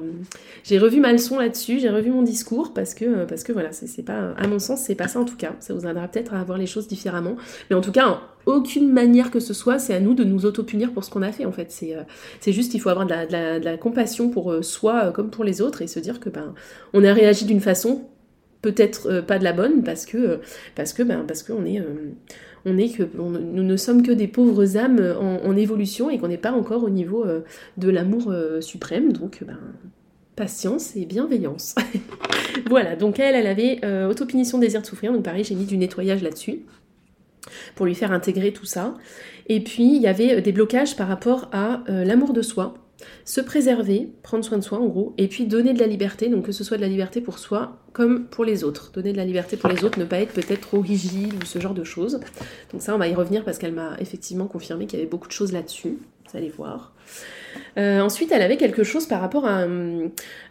j'ai 0.64 0.80
revu 0.80 1.02
ma 1.02 1.12
leçon 1.12 1.38
là-dessus, 1.38 1.80
j'ai 1.80 1.90
revu 1.90 2.12
mon 2.12 2.22
discours 2.22 2.74
parce 2.74 2.94
que 2.94 3.26
parce 3.26 3.44
que 3.44 3.52
voilà, 3.52 3.72
c'est 3.74 4.04
pas, 4.04 4.34
à 4.38 4.48
mon 4.48 4.60
sens, 4.60 4.82
c'est 4.82 4.96
pas 4.96 5.10
ça 5.10 5.20
en 5.20 5.26
tout 5.26 5.38
cas. 5.38 5.54
Ça 5.60 5.74
vous 5.74 5.86
aidera 5.86 6.08
peut-être 6.08 6.34
à 6.34 6.44
voir 6.46 6.58
les 6.58 6.66
choses 6.66 6.88
différemment, 6.88 7.36
mais 7.70 7.76
en 7.76 7.82
tout 7.82 7.92
cas, 7.92 8.22
aucune 8.45 8.91
manière 8.91 9.32
que 9.32 9.39
ce 9.39 9.54
soit, 9.54 9.80
c'est 9.80 9.93
à 9.93 9.99
nous 9.99 10.13
de 10.13 10.23
nous 10.23 10.45
auto-punir 10.45 10.91
pour 10.91 11.04
ce 11.04 11.10
qu'on 11.10 11.21
a 11.21 11.32
fait 11.32 11.45
en 11.45 11.51
fait. 11.51 11.71
C'est, 11.71 11.95
euh, 11.95 12.51
juste, 12.51 12.73
il 12.73 12.80
faut 12.80 12.89
avoir 12.89 13.06
de 13.06 13.63
la, 13.63 13.77
compassion 13.77 14.30
pour 14.30 14.51
euh, 14.51 14.62
soi 14.62 15.06
euh, 15.06 15.12
comme 15.12 15.30
pour 15.30 15.43
les 15.43 15.62
autres 15.62 15.82
et 15.82 15.88
se 15.88 15.99
dire 15.99 16.19
que 16.19 16.30
ben, 16.30 16.54
on 16.93 17.04
a 17.04 17.13
réagi 17.13 17.45
d'une 17.45 17.62
façon 17.62 18.04
peut-être 18.62 19.21
pas 19.21 19.39
de 19.39 19.43
la 19.43 19.54
bonne 19.54 19.84
parce 19.84 20.06
que 20.06 20.39
parce 20.75 20.93
que 20.93 21.01
ben, 21.01 21.23
parce 21.27 21.41
qu'on 21.41 21.65
est 21.65 21.84
on 22.63 22.77
est 22.77 22.95
que 22.95 23.04
nous 23.17 23.63
ne 23.63 23.75
sommes 23.75 24.04
que 24.04 24.12
des 24.12 24.27
pauvres 24.27 24.77
âmes 24.77 25.15
en, 25.19 25.56
évolution 25.56 26.12
et 26.12 26.19
qu'on 26.19 26.27
n'est 26.27 26.38
pas 26.38 26.51
encore 26.51 26.84
au 26.84 26.91
niveau 26.91 27.25
de 27.77 27.89
l'amour 27.89 28.32
suprême 28.60 29.13
donc 29.13 29.43
ben, 29.47 29.58
patience 30.36 30.95
et 30.95 31.06
bienveillance. 31.06 31.73
voilà, 32.69 32.95
donc 32.95 33.19
elle, 33.19 33.34
elle 33.34 33.47
avait 33.47 33.80
autopunition, 34.06 34.60
désir 34.60 34.82
de 34.82 34.86
souffrir, 34.86 35.12
donc 35.12 35.23
pareil, 35.23 35.43
j'ai 35.43 35.56
mis 35.56 35.65
du 35.65 35.77
nettoyage 35.77 36.21
là-dessus 36.21 36.60
pour 37.75 37.86
lui 37.86 37.95
faire 37.95 38.12
intégrer 38.12 38.54
tout 38.54 38.65
ça. 38.65 38.95
Et 39.47 39.63
puis, 39.63 39.95
il 39.95 40.01
y 40.01 40.08
avait 40.08 40.41
des 40.41 40.51
blocages 40.51 40.95
par 40.95 41.08
rapport 41.08 41.49
à 41.51 41.84
euh, 41.89 42.04
l'amour 42.06 42.34
de 42.34 42.41
soi, 42.41 42.75
se 43.25 43.41
préserver, 43.41 44.10
prendre 44.23 44.43
soin 44.43 44.58
de 44.58 44.63
soi 44.63 44.80
en 44.80 44.86
gros, 44.86 45.13
et 45.17 45.27
puis 45.27 45.45
donner 45.45 45.73
de 45.73 45.80
la 45.80 45.88
liberté, 45.88 46.30
donc 46.30 46.45
que 46.45 46.51
ce 46.51 46.63
soit 46.63 46.77
de 46.77 46.82
la 46.82 46.88
liberté 46.88 47.21
pour 47.21 47.39
soi 47.39 47.77
comme 47.93 48.25
pour 48.25 48.45
les 48.45 48.63
autres. 48.63 48.91
Donner 48.93 49.12
de 49.12 49.17
la 49.17 49.25
liberté 49.25 49.58
pour 49.58 49.69
les 49.69 49.84
autres, 49.84 49.99
ne 49.99 50.06
pas 50.06 50.19
être 50.19 50.34
peut-être 50.34 50.62
trop 50.62 50.80
rigide 50.80 51.34
ou 51.41 51.45
ce 51.45 51.60
genre 51.60 51.73
de 51.73 51.84
choses. 51.84 52.19
Donc 52.71 52.82
ça, 52.82 52.95
on 52.95 52.97
va 52.97 53.08
y 53.08 53.15
revenir 53.15 53.43
parce 53.43 53.58
qu'elle 53.58 53.73
m'a 53.73 53.97
effectivement 53.99 54.47
confirmé 54.47 54.86
qu'il 54.86 54.99
y 54.99 55.01
avait 55.01 55.10
beaucoup 55.10 55.27
de 55.27 55.34
choses 55.34 55.51
là-dessus. 55.51 55.97
Allez 56.34 56.50
voir. 56.50 56.94
Euh, 57.78 58.00
ensuite, 58.02 58.32
elle 58.32 58.41
avait 58.41 58.58
quelque 58.58 58.84
chose 58.84 59.06
par 59.06 59.22
rapport 59.22 59.46
à, 59.46 59.65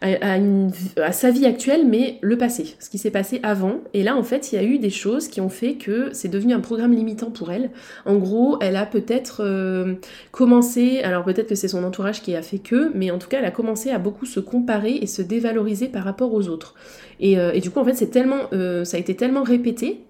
à, 0.02 1.12
sa 1.12 1.30
vie 1.30 1.46
actuelle, 1.46 1.86
mais 1.86 2.18
le 2.22 2.36
passé, 2.36 2.76
ce 2.78 2.90
qui 2.90 2.98
s'est 2.98 3.10
passé 3.10 3.40
avant. 3.42 3.80
Et 3.94 4.02
là, 4.02 4.16
en 4.16 4.22
fait, 4.22 4.52
il 4.52 4.56
y 4.56 4.58
a 4.58 4.64
eu 4.64 4.78
des 4.78 4.90
choses 4.90 5.28
qui 5.28 5.40
ont 5.40 5.48
fait 5.48 5.74
que 5.74 6.10
c'est 6.12 6.28
devenu 6.28 6.52
un 6.52 6.60
programme 6.60 6.92
limitant 6.92 7.30
pour 7.30 7.50
elle. 7.50 7.70
En 8.04 8.16
gros, 8.16 8.58
elle 8.60 8.76
a 8.76 8.86
peut-être 8.86 9.42
euh, 9.42 9.94
commencé, 10.30 11.00
alors 11.00 11.24
peut-être 11.24 11.48
que 11.48 11.54
c'est 11.54 11.68
son 11.68 11.84
entourage 11.84 12.22
qui 12.22 12.34
a 12.34 12.42
fait 12.42 12.58
que, 12.58 12.90
mais 12.94 13.10
en 13.10 13.18
tout 13.18 13.28
cas, 13.28 13.38
elle 13.38 13.44
a 13.44 13.50
commencé 13.50 13.90
à 13.90 13.98
beaucoup 13.98 14.26
se 14.26 14.40
comparer 14.40 14.96
et 14.96 15.06
se 15.06 15.22
dévaloriser 15.22 15.88
par 15.88 16.04
rapport 16.04 16.32
aux 16.34 16.48
autres. 16.48 16.74
Et, 17.20 17.38
euh, 17.38 17.52
et 17.52 17.60
du 17.60 17.70
coup, 17.70 17.80
en 17.80 17.84
fait, 17.84 17.94
c'est 17.94 18.10
tellement, 18.10 18.50
ça 18.84 18.96
a 18.96 19.00
été 19.00 19.14
tellement 19.14 19.42
répété 19.42 20.00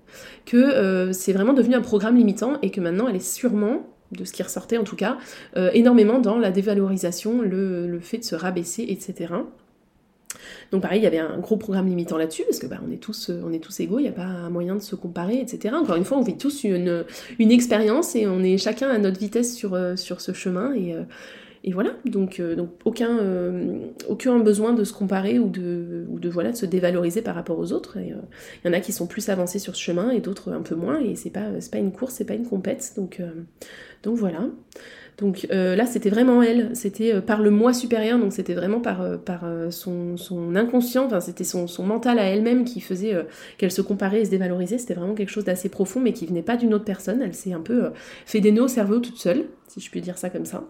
que 0.46 1.10
c'est 1.12 1.32
vraiment 1.32 1.52
devenu 1.52 1.74
un 1.74 1.80
programme 1.80 2.16
limitant 2.16 2.54
et 2.62 2.70
que 2.70 2.80
maintenant, 2.80 3.08
elle 3.08 3.16
est 3.16 3.24
sûrement 3.24 3.86
de 4.12 4.24
ce 4.24 4.32
qui 4.32 4.42
ressortait 4.42 4.78
en 4.78 4.84
tout 4.84 4.96
cas, 4.96 5.18
euh, 5.56 5.70
énormément 5.72 6.18
dans 6.18 6.38
la 6.38 6.50
dévalorisation, 6.50 7.40
le, 7.42 7.98
fait 8.00 8.18
de 8.18 8.24
se 8.24 8.34
rabaisser, 8.34 8.86
etc. 8.88 9.34
Donc 10.72 10.82
pareil, 10.82 11.00
il 11.00 11.04
y 11.04 11.06
avait 11.06 11.18
un 11.18 11.38
gros 11.38 11.56
programme 11.56 11.86
limitant 11.86 12.16
là-dessus, 12.16 12.44
parce 12.44 12.58
que 12.58 12.66
bah, 12.66 12.80
on, 12.86 12.92
est 12.92 12.98
tous, 12.98 13.30
tous 13.60 13.80
égaux, 13.80 13.98
il 13.98 14.02
n'y 14.02 14.08
a 14.08 14.12
pas 14.12 14.48
moyen 14.48 14.76
de 14.76 14.80
se 14.80 14.94
comparer, 14.94 15.40
etc. 15.40 15.74
Encore 15.74 15.96
une 15.96 16.04
fois, 16.04 16.18
on 16.18 16.22
vit 16.22 16.38
tous 16.38 16.64
une, 16.64 17.04
expérience 17.38 18.14
et 18.14 18.26
on 18.26 18.42
est 18.42 18.58
chacun 18.58 18.88
à 18.88 18.98
notre 18.98 19.18
vitesse 19.18 19.54
sur, 19.54 19.74
euh, 19.74 19.96
sur 19.96 20.20
ce 20.20 20.32
chemin. 20.32 20.72
Euh, 20.76 21.02
et 21.62 21.72
voilà, 21.72 21.90
donc, 22.06 22.40
euh, 22.40 22.56
donc 22.56 22.70
aucun, 22.86 23.18
euh, 23.18 23.80
aucun 24.08 24.38
besoin 24.38 24.72
de 24.72 24.82
se 24.82 24.94
comparer 24.94 25.38
ou 25.38 25.50
de, 25.50 26.06
ou 26.08 26.18
de, 26.18 26.30
voilà, 26.30 26.52
de 26.52 26.56
se 26.56 26.64
dévaloriser 26.64 27.20
par 27.20 27.34
rapport 27.34 27.58
aux 27.58 27.72
autres. 27.72 27.98
Il 27.98 28.16
y 28.64 28.68
en 28.68 28.72
a 28.72 28.80
qui 28.80 28.92
sont 28.92 29.06
plus 29.06 29.28
avancés 29.28 29.58
sur 29.58 29.76
ce 29.76 29.82
chemin 29.82 30.10
et 30.10 30.20
d'autres 30.20 30.52
un 30.52 30.62
peu 30.62 30.74
moins, 30.74 30.98
et 31.00 31.16
c'est 31.16 31.30
pas, 31.30 31.48
pas 31.70 31.78
une 31.78 31.92
course, 31.92 32.14
c'est 32.14 32.24
pas 32.24 32.34
une 32.34 32.46
compète, 32.46 32.94
donc, 32.96 33.20
euh, 33.20 33.30
donc 34.02 34.16
voilà. 34.16 34.46
Donc 35.18 35.46
là, 35.50 35.84
c'était 35.84 36.08
vraiment 36.08 36.42
elle, 36.42 36.74
c'était 36.74 37.20
par 37.20 37.42
le 37.42 37.50
moi 37.50 37.74
supérieur, 37.74 38.18
donc 38.18 38.32
c'était 38.32 38.54
vraiment 38.54 38.80
par, 38.80 39.20
par 39.20 39.44
son, 39.68 40.16
son, 40.16 40.56
inconscient, 40.56 41.04
enfin 41.04 41.20
c'était 41.20 41.44
son, 41.44 41.66
son, 41.66 41.84
mental 41.84 42.18
à 42.18 42.22
elle-même 42.22 42.64
qui 42.64 42.80
faisait 42.80 43.14
qu'elle 43.58 43.70
se 43.70 43.82
comparait 43.82 44.22
et 44.22 44.24
se 44.24 44.30
dévalorisait, 44.30 44.78
c'était 44.78 44.94
vraiment 44.94 45.12
quelque 45.12 45.28
chose 45.28 45.44
d'assez 45.44 45.68
profond, 45.68 46.00
mais 46.00 46.14
qui 46.14 46.24
venait 46.24 46.40
pas 46.40 46.56
d'une 46.56 46.72
autre 46.72 46.86
personne, 46.86 47.20
elle 47.20 47.34
s'est 47.34 47.52
un 47.52 47.60
peu 47.60 47.90
fait 48.24 48.40
des 48.40 48.50
nœuds 48.50 48.62
au 48.62 48.68
cerveau 48.68 48.98
toute 48.98 49.18
seule, 49.18 49.44
si 49.68 49.80
je 49.80 49.90
puis 49.90 50.00
dire 50.00 50.16
ça 50.16 50.30
comme 50.30 50.46
ça. 50.46 50.64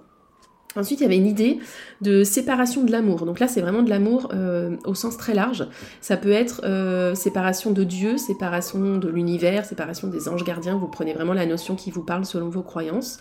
Ensuite, 0.76 1.00
il 1.00 1.02
y 1.02 1.06
avait 1.06 1.16
une 1.16 1.26
idée 1.26 1.58
de 2.00 2.22
séparation 2.22 2.84
de 2.84 2.92
l'amour. 2.92 3.26
Donc 3.26 3.40
là, 3.40 3.48
c'est 3.48 3.60
vraiment 3.60 3.82
de 3.82 3.90
l'amour 3.90 4.30
euh, 4.32 4.76
au 4.84 4.94
sens 4.94 5.16
très 5.16 5.34
large. 5.34 5.66
Ça 6.00 6.16
peut 6.16 6.30
être 6.30 6.62
euh, 6.64 7.14
séparation 7.14 7.72
de 7.72 7.82
Dieu, 7.82 8.18
séparation 8.18 8.96
de 8.96 9.08
l'univers, 9.08 9.64
séparation 9.64 10.08
des 10.08 10.28
anges 10.28 10.44
gardiens. 10.44 10.76
Vous 10.76 10.86
prenez 10.86 11.12
vraiment 11.12 11.34
la 11.34 11.46
notion 11.46 11.74
qui 11.74 11.90
vous 11.90 12.04
parle 12.04 12.24
selon 12.24 12.48
vos 12.48 12.62
croyances. 12.62 13.18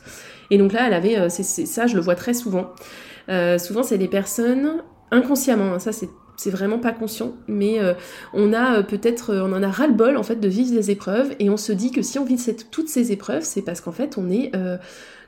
Et 0.52 0.58
donc 0.58 0.74
là, 0.74 0.86
elle 0.86 0.94
avait, 0.94 1.18
euh, 1.18 1.30
ça, 1.30 1.88
je 1.88 1.96
le 1.96 2.02
vois 2.02 2.16
très 2.16 2.34
souvent. 2.34 2.72
souvent, 3.58 3.84
c'est 3.84 3.98
des 3.98 4.08
personnes 4.08 4.84
inconsciemment. 5.12 5.74
Hein, 5.74 5.80
ça, 5.80 5.92
c'est 5.92 6.10
c'est 6.38 6.52
vraiment 6.52 6.80
pas 6.80 6.94
conscient, 6.94 7.34
mais 7.50 7.82
on 8.34 8.54
a 8.54 8.82
peut-être, 8.82 9.36
on 9.36 9.52
en 9.52 9.62
a 9.62 9.68
ras-le-bol 9.68 10.16
en 10.16 10.24
fait 10.24 10.38
de 10.38 10.48
vivre 10.48 10.72
des 10.72 10.90
épreuves 10.90 11.36
et 11.38 11.50
on 11.50 11.58
se 11.58 11.74
dit 11.74 11.92
que 11.92 12.02
si 12.02 12.18
on 12.18 12.24
vit 12.24 12.42
toutes 12.72 12.88
ces 12.88 13.12
épreuves, 13.12 13.44
c'est 13.44 13.62
parce 13.62 13.82
qu'en 13.82 13.92
fait 13.92 14.18
on 14.18 14.30
est 14.30 14.50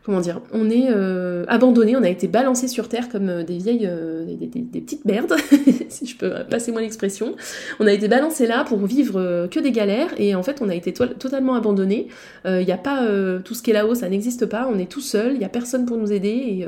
comment 0.03 0.19
dire, 0.19 0.41
on 0.51 0.69
est 0.69 0.87
euh, 0.89 1.45
abandonné, 1.47 1.95
on 1.95 2.03
a 2.03 2.09
été 2.09 2.27
balancé 2.27 2.67
sur 2.67 2.89
terre 2.89 3.09
comme 3.09 3.29
euh, 3.29 3.43
des 3.43 3.57
vieilles, 3.57 3.87
euh, 3.89 4.25
des, 4.25 4.47
petites 4.47 5.05
merdes, 5.05 5.35
si 5.89 6.07
je 6.07 6.17
peux 6.17 6.31
passer 6.49 6.71
mon 6.71 6.79
expression. 6.79 7.35
On 7.79 7.87
a 7.87 7.93
été 7.93 8.07
balancé 8.07 8.47
là 8.47 8.63
pour 8.63 8.79
vivre 8.85 9.47
que 9.51 9.59
des 9.59 9.71
galères 9.71 10.09
et 10.17 10.33
en 10.33 10.43
fait 10.43 10.61
on 10.61 10.69
a 10.69 10.75
été 10.75 10.91
totalement 10.93 11.55
abandonné. 11.55 12.07
Il 12.45 12.65
n'y 12.65 12.71
a 12.71 12.77
pas 12.77 13.07
tout 13.43 13.53
ce 13.53 13.61
qui 13.61 13.71
est 13.71 13.73
là-haut, 13.73 13.95
ça 13.95 14.09
n'existe 14.09 14.45
pas. 14.45 14.67
On 14.71 14.79
est 14.79 14.89
tout 14.89 15.01
seul, 15.01 15.33
il 15.33 15.39
n'y 15.39 15.45
a 15.45 15.49
personne 15.49 15.85
pour 15.85 15.97
nous 15.97 16.11
aider 16.11 16.65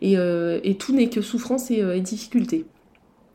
et, 0.00 0.14
et, 0.14 0.74
tout 0.76 0.94
n'est 0.94 1.08
que 1.08 1.20
souffrance 1.20 1.70
et, 1.70 1.78
et 1.78 2.00
difficulté. 2.00 2.64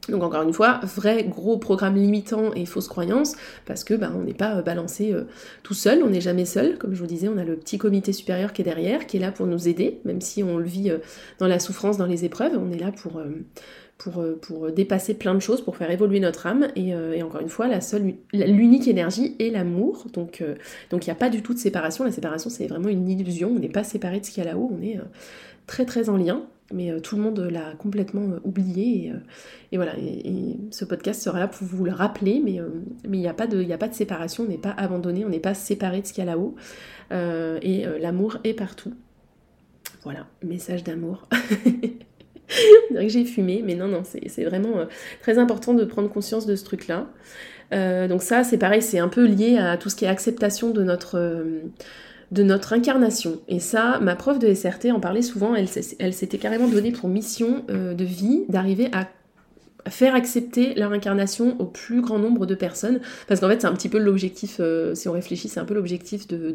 Donc 0.09 0.23
encore 0.23 0.43
une 0.43 0.53
fois, 0.53 0.79
vrai 0.83 1.23
gros 1.23 1.57
programme 1.57 1.95
limitant 1.95 2.53
et 2.53 2.65
fausse 2.65 2.87
croyance, 2.87 3.35
parce 3.65 3.83
que 3.83 3.93
bah, 3.93 4.11
on 4.15 4.23
n'est 4.23 4.33
pas 4.33 4.57
euh, 4.57 4.61
balancé 4.61 5.13
euh, 5.13 5.23
tout 5.63 5.73
seul, 5.73 6.01
on 6.03 6.09
n'est 6.09 6.21
jamais 6.21 6.45
seul, 6.45 6.77
comme 6.77 6.93
je 6.93 6.99
vous 6.99 7.07
disais, 7.07 7.27
on 7.27 7.37
a 7.37 7.43
le 7.43 7.55
petit 7.55 7.77
comité 7.77 8.13
supérieur 8.13 8.53
qui 8.53 8.61
est 8.61 8.65
derrière, 8.65 9.07
qui 9.07 9.17
est 9.17 9.19
là 9.19 9.31
pour 9.31 9.47
nous 9.47 9.67
aider, 9.67 9.99
même 10.05 10.21
si 10.21 10.43
on 10.43 10.57
le 10.57 10.65
vit 10.65 10.89
euh, 10.89 10.99
dans 11.39 11.47
la 11.47 11.59
souffrance, 11.59 11.97
dans 11.97 12.05
les 12.05 12.25
épreuves, 12.25 12.53
on 12.57 12.71
est 12.71 12.79
là 12.79 12.91
pour, 12.91 13.21
pour, 13.97 14.23
pour 14.41 14.71
dépasser 14.71 15.13
plein 15.13 15.33
de 15.35 15.39
choses, 15.39 15.61
pour 15.61 15.75
faire 15.75 15.91
évoluer 15.91 16.19
notre 16.19 16.47
âme. 16.47 16.67
Et, 16.75 16.93
encore 17.23 17.41
une 17.41 17.49
fois, 17.49 17.67
la 17.67 17.81
seule, 17.81 18.13
l'unique 18.33 18.87
énergie 18.87 19.35
est 19.39 19.49
l'amour. 19.49 20.07
Donc 20.13 20.43
donc 20.89 21.05
il 21.05 21.09
n'y 21.09 21.11
a 21.13 21.15
pas 21.15 21.29
du 21.29 21.41
tout 21.41 21.53
de 21.53 21.59
séparation. 21.59 22.03
La 22.03 22.11
séparation, 22.11 22.49
c'est 22.49 22.67
vraiment 22.67 22.89
une 22.89 23.09
illusion. 23.09 23.51
On 23.55 23.59
n'est 23.59 23.69
pas 23.69 23.83
séparé 23.83 24.19
de 24.19 24.25
ce 24.25 24.31
qu'il 24.31 24.43
y 24.43 24.47
a 24.47 24.49
là-haut. 24.51 24.71
On 24.77 24.81
est 24.81 24.99
très 25.65 25.85
très 25.85 26.09
en 26.09 26.17
lien 26.17 26.43
mais 26.73 26.91
euh, 26.91 26.99
tout 26.99 27.15
le 27.15 27.21
monde 27.21 27.39
l'a 27.39 27.73
complètement 27.77 28.29
euh, 28.29 28.39
oublié. 28.43 29.05
Et, 29.05 29.11
euh, 29.11 29.15
voilà, 29.73 29.93
et, 29.97 30.57
ce 30.71 30.85
podcast 30.85 31.21
sera 31.21 31.39
là 31.39 31.47
pour 31.47 31.65
vous 31.65 31.85
le 31.85 31.91
rappeler, 31.91 32.41
mais 32.43 32.59
il 33.05 33.11
n'y 33.11 33.27
a, 33.27 33.33
pas 33.33 33.47
de, 33.47 33.69
a 33.71 33.77
pas 33.77 33.87
de 33.87 33.93
séparation, 33.93 34.43
on 34.43 34.47
n'est 34.47 34.57
pas 34.57 34.75
abandonné, 34.77 35.25
on 35.25 35.29
n'est 35.29 35.39
pas 35.39 35.53
séparé 35.53 36.01
de 36.01 36.07
ce 36.07 36.13
qu'il 36.13 36.25
y 36.25 36.27
a 36.27 36.31
là-haut. 36.31 36.55
et 37.11 37.85
l'amour 38.01 38.37
est 38.43 38.53
partout. 38.53 38.93
Voilà, 40.03 40.27
message 40.43 40.83
d'amour. 40.83 41.27
on 41.31 42.93
dirait 42.93 43.07
que 43.07 43.13
j'ai 43.13 43.25
fumé, 43.25 43.61
mais 43.65 43.75
non, 43.75 43.87
non, 43.87 44.03
c'est 44.03 44.43
vraiment 44.43 44.85
très 45.21 45.37
important 45.37 45.73
de 45.73 45.83
prendre 45.85 46.09
conscience 46.09 46.45
de 46.45 46.55
ce 46.55 46.65
truc-là. 46.65 47.07
donc 48.07 48.21
ça, 48.21 48.43
c'est 48.43 48.57
pareil, 48.57 48.81
c'est 48.81 48.99
un 48.99 49.09
peu 49.09 49.25
lié 49.25 49.57
à 49.57 49.77
tout 49.77 49.89
ce 49.89 49.95
qui 49.95 50.05
est 50.05 50.09
acceptation 50.09 50.71
de 50.71 50.83
notre 50.83 51.35
de 52.31 52.43
notre 52.43 52.73
incarnation. 52.73 53.39
Et 53.47 53.59
ça, 53.59 53.99
ma 54.01 54.15
prof 54.15 54.39
de 54.39 54.53
SRT 54.53 54.91
en 54.91 54.99
parlait 54.99 55.21
souvent, 55.21 55.55
elle, 55.55 55.67
elle 55.99 56.13
s'était 56.13 56.37
carrément 56.37 56.67
donnée 56.67 56.91
pour 56.91 57.09
mission 57.09 57.63
euh, 57.69 57.93
de 57.93 58.03
vie 58.03 58.43
d'arriver 58.49 58.89
à 58.91 59.07
faire 59.89 60.15
accepter 60.15 60.73
leur 60.73 60.91
incarnation 60.91 61.55
au 61.59 61.65
plus 61.65 62.01
grand 62.01 62.19
nombre 62.19 62.45
de 62.45 62.55
personnes. 62.55 62.99
Parce 63.29 63.39
qu'en 63.39 63.47
fait, 63.47 63.61
c'est 63.61 63.67
un 63.67 63.73
petit 63.73 63.87
peu 63.87 63.99
l'objectif, 63.99 64.57
euh, 64.59 64.93
si 64.93 65.07
on 65.07 65.13
réfléchit, 65.13 65.47
c'est 65.47 65.61
un 65.61 65.65
peu 65.65 65.73
l'objectif 65.73 66.27
de, 66.27 66.53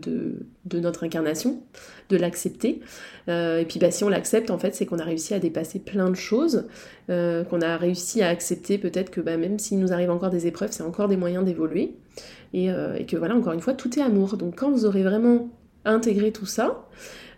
notre 0.74 1.04
incarnation, 1.04 1.62
de 2.11 2.18
l'accepter. 2.18 2.82
Euh, 3.28 3.61
et 3.61 3.64
puis, 3.64 3.78
bah, 3.78 3.90
si 3.90 4.04
on 4.04 4.11
l'accepte, 4.11 4.50
en 4.50 4.58
fait, 4.58 4.74
c'est 4.74 4.85
qu'on 4.85 4.98
a 4.98 5.04
réussi 5.04 5.32
à 5.32 5.38
dépasser 5.38 5.78
plein 5.78 6.11
de 6.11 6.14
choses, 6.14 6.66
qu'on 7.08 7.61
a 7.62 7.76
réussi 7.78 8.20
à 8.20 8.28
accepter 8.28 8.76
peut-être 8.76 9.11
que 9.11 9.22
bah, 9.22 9.38
même 9.38 9.58
s'il 9.58 9.78
nous 9.78 9.94
arrive 9.94 10.11
encore 10.11 10.30
des 10.30 10.46
épreuves, 10.46 10.72
c'est 10.72 10.82
encore 10.82 11.08
des 11.08 11.16
moyens 11.16 11.42
d'évoluer. 11.42 11.94
Et, 12.52 12.66
et 12.66 13.06
que 13.06 13.16
voilà, 13.16 13.35
encore 13.35 13.54
une 13.54 13.61
fois, 13.61 13.72
tout 13.72 13.98
est 13.98 14.02
amour. 14.02 14.37
Donc 14.37 14.56
quand 14.58 14.70
vous 14.70 14.85
aurez 14.85 15.02
vraiment 15.02 15.48
intégrer 15.84 16.32
tout 16.32 16.46
ça. 16.46 16.86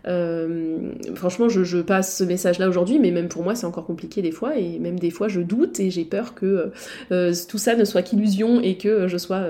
Euh, 0.07 0.91
franchement, 1.15 1.49
je, 1.49 1.77
passe 1.81 2.17
ce 2.17 2.23
message-là 2.23 2.69
aujourd'hui, 2.69 2.99
mais 2.99 3.11
même 3.11 3.27
pour 3.27 3.43
moi, 3.43 3.55
c'est 3.55 3.65
encore 3.65 3.85
compliqué 3.85 4.21
des 4.21 4.31
fois, 4.31 4.57
et 4.57 4.77
même 4.79 4.99
des 4.99 5.09
fois, 5.09 5.27
je 5.27 5.41
doute 5.41 5.79
et 5.79 5.89
j'ai 5.89 6.05
peur 6.05 6.35
que 6.35 6.71
euh, 7.11 7.33
tout 7.47 7.57
ça 7.57 7.75
ne 7.75 7.85
soit 7.85 8.03
qu'illusion 8.03 8.61
et 8.61 8.77
que 8.77 9.07
je 9.07 9.17
sois 9.17 9.45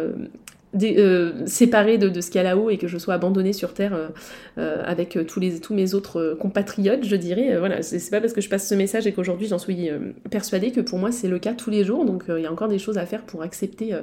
euh, 0.84 1.46
séparée 1.46 1.98
de, 1.98 2.22
ce 2.22 2.30
qu'il 2.30 2.36
y 2.36 2.40
a 2.40 2.44
là-haut 2.44 2.70
et 2.70 2.78
que 2.78 2.88
je 2.88 2.98
sois 2.98 3.14
abandonnée 3.14 3.54
sur 3.54 3.74
Terre 3.74 3.94
euh, 3.94 4.08
euh, 4.58 4.84
avec 4.86 5.18
tous, 5.28 5.40
les, 5.40 5.60
tous 5.60 5.74
mes 5.74 5.94
autres 5.94 6.36
compatriotes, 6.40 7.06
je 7.06 7.16
dirais. 7.16 7.58
voilà, 7.58 7.82
c'est 7.82 8.10
pas 8.10 8.20
parce 8.20 8.34
que 8.34 8.42
je 8.42 8.50
passe 8.50 8.68
ce 8.68 8.76
message 8.76 9.08
et 9.08 9.14
qu'aujourd'hui 9.14 9.48
j'en 9.48 9.60
suis 9.60 9.90
persuadée 10.30 10.72
que 10.72 10.82
pour 10.82 11.00
moi 11.00 11.12
c'est 11.12 11.28
le 11.28 11.40
cas 11.40 11.54
tous 11.54 11.70
les 11.70 11.84
jours. 11.84 12.06
Donc 12.06 12.26
il 12.30 12.44
y 12.44 12.46
a 12.46 12.52
encore 12.52 12.68
des 12.68 12.80
choses 12.80 12.98
à 12.98 13.06
faire 13.06 13.22
pour 13.24 13.42
accepter 13.42 13.96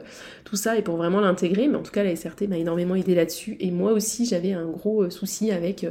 tout 0.45 0.57
ça 0.57 0.77
et 0.77 0.83
pour 0.83 0.97
vraiment 0.97 1.21
l'intégrer. 1.21 1.69
Mais 1.69 1.77
en 1.77 1.83
tout 1.83 1.93
cas, 1.93 2.05
la 2.05 2.15
SRT 2.15 2.49
m'a 2.49 2.59
énormément 2.59 2.95
aidé 2.95 3.15
là-dessus. 3.15 3.57
Et 3.61 3.71
moi 3.71 3.93
aussi, 3.93 4.25
j'avais 4.25 4.53
un 4.53 4.67
gros 4.67 5.11
souci 5.11 5.51
avec 5.51 5.87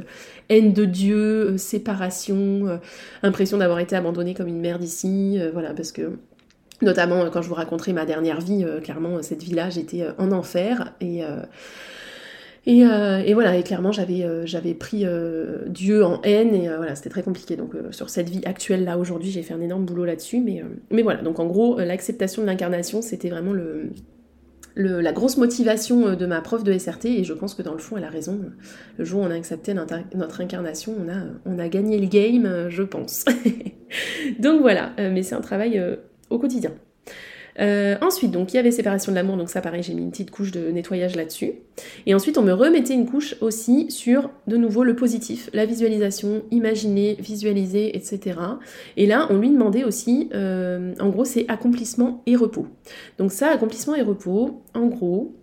haine 0.48 0.72
de 0.72 0.84
Dieu, 0.84 1.56
séparation, 1.58 2.80
impression 3.22 3.58
d'avoir 3.58 3.78
été 3.78 3.96
abandonnée 3.96 4.34
comme 4.34 4.48
une 4.48 4.60
merde 4.60 4.82
ici. 4.82 5.38
voilà, 5.52 5.74
parce 5.74 5.92
que 5.92 6.12
Notamment 6.82 7.22
euh, 7.22 7.30
quand 7.30 7.42
je 7.42 7.48
vous 7.48 7.54
raconterai 7.54 7.92
ma 7.92 8.04
dernière 8.04 8.40
vie, 8.40 8.64
euh, 8.64 8.80
clairement 8.80 9.22
cette 9.22 9.42
vie-là, 9.42 9.70
j'étais 9.70 10.02
euh, 10.02 10.12
en 10.18 10.32
enfer 10.32 10.92
et 11.00 11.22
voilà, 13.34 13.56
et 13.56 13.62
clairement 13.62 13.92
j'avais 13.92 14.74
pris 14.74 15.04
Dieu 15.66 16.04
en 16.04 16.20
haine 16.22 16.54
et 16.54 16.68
voilà, 16.68 16.94
c'était 16.94 17.10
très 17.10 17.22
compliqué. 17.22 17.56
Donc 17.56 17.74
sur 17.90 18.10
cette 18.10 18.28
vie 18.28 18.42
actuelle 18.44 18.84
là 18.84 18.98
aujourd'hui, 18.98 19.30
j'ai 19.30 19.42
fait 19.42 19.54
un 19.54 19.60
énorme 19.60 19.84
boulot 19.84 20.04
là-dessus, 20.04 20.40
mais 20.90 21.02
voilà. 21.02 21.22
Donc 21.22 21.40
en 21.40 21.46
gros, 21.46 21.78
l'acceptation 21.78 22.42
de 22.42 22.46
l'incarnation, 22.46 23.02
c'était 23.02 23.30
vraiment 23.30 23.52
la 24.76 25.12
grosse 25.12 25.38
motivation 25.38 26.14
de 26.14 26.26
ma 26.26 26.40
prof 26.40 26.62
de 26.62 26.76
SRT 26.76 27.06
et 27.06 27.24
je 27.24 27.32
pense 27.32 27.54
que 27.54 27.62
dans 27.62 27.72
le 27.72 27.80
fond 27.80 27.96
elle 27.96 28.04
a 28.04 28.10
raison. 28.10 28.40
Le 28.96 29.04
jour 29.04 29.22
où 29.22 29.24
on 29.24 29.30
a 29.30 29.34
accepté 29.34 29.74
notre, 29.74 30.40
incarnation, 30.40 30.94
on 31.44 31.58
a 31.58 31.68
gagné 31.68 31.98
le 31.98 32.06
game, 32.06 32.68
je 32.68 32.82
pense. 32.84 33.24
Donc 34.38 34.60
voilà, 34.60 34.92
mais 34.98 35.24
c'est 35.24 35.34
un 35.34 35.40
travail 35.40 35.82
quotidien. 36.38 36.72
Euh, 37.60 37.96
ensuite, 38.00 38.30
donc 38.30 38.52
il 38.52 38.56
y 38.56 38.58
avait 38.58 38.70
séparation 38.70 39.12
de 39.12 39.16
l'amour, 39.16 39.36
donc 39.36 39.50
ça 39.50 39.60
pareil, 39.60 39.82
j'ai 39.82 39.94
mis 39.94 40.02
une 40.02 40.10
petite 40.10 40.30
couche 40.30 40.52
de 40.52 40.70
nettoyage 40.70 41.16
là-dessus. 41.16 41.52
Et 42.06 42.14
ensuite, 42.14 42.38
on 42.38 42.42
me 42.42 42.52
remettait 42.52 42.94
une 42.94 43.06
couche 43.06 43.36
aussi 43.40 43.90
sur 43.90 44.30
de 44.46 44.56
nouveau 44.56 44.84
le 44.84 44.96
positif, 44.96 45.50
la 45.52 45.66
visualisation, 45.66 46.42
imaginer, 46.50 47.16
visualiser, 47.18 47.96
etc. 47.96 48.38
Et 48.96 49.06
là, 49.06 49.26
on 49.30 49.38
lui 49.38 49.50
demandait 49.50 49.84
aussi, 49.84 50.30
euh, 50.34 50.94
en 50.98 51.08
gros, 51.10 51.24
c'est 51.24 51.44
accomplissement 51.48 52.22
et 52.26 52.36
repos. 52.36 52.66
Donc 53.18 53.32
ça, 53.32 53.48
accomplissement 53.48 53.94
et 53.94 54.02
repos, 54.02 54.62
en 54.74 54.86
gros, 54.86 55.34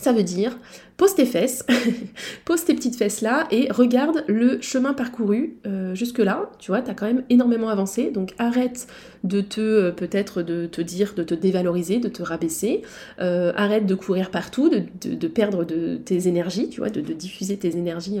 ça 0.00 0.12
veut 0.12 0.22
dire 0.22 0.56
pose 1.00 1.14
tes 1.14 1.24
fesses, 1.24 1.64
pose 2.44 2.62
tes 2.66 2.74
petites 2.74 2.94
fesses 2.94 3.22
là 3.22 3.48
et 3.50 3.72
regarde 3.72 4.22
le 4.28 4.60
chemin 4.60 4.92
parcouru 4.92 5.56
euh, 5.66 5.94
jusque-là. 5.94 6.50
Tu 6.58 6.70
vois, 6.70 6.82
tu 6.82 6.90
as 6.90 6.94
quand 6.94 7.06
même 7.06 7.24
énormément 7.30 7.70
avancé, 7.70 8.10
donc 8.10 8.34
arrête 8.38 8.86
de 9.24 9.40
te 9.40 9.62
euh, 9.62 9.92
peut-être 9.92 10.42
de 10.42 10.66
te 10.66 10.82
dire, 10.82 11.14
de 11.14 11.22
te 11.22 11.32
dévaloriser, 11.32 12.00
de 12.00 12.10
te 12.10 12.22
rabaisser. 12.22 12.82
Euh, 13.18 13.50
arrête 13.56 13.86
de 13.86 13.94
courir 13.94 14.30
partout, 14.30 14.68
de, 14.68 15.28
perdre 15.28 15.64
tes 15.64 16.28
énergies, 16.28 16.68
tu 16.68 16.80
vois, 16.80 16.90
de, 16.90 17.00
diffuser 17.00 17.56
tes 17.56 17.78
énergies, 17.78 18.18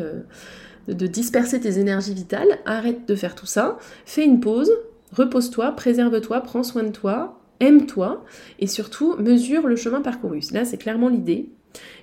de 0.88 1.06
disperser 1.06 1.60
tes 1.60 1.78
énergies 1.78 2.14
vitales. 2.14 2.60
Arrête 2.64 3.06
de 3.06 3.14
faire 3.14 3.34
tout 3.34 3.44
ça. 3.44 3.76
Fais 4.06 4.24
une 4.24 4.40
pause, 4.40 4.72
repose-toi, 5.12 5.72
préserve-toi, 5.72 6.40
prends 6.40 6.62
soin 6.62 6.84
de 6.84 6.92
toi, 6.92 7.42
aime-toi 7.60 8.24
et 8.58 8.66
surtout 8.66 9.16
mesure 9.18 9.66
le 9.66 9.76
chemin 9.76 10.00
parcouru. 10.00 10.40
Là, 10.52 10.64
c'est 10.64 10.78
clairement 10.78 11.10
l'idée. 11.10 11.50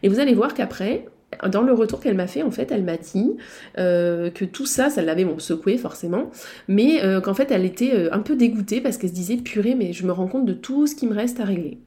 Et 0.04 0.10
vous 0.10 0.20
allez 0.20 0.34
voir 0.34 0.54
qu'après, 0.54 1.06
dans 1.48 1.62
le 1.62 1.74
retour 1.74 2.00
qu'elle 2.00 2.16
m'a 2.16 2.28
fait, 2.28 2.42
en 2.42 2.52
fait, 2.52 2.72
elle 2.72 2.84
m'a 2.84 2.98
dit 2.98 3.36
euh, 3.78 4.30
que 4.30 4.46
tout 4.46 4.66
ça, 4.66 4.90
ça 4.90 5.02
l'avait 5.02 5.28
secoué 5.40 5.78
forcément, 5.78 6.32
mais 6.68 7.04
euh, 7.04 7.22
qu'en 7.22 7.34
fait, 7.34 7.52
elle 7.52 7.66
était 7.66 7.94
euh, 7.94 8.10
un 8.14 8.20
peu 8.20 8.36
dégoûtée 8.36 8.82
parce 8.82 8.98
qu'elle 8.98 9.10
se 9.10 9.16
disait 9.16 9.38
purée, 9.38 9.76
mais 9.76 9.94
je 9.94 10.06
me 10.06 10.12
rends 10.12 10.28
compte 10.28 10.46
de 10.46 10.54
tout 10.54 10.88
ce 10.88 10.96
qui 10.96 11.06
me 11.08 11.14
reste 11.14 11.40
à 11.40 11.44
régler. 11.44 11.80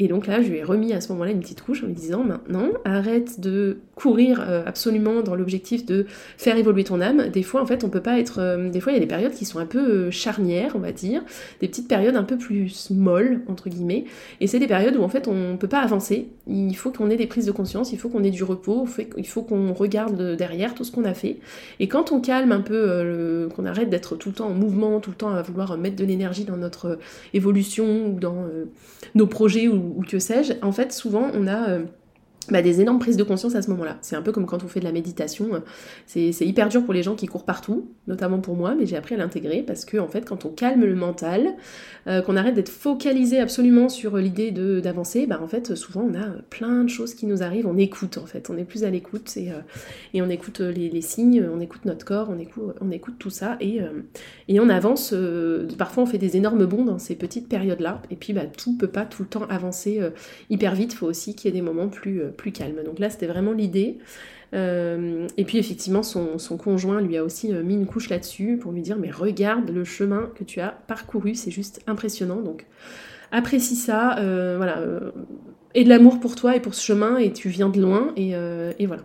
Et 0.00 0.08
donc 0.08 0.26
là, 0.26 0.42
je 0.42 0.48
lui 0.48 0.58
ai 0.58 0.64
remis 0.64 0.92
à 0.92 1.00
ce 1.00 1.12
moment-là 1.12 1.30
une 1.30 1.40
petite 1.40 1.62
couche 1.62 1.84
en 1.84 1.86
lui 1.86 1.94
disant 1.94 2.24
maintenant, 2.24 2.68
arrête 2.84 3.38
de 3.38 3.78
courir 3.94 4.44
euh, 4.44 4.64
absolument 4.66 5.22
dans 5.22 5.36
l'objectif 5.36 5.86
de 5.86 6.06
faire 6.36 6.56
évoluer 6.56 6.82
ton 6.82 7.00
âme. 7.00 7.28
Des 7.28 7.44
fois, 7.44 7.62
en 7.62 7.66
fait, 7.66 7.84
on 7.84 7.88
peut 7.88 8.00
pas 8.00 8.18
être. 8.18 8.40
Euh, 8.40 8.70
des 8.70 8.80
fois, 8.80 8.90
il 8.90 8.96
y 8.96 8.98
a 8.98 9.00
des 9.00 9.06
périodes 9.06 9.34
qui 9.34 9.44
sont 9.44 9.60
un 9.60 9.66
peu 9.66 9.78
euh, 9.78 10.10
charnières, 10.10 10.72
on 10.74 10.80
va 10.80 10.90
dire, 10.90 11.22
des 11.60 11.68
petites 11.68 11.86
périodes 11.86 12.16
un 12.16 12.24
peu 12.24 12.36
plus 12.36 12.90
molles 12.90 13.42
entre 13.46 13.68
guillemets. 13.68 14.04
Et 14.40 14.48
c'est 14.48 14.58
des 14.58 14.66
périodes 14.66 14.96
où 14.96 15.02
en 15.02 15.08
fait, 15.08 15.28
on 15.28 15.56
peut 15.56 15.68
pas 15.68 15.80
avancer. 15.80 16.28
Il 16.48 16.74
faut 16.74 16.90
qu'on 16.90 17.08
ait 17.08 17.16
des 17.16 17.28
prises 17.28 17.46
de 17.46 17.52
conscience, 17.52 17.92
il 17.92 17.98
faut 17.98 18.08
qu'on 18.08 18.24
ait 18.24 18.32
du 18.32 18.42
repos, 18.42 18.86
il 19.16 19.26
faut 19.26 19.42
qu'on 19.42 19.72
regarde 19.72 20.36
derrière 20.36 20.74
tout 20.74 20.82
ce 20.82 20.90
qu'on 20.90 21.04
a 21.04 21.14
fait. 21.14 21.38
Et 21.78 21.86
quand 21.86 22.10
on 22.10 22.20
calme 22.20 22.50
un 22.50 22.60
peu, 22.60 23.48
qu'on 23.54 23.64
arrête 23.64 23.90
d'être 23.90 24.16
tout 24.16 24.30
le 24.30 24.34
temps 24.34 24.48
en 24.48 24.54
mouvement, 24.54 25.00
tout 25.00 25.10
le 25.10 25.16
temps 25.16 25.30
à 25.30 25.42
vouloir 25.42 25.78
mettre 25.78 25.96
de 25.96 26.04
l'énergie 26.04 26.44
dans 26.44 26.56
notre 26.56 26.98
évolution 27.32 28.08
ou 28.08 28.18
dans 28.18 28.46
nos 29.14 29.26
projets 29.26 29.68
ou, 29.68 29.83
que 30.08 30.18
sais-je, 30.18 30.54
en 30.62 30.72
fait, 30.72 30.92
souvent, 30.92 31.30
on 31.34 31.46
a 31.46 31.70
euh, 31.70 31.84
bah, 32.50 32.62
des 32.62 32.80
énormes 32.80 32.98
prises 32.98 33.16
de 33.16 33.24
conscience 33.24 33.54
à 33.54 33.62
ce 33.62 33.70
moment-là. 33.70 33.98
C'est 34.02 34.16
un 34.16 34.22
peu 34.22 34.32
comme 34.32 34.46
quand 34.46 34.64
on 34.64 34.68
fait 34.68 34.80
de 34.80 34.84
la 34.84 34.92
méditation. 34.92 35.62
C'est 36.06 36.30
hyper 36.40 36.68
dur 36.68 36.84
pour 36.84 36.94
les 36.94 37.02
gens 37.02 37.14
qui 37.14 37.26
courent 37.26 37.44
partout, 37.44 37.88
notamment 38.06 38.40
pour 38.40 38.56
moi, 38.56 38.74
mais 38.74 38.86
j'ai 38.86 38.96
appris 38.96 39.14
à 39.14 39.18
l'intégrer 39.18 39.62
parce 39.62 39.84
que 39.84 39.98
en 39.98 40.08
fait, 40.08 40.24
quand 40.24 40.44
on 40.44 40.50
calme 40.50 40.84
le 40.84 40.94
mental, 40.94 41.54
euh, 42.06 42.20
qu'on 42.20 42.36
arrête 42.36 42.54
d'être 42.54 42.68
focalisé 42.68 43.40
absolument 43.40 43.88
sur 43.88 44.18
l'idée 44.18 44.50
d'avancer, 44.50 45.26
bah 45.26 45.40
en 45.42 45.48
fait, 45.48 45.74
souvent 45.74 46.06
on 46.10 46.14
a 46.14 46.26
plein 46.50 46.84
de 46.84 46.88
choses 46.88 47.14
qui 47.14 47.26
nous 47.26 47.42
arrivent. 47.42 47.66
On 47.66 47.78
écoute 47.78 48.18
en 48.18 48.26
fait, 48.26 48.50
on 48.50 48.58
est 48.58 48.64
plus 48.64 48.84
à 48.84 48.90
l'écoute 48.90 49.36
et, 49.36 49.50
euh, 49.50 49.60
et, 50.12 50.20
on 50.20 50.28
écoute 50.28 50.60
les, 50.60 51.00
signes, 51.00 51.44
on 51.52 51.60
écoute 51.60 51.86
notre 51.86 52.04
corps, 52.04 52.28
on 52.30 52.38
écoute, 52.38 52.74
on 52.80 52.90
écoute 52.90 53.14
tout 53.18 53.30
ça 53.30 53.56
et, 53.60 53.80
euh, 53.80 54.02
et 54.48 54.60
on 54.60 54.68
avance. 54.68 55.14
parfois, 55.78 56.02
on 56.02 56.06
fait 56.06 56.18
des 56.18 56.36
énormes 56.36 56.66
bonds 56.66 56.84
dans 56.84 56.98
ces 56.98 57.14
petites 57.14 57.48
périodes-là. 57.48 58.02
Et 58.10 58.16
puis, 58.16 58.32
bah, 58.32 58.44
tout 58.46 58.76
peut 58.76 58.88
pas 58.88 59.04
tout 59.06 59.22
le 59.22 59.28
temps 59.28 59.46
avancer 59.48 60.00
hyper 60.50 60.74
vite. 60.74 60.92
Il 60.92 60.96
faut 60.96 61.06
aussi 61.06 61.34
qu'il 61.34 61.50
y 61.50 61.56
ait 61.56 61.58
des 61.58 61.64
moments 61.64 61.88
plus 61.88 62.22
plus 62.36 62.52
calme. 62.52 62.82
Donc 62.84 62.98
là, 62.98 63.10
c'était 63.10 63.26
vraiment 63.26 63.52
l'idée. 63.52 63.98
Euh, 64.54 65.26
et 65.36 65.44
puis 65.44 65.58
effectivement, 65.58 66.02
son, 66.02 66.38
conjoint 66.56 67.00
lui 67.00 67.16
a 67.16 67.24
aussi 67.24 67.52
euh, 67.52 67.62
mis 67.62 67.74
une 67.74 67.86
couche 67.86 68.08
là-dessus 68.08 68.56
pour 68.56 68.72
lui 68.72 68.82
dire 68.82 68.96
mais 68.96 69.10
regarde 69.10 69.68
le 69.70 69.84
chemin 69.84 70.30
que 70.36 70.44
tu 70.44 70.60
as 70.60 70.68
parcouru, 70.86 71.34
c'est 71.34 71.50
juste 71.50 71.80
impressionnant. 71.86 72.40
Donc 72.40 72.66
apprécie 73.32 73.76
ça, 73.76 74.18
euh, 74.18 74.54
voilà, 74.56 74.80
et 75.74 75.82
de 75.82 75.88
l'amour 75.88 76.20
pour 76.20 76.36
toi 76.36 76.54
et 76.54 76.60
pour 76.60 76.74
ce 76.74 76.84
chemin 76.84 77.16
et 77.16 77.32
tu 77.32 77.48
viens 77.48 77.68
de 77.68 77.80
loin 77.80 78.12
et 78.16 78.86
voilà 78.86 79.02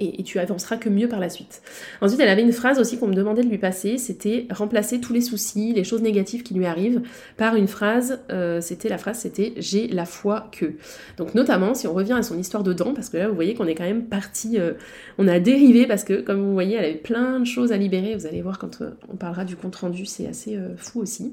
et, 0.00 0.22
tu 0.22 0.38
avanceras 0.38 0.76
que 0.76 0.88
mieux 0.88 1.08
par 1.08 1.20
la 1.20 1.28
suite. 1.28 1.62
Ensuite, 2.00 2.20
elle 2.20 2.28
avait 2.28 2.42
une 2.42 2.52
phrase 2.52 2.78
aussi 2.78 2.98
qu'on 2.98 3.08
me 3.08 3.14
demandait 3.14 3.42
de 3.42 3.48
lui 3.48 3.58
passer, 3.58 3.98
c'était 3.98 4.46
remplacer 4.50 5.00
tous 5.00 5.12
les 5.12 5.20
soucis, 5.20 5.72
les 5.72 5.84
choses 5.84 6.02
négatives 6.02 6.42
qui 6.42 6.54
lui 6.54 6.66
arrivent 6.66 7.02
par 7.36 7.56
une 7.56 7.68
phrase, 7.68 8.20
euh, 8.30 8.60
c'était 8.60 8.88
la 8.88 8.98
phrase, 8.98 9.18
c'était 9.20 9.52
j'ai 9.56 9.88
la 9.88 10.04
foi 10.04 10.48
que. 10.52 10.72
Donc 11.16 11.34
notamment, 11.34 11.74
si 11.74 11.86
on 11.86 11.92
revient 11.92 12.14
à 12.14 12.22
son 12.22 12.38
histoire 12.38 12.62
de 12.62 12.72
dents, 12.72 12.94
parce 12.94 13.08
que 13.08 13.16
là, 13.16 13.28
vous 13.28 13.34
voyez 13.34 13.54
qu'on 13.54 13.66
est 13.66 13.74
quand 13.74 13.84
même 13.84 14.06
parti, 14.06 14.58
euh, 14.58 14.72
on 15.18 15.28
a 15.28 15.38
dérivé 15.38 15.86
parce 15.86 16.04
que, 16.04 16.14
comme 16.14 16.40
vous 16.40 16.52
voyez, 16.52 16.76
elle 16.76 16.84
avait 16.84 16.94
plein 16.94 17.40
de 17.40 17.46
choses 17.46 17.72
à 17.72 17.76
libérer. 17.76 18.14
Vous 18.14 18.26
allez 18.26 18.42
voir 18.42 18.58
quand 18.58 18.80
euh, 18.80 18.90
on 19.12 19.16
parlera 19.16 19.44
du 19.44 19.56
compte 19.56 19.76
rendu, 19.76 20.06
c'est 20.06 20.26
assez 20.26 20.58
fou 20.76 21.00
aussi. 21.00 21.32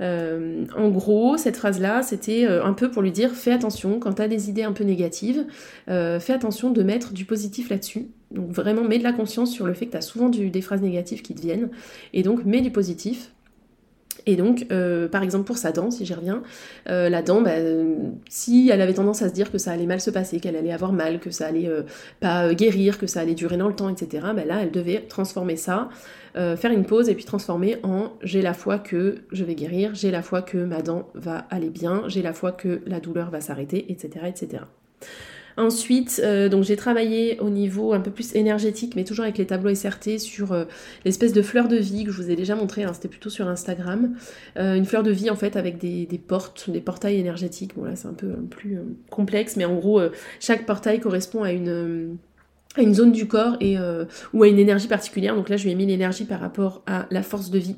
En 0.00 0.88
gros, 0.88 1.36
cette 1.36 1.56
phrase-là, 1.56 2.02
c'était 2.02 2.46
un 2.46 2.72
peu 2.72 2.90
pour 2.90 3.02
lui 3.02 3.12
dire 3.12 3.32
fais 3.32 3.52
attention 3.52 3.98
quand 3.98 4.14
tu 4.14 4.28
des 4.28 4.48
idées 4.48 4.62
un 4.62 4.72
peu 4.72 4.84
négatives, 4.84 5.44
fais 5.86 6.32
attention 6.32 6.70
de 6.70 6.82
mettre 6.82 7.12
du 7.12 7.24
positif 7.24 7.68
là-dessus. 7.68 8.06
Donc 8.30 8.50
vraiment, 8.50 8.82
mets 8.82 8.98
de 8.98 9.04
la 9.04 9.12
conscience 9.12 9.52
sur 9.52 9.66
le 9.66 9.74
fait 9.74 9.86
que 9.86 9.96
tu 9.96 10.02
souvent 10.02 10.28
des 10.28 10.60
phrases 10.62 10.82
négatives 10.82 11.22
qui 11.22 11.34
te 11.34 11.40
viennent, 11.40 11.68
et 12.12 12.22
donc 12.22 12.44
mets 12.44 12.62
du 12.62 12.70
positif. 12.70 13.32
Et 14.26 14.36
donc, 14.36 14.66
euh, 14.70 15.08
par 15.08 15.22
exemple, 15.22 15.44
pour 15.44 15.58
sa 15.58 15.72
dent, 15.72 15.90
si 15.90 16.04
j'y 16.04 16.14
reviens, 16.14 16.42
euh, 16.88 17.08
la 17.08 17.22
dent, 17.22 17.40
bah, 17.40 17.52
si 18.28 18.70
elle 18.72 18.80
avait 18.80 18.94
tendance 18.94 19.22
à 19.22 19.28
se 19.28 19.34
dire 19.34 19.50
que 19.50 19.58
ça 19.58 19.72
allait 19.72 19.86
mal 19.86 20.00
se 20.00 20.10
passer, 20.10 20.40
qu'elle 20.40 20.56
allait 20.56 20.72
avoir 20.72 20.92
mal, 20.92 21.20
que 21.20 21.30
ça 21.30 21.46
allait 21.46 21.68
euh, 21.68 21.82
pas 22.20 22.52
guérir, 22.54 22.98
que 22.98 23.06
ça 23.06 23.20
allait 23.20 23.34
durer 23.34 23.56
dans 23.56 23.68
le 23.68 23.74
temps, 23.74 23.88
etc., 23.88 24.28
bah, 24.34 24.44
là, 24.44 24.62
elle 24.62 24.70
devait 24.70 25.00
transformer 25.08 25.56
ça, 25.56 25.88
faire 26.34 26.70
une 26.70 26.84
pause 26.84 27.08
et 27.08 27.16
puis 27.16 27.24
transformer 27.24 27.78
en 27.82 28.12
j'ai 28.22 28.40
la 28.40 28.54
foi 28.54 28.78
que 28.78 29.16
je 29.32 29.42
vais 29.42 29.56
guérir, 29.56 29.96
j'ai 29.96 30.12
la 30.12 30.22
foi 30.22 30.42
que 30.42 30.58
ma 30.58 30.80
dent 30.80 31.08
va 31.14 31.38
aller 31.50 31.70
bien, 31.70 32.04
j'ai 32.06 32.22
la 32.22 32.32
foi 32.32 32.52
que 32.52 32.82
la 32.86 33.00
douleur 33.00 33.30
va 33.30 33.40
s'arrêter, 33.40 33.90
etc., 33.90 34.26
etc. 34.28 34.62
Ensuite, 35.60 36.22
euh, 36.24 36.48
donc 36.48 36.64
j'ai 36.64 36.76
travaillé 36.76 37.38
au 37.40 37.50
niveau 37.50 37.92
un 37.92 38.00
peu 38.00 38.10
plus 38.10 38.34
énergétique, 38.34 38.94
mais 38.96 39.04
toujours 39.04 39.24
avec 39.24 39.36
les 39.36 39.44
tableaux 39.46 39.74
SRT 39.74 40.18
sur 40.18 40.52
euh, 40.52 40.64
l'espèce 41.04 41.34
de 41.34 41.42
fleur 41.42 41.68
de 41.68 41.76
vie 41.76 42.04
que 42.04 42.10
je 42.10 42.16
vous 42.16 42.30
ai 42.30 42.34
déjà 42.34 42.54
montré, 42.54 42.84
hein, 42.84 42.92
c'était 42.94 43.08
plutôt 43.08 43.28
sur 43.28 43.46
Instagram. 43.46 44.14
Euh, 44.56 44.74
une 44.74 44.86
fleur 44.86 45.02
de 45.02 45.10
vie 45.10 45.28
en 45.28 45.36
fait 45.36 45.56
avec 45.56 45.76
des, 45.76 46.06
portes, 46.26 46.70
des 46.70 46.80
portails 46.80 47.18
énergétiques. 47.18 47.74
Bon 47.76 47.84
là 47.84 47.94
c'est 47.94 48.08
un 48.08 48.14
peu 48.14 48.28
plus 48.48 48.78
complexe, 49.10 49.56
mais 49.56 49.66
en 49.66 49.74
gros 49.74 50.00
chaque 50.40 50.64
portail 50.64 50.98
correspond 50.98 51.42
à 51.42 51.52
une 51.52 52.16
zone 52.78 53.12
du 53.12 53.28
corps 53.28 53.58
ou 54.32 54.42
à 54.42 54.48
une 54.48 54.58
énergie 54.58 54.88
particulière. 54.88 55.36
Donc 55.36 55.50
là 55.50 55.58
je 55.58 55.64
lui 55.64 55.72
ai 55.72 55.74
mis 55.74 55.84
l'énergie 55.84 56.24
par 56.24 56.40
rapport 56.40 56.82
à 56.86 57.06
la 57.10 57.22
force 57.22 57.50
de 57.50 57.58
vie 57.58 57.76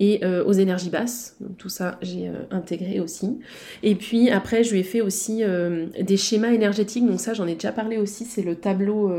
et 0.00 0.24
euh, 0.24 0.44
aux 0.44 0.52
énergies 0.52 0.90
basses. 0.90 1.36
Donc 1.40 1.56
tout 1.56 1.68
ça, 1.68 1.98
j'ai 2.02 2.28
euh, 2.28 2.32
intégré 2.50 3.00
aussi. 3.00 3.38
Et 3.82 3.94
puis 3.94 4.30
après, 4.30 4.64
je 4.64 4.72
lui 4.72 4.80
ai 4.80 4.82
fait 4.82 5.00
aussi 5.00 5.42
euh, 5.42 5.86
des 6.00 6.16
schémas 6.16 6.52
énergétiques. 6.52 7.06
Donc 7.06 7.20
ça, 7.20 7.34
j'en 7.34 7.46
ai 7.46 7.54
déjà 7.54 7.72
parlé 7.72 7.98
aussi. 7.98 8.24
C'est 8.24 8.42
le 8.42 8.56
tableau. 8.56 9.12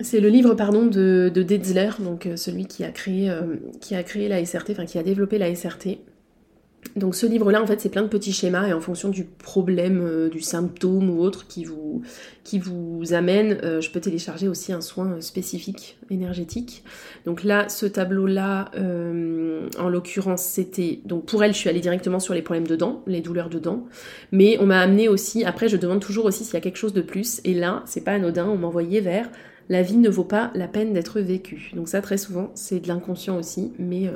c'est 0.00 0.20
le 0.20 0.28
livre 0.28 0.54
pardon 0.54 0.86
de, 0.86 1.30
de 1.32 1.42
Detzler, 1.42 1.90
donc 2.00 2.28
celui 2.36 2.66
qui 2.66 2.84
a 2.84 2.90
créé 2.90 3.32
qui 3.80 3.94
a 3.94 4.02
créé 4.02 4.28
la 4.28 4.44
SRT, 4.44 4.70
enfin 4.70 4.86
qui 4.86 4.98
a 4.98 5.02
développé 5.02 5.38
la 5.38 5.54
SRT. 5.54 5.98
Donc 6.96 7.14
ce 7.14 7.24
livre-là, 7.26 7.62
en 7.62 7.66
fait, 7.66 7.80
c'est 7.80 7.88
plein 7.88 8.02
de 8.02 8.08
petits 8.08 8.32
schémas 8.32 8.66
et 8.66 8.72
en 8.72 8.80
fonction 8.80 9.08
du 9.08 9.24
problème, 9.24 10.00
euh, 10.02 10.28
du 10.28 10.40
symptôme 10.40 11.08
ou 11.08 11.20
autre 11.22 11.46
qui 11.46 11.64
vous, 11.64 12.02
amène, 13.12 13.58
euh, 13.62 13.80
je 13.80 13.90
peux 13.90 14.00
télécharger 14.00 14.46
aussi 14.46 14.72
un 14.72 14.80
soin 14.80 15.20
spécifique 15.20 15.96
énergétique. 16.10 16.84
Donc 17.24 17.44
là, 17.44 17.68
ce 17.68 17.86
tableau-là, 17.86 18.70
euh, 18.76 19.68
en 19.78 19.88
l'occurrence, 19.88 20.42
c'était... 20.42 21.00
Donc 21.06 21.24
pour 21.24 21.42
elle, 21.42 21.54
je 21.54 21.58
suis 21.58 21.70
allée 21.70 21.80
directement 21.80 22.20
sur 22.20 22.34
les 22.34 22.42
problèmes 22.42 22.66
de 22.66 22.76
dents, 22.76 23.02
les 23.06 23.20
douleurs 23.20 23.48
de 23.48 23.58
dents. 23.58 23.86
Mais 24.30 24.58
on 24.60 24.66
m'a 24.66 24.80
amené 24.80 25.08
aussi, 25.08 25.44
après 25.44 25.68
je 25.68 25.76
demande 25.78 26.00
toujours 26.00 26.26
aussi 26.26 26.44
s'il 26.44 26.54
y 26.54 26.58
a 26.58 26.60
quelque 26.60 26.78
chose 26.78 26.92
de 26.92 27.02
plus. 27.02 27.40
Et 27.44 27.54
là, 27.54 27.82
c'est 27.86 28.02
pas 28.02 28.12
anodin, 28.12 28.46
on 28.46 28.58
m'a 28.58 28.66
envoyé 28.66 29.00
vers 29.00 29.30
la 29.68 29.80
vie 29.80 29.96
ne 29.96 30.10
vaut 30.10 30.24
pas 30.24 30.50
la 30.54 30.66
peine 30.66 30.92
d'être 30.92 31.20
vécue. 31.20 31.70
Donc 31.74 31.88
ça, 31.88 32.02
très 32.02 32.18
souvent, 32.18 32.50
c'est 32.54 32.80
de 32.80 32.88
l'inconscient 32.88 33.38
aussi, 33.38 33.72
mais 33.78 34.10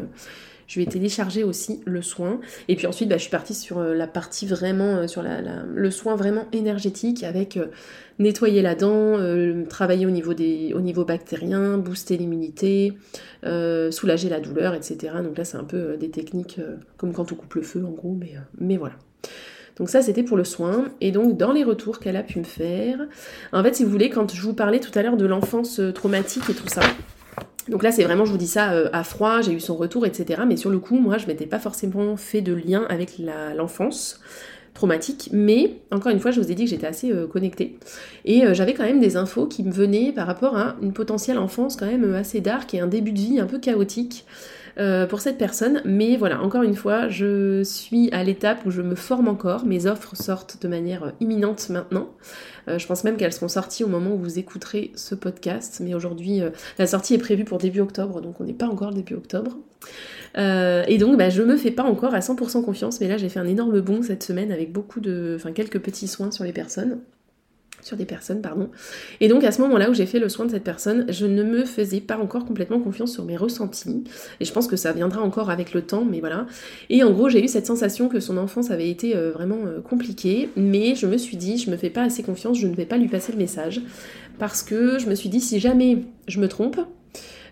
je 0.67 0.81
vais 0.81 0.87
télécharger 0.87 1.45
aussi 1.45 1.81
le 1.85 2.03
soin. 2.03 2.41
Et 2.69 2.77
puis 2.77 2.87
ensuite, 2.87 3.09
bah, 3.09 3.17
je 3.17 3.23
suis 3.23 3.31
partie 3.31 3.55
sur 3.55 3.79
euh, 3.79 3.95
la 3.95 4.07
partie 4.07 4.47
vraiment, 4.47 4.97
euh, 4.97 5.07
sur 5.07 5.23
la, 5.23 5.41
le 5.62 5.91
soin 5.91 6.17
vraiment 6.17 6.47
énergétique 6.53 7.23
avec 7.23 7.57
euh, 7.57 7.67
nettoyer 8.19 8.62
la 8.62 8.75
dent, 8.75 9.19
travailler 9.69 10.07
au 10.07 10.11
niveau, 10.11 10.33
des, 10.33 10.73
au 10.75 10.81
niveau 10.81 11.05
bactérien, 11.05 11.77
booster 11.77 12.17
l'immunité, 12.17 12.95
soulager 13.91 14.31
la 14.31 14.41
douleur, 14.41 14.73
etc. 14.73 15.17
Donc 15.23 15.37
là, 15.37 15.45
c'est 15.45 15.59
un 15.59 15.64
peu 15.64 15.99
des 15.99 16.09
techniques 16.09 16.59
comme 16.97 17.12
quand 17.12 17.31
on 17.33 17.35
coupe 17.35 17.53
le 17.55 17.62
feu 17.62 17.85
en 17.85 17.91
gros, 17.91 18.17
mais, 18.19 18.33
mais 18.59 18.79
voilà. 18.79 18.95
Donc 19.77 19.91
ça, 19.91 20.01
c'était 20.01 20.23
pour 20.23 20.39
le 20.39 20.45
soin. 20.45 20.87
Et 21.03 21.12
donc, 21.12 21.37
dans 21.37 21.53
les 21.53 21.62
retours 21.62 22.01
qu'elle 22.01 22.17
a 22.17 22.23
pu 22.23 22.39
me 22.39 22.45
faire, 22.45 23.01
en 23.53 23.62
fait, 23.62 23.75
si 23.75 23.85
vous 23.85 23.91
voulez, 23.91 24.09
quand 24.09 24.35
je 24.35 24.41
vous 24.41 24.55
parlais 24.55 24.81
tout 24.81 24.99
à 24.99 25.03
l'heure 25.03 25.19
de 25.19 25.27
l'enfance 25.27 25.79
traumatique 25.95 26.49
et 26.49 26.55
tout 26.55 26.69
ça, 26.69 26.81
donc 27.69 27.83
là, 27.83 27.91
c'est 27.91 28.05
vraiment, 28.05 28.25
je 28.25 28.31
vous 28.31 28.39
dis 28.39 28.47
ça 28.47 28.73
euh, 28.73 28.89
à 28.93 29.03
froid, 29.03 29.41
j'ai 29.41 29.53
eu 29.53 29.61
son 29.61 29.77
retour, 29.77 30.07
etc. 30.07 30.43
Mais 30.47 30.57
sur 30.57 30.71
le 30.71 30.79
coup, 30.79 30.99
moi, 30.99 31.19
je 31.19 31.27
m'étais 31.27 31.47
pas 31.47 31.59
forcément 31.59 32.17
fait 32.17 32.41
de 32.41 32.53
lien 32.53 32.85
avec 32.89 33.21
l'enfance 33.57 34.21
traumatique, 34.75 35.31
mais 35.33 35.81
encore 35.91 36.12
une 36.12 36.21
fois, 36.21 36.31
je 36.31 36.41
vous 36.41 36.53
ai 36.53 36.55
dit 36.55 36.64
que 36.64 36.71
j'étais 36.71 36.87
assez 36.87 37.11
euh, 37.11 37.27
connectée. 37.27 37.79
Et 38.25 38.45
euh, 38.45 38.55
j'avais 38.55 38.75
quand 38.75 38.85
même 38.85 39.01
des 39.01 39.17
infos 39.17 39.47
qui 39.47 39.64
me 39.64 39.73
venaient 39.73 40.12
par 40.12 40.27
rapport 40.27 40.57
à 40.57 40.77
une 40.83 40.93
potentielle 40.93 41.39
enfance 41.39 41.77
quand 41.77 41.87
même 41.87 42.14
assez 42.14 42.41
dark 42.41 42.73
et 42.75 42.81
un 42.81 42.87
début 42.87 43.12
de 43.12 43.19
vie 43.19 43.41
un 43.41 43.47
peu 43.47 43.59
chaotique. 43.59 44.27
Pour 45.09 45.20
cette 45.20 45.39
personne. 45.39 45.81
Mais 45.85 46.16
voilà, 46.16 46.43
encore 46.43 46.62
une 46.62 46.74
fois, 46.74 47.09
je 47.09 47.62
suis 47.64 48.11
à 48.12 48.22
l'étape 48.24 48.64
où 48.66 48.70
je 48.70 48.83
me 48.83 48.95
forme 48.95 49.29
encore. 49.29 49.64
Mes 49.64 49.87
offres 49.87 50.16
sortent 50.16 50.61
de 50.62 50.68
manière 50.68 51.12
imminente 51.20 51.70
maintenant. 51.70 52.09
Euh, 52.68 52.79
je 52.79 52.87
pense 52.87 53.05
même 53.05 53.16
qu'elles 53.16 53.33
seront 53.33 53.49
sorties 53.49 53.85
au 53.85 53.89
moment 53.89 54.14
où 54.14 54.18
vous 54.18 54.39
écouterez 54.39 54.93
ce 54.95 55.14
podcast. 55.14 55.81
Mais 55.83 55.95
aujourd'hui, 55.95 56.41
euh, 56.41 56.51
la 56.79 56.87
sortie 56.87 57.14
est 57.14 57.18
prévue 57.18 57.45
pour 57.45 57.59
début 57.59 57.81
octobre, 57.81 58.20
donc 58.20 58.41
on 58.41 58.45
n'est 58.45 58.53
pas 58.53 58.66
encore 58.66 58.93
début 58.93 59.14
octobre. 59.14 59.57
Euh, 60.39 60.85
et 60.89 60.99
donc, 60.99 61.16
bah, 61.16 61.31
je 61.31 61.43
me 61.43 61.57
fais 61.57 61.70
pas 61.70 61.85
encore 61.85 62.14
à 62.14 62.20
100% 62.20 62.62
confiance, 62.64 63.01
mais 63.01 63.09
là, 63.09 63.16
j'ai 63.16 63.29
fait 63.29 63.41
un 63.41 63.47
énorme 63.47 63.81
bond 63.81 64.03
cette 64.03 64.22
semaine 64.22 64.53
avec 64.53 64.72
beaucoup 64.72 65.01
de, 65.01 65.35
enfin, 65.37 65.53
quelques 65.53 65.81
petits 65.81 66.09
soins 66.09 66.31
sur 66.31 66.45
les 66.45 66.53
personnes 66.53 66.99
sur 67.87 67.97
des 67.97 68.05
personnes, 68.05 68.41
pardon. 68.41 68.68
Et 69.20 69.28
donc 69.28 69.45
à 69.45 69.53
ce 69.53 69.62
moment-là 69.62 69.91
où 69.91 69.95
j'ai 69.95 70.07
fait 70.07 70.18
le 70.18 70.28
soin 70.28 70.45
de 70.45 70.51
cette 70.51 70.64
personne, 70.64 71.07
je 71.09 71.24
ne 71.24 71.45
me 71.45 71.64
faisais 71.64 72.01
pas 72.01 72.18
encore 72.18 72.45
complètement 72.45 72.80
confiance 72.80 73.12
sur 73.12 73.24
mes 73.24 73.37
ressentis. 73.37 74.03
Et 74.41 74.45
je 74.45 74.53
pense 74.53 74.66
que 74.66 74.76
ça 74.76 74.93
viendra 74.93 75.22
encore 75.22 75.51
avec 75.51 75.72
le 75.72 75.82
temps, 75.82 76.05
mais 76.05 76.18
voilà. 76.18 76.47
Et 76.91 77.05
en 77.05 77.12
gros, 77.12 77.28
j'ai 77.28 77.45
eu 77.45 77.49
cette 77.49 77.66
sensation 77.66 78.09
que 78.09 78.18
son 78.18 78.39
enfance 78.39 78.72
avait 78.72 78.91
été 78.91 79.14
euh, 79.14 79.30
vraiment 79.30 79.61
euh, 79.66 79.80
compliquée, 79.80 80.51
mais 80.57 80.97
je 80.97 81.07
me 81.07 81.16
suis 81.16 81.37
dit, 81.37 81.59
je 81.59 81.70
me 81.70 81.76
fais 81.76 81.91
pas 81.91 82.03
assez 82.03 82.24
confiance, 82.24 82.59
je 82.59 82.66
ne 82.66 82.74
vais 82.74 82.87
pas 82.87 82.97
lui 82.97 83.09
passer 83.09 83.30
le 83.30 83.39
message. 83.39 83.80
Parce 84.41 84.64
que 84.64 84.99
je 84.99 85.09
me 85.09 85.14
suis 85.14 85.28
dit, 85.28 85.41
si 85.41 85.61
jamais 85.61 85.99
je 86.26 86.41
me 86.41 86.49
trompe, 86.49 86.80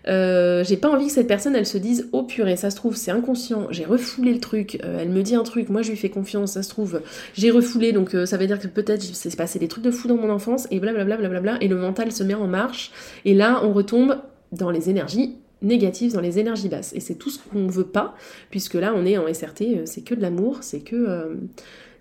euh, 0.07 0.63
j'ai 0.63 0.77
pas 0.77 0.89
envie 0.89 1.07
que 1.07 1.11
cette 1.11 1.27
personne 1.27 1.55
elle 1.55 1.65
se 1.65 1.77
dise 1.77 2.07
oh 2.11 2.23
purée 2.23 2.57
ça 2.57 2.69
se 2.69 2.75
trouve 2.75 2.95
c'est 2.95 3.11
inconscient 3.11 3.67
j'ai 3.71 3.85
refoulé 3.85 4.33
le 4.33 4.39
truc 4.39 4.79
euh, 4.83 4.99
elle 5.01 5.09
me 5.09 5.23
dit 5.23 5.35
un 5.35 5.43
truc 5.43 5.69
moi 5.69 5.81
je 5.81 5.89
lui 5.89 5.97
fais 5.97 6.09
confiance 6.09 6.53
ça 6.53 6.63
se 6.63 6.69
trouve 6.69 7.01
j'ai 7.33 7.49
refoulé 7.49 7.91
donc 7.91 8.13
euh, 8.13 8.25
ça 8.25 8.37
veut 8.37 8.45
dire 8.45 8.59
que 8.59 8.67
peut-être 8.67 9.01
c'est 9.01 9.35
passé 9.35 9.57
des 9.57 9.67
trucs 9.67 9.83
de 9.83 9.91
fou 9.91 10.07
dans 10.07 10.17
mon 10.17 10.29
enfance 10.29 10.67
et 10.69 10.79
blablabla 10.79 11.39
bla 11.39 11.57
et 11.59 11.67
le 11.67 11.75
mental 11.75 12.11
se 12.11 12.23
met 12.23 12.35
en 12.35 12.47
marche 12.47 12.91
et 13.25 13.33
là 13.33 13.61
on 13.63 13.73
retombe 13.73 14.17
dans 14.51 14.69
les 14.69 14.89
énergies 14.89 15.35
négatives 15.61 16.13
dans 16.13 16.21
les 16.21 16.37
énergies 16.37 16.69
basses. 16.69 16.93
Et 16.93 16.99
c'est 16.99 17.15
tout 17.15 17.29
ce 17.31 17.39
qu'on 17.39 17.67
veut 17.67 17.87
pas 17.87 18.13
puisque 18.51 18.75
là 18.75 18.93
on 18.95 19.05
est 19.05 19.17
en 19.17 19.31
SRT 19.33 19.85
c'est 19.85 20.01
que 20.01 20.13
de 20.13 20.21
l'amour 20.21 20.59
c'est 20.61 20.81
que 20.81 21.37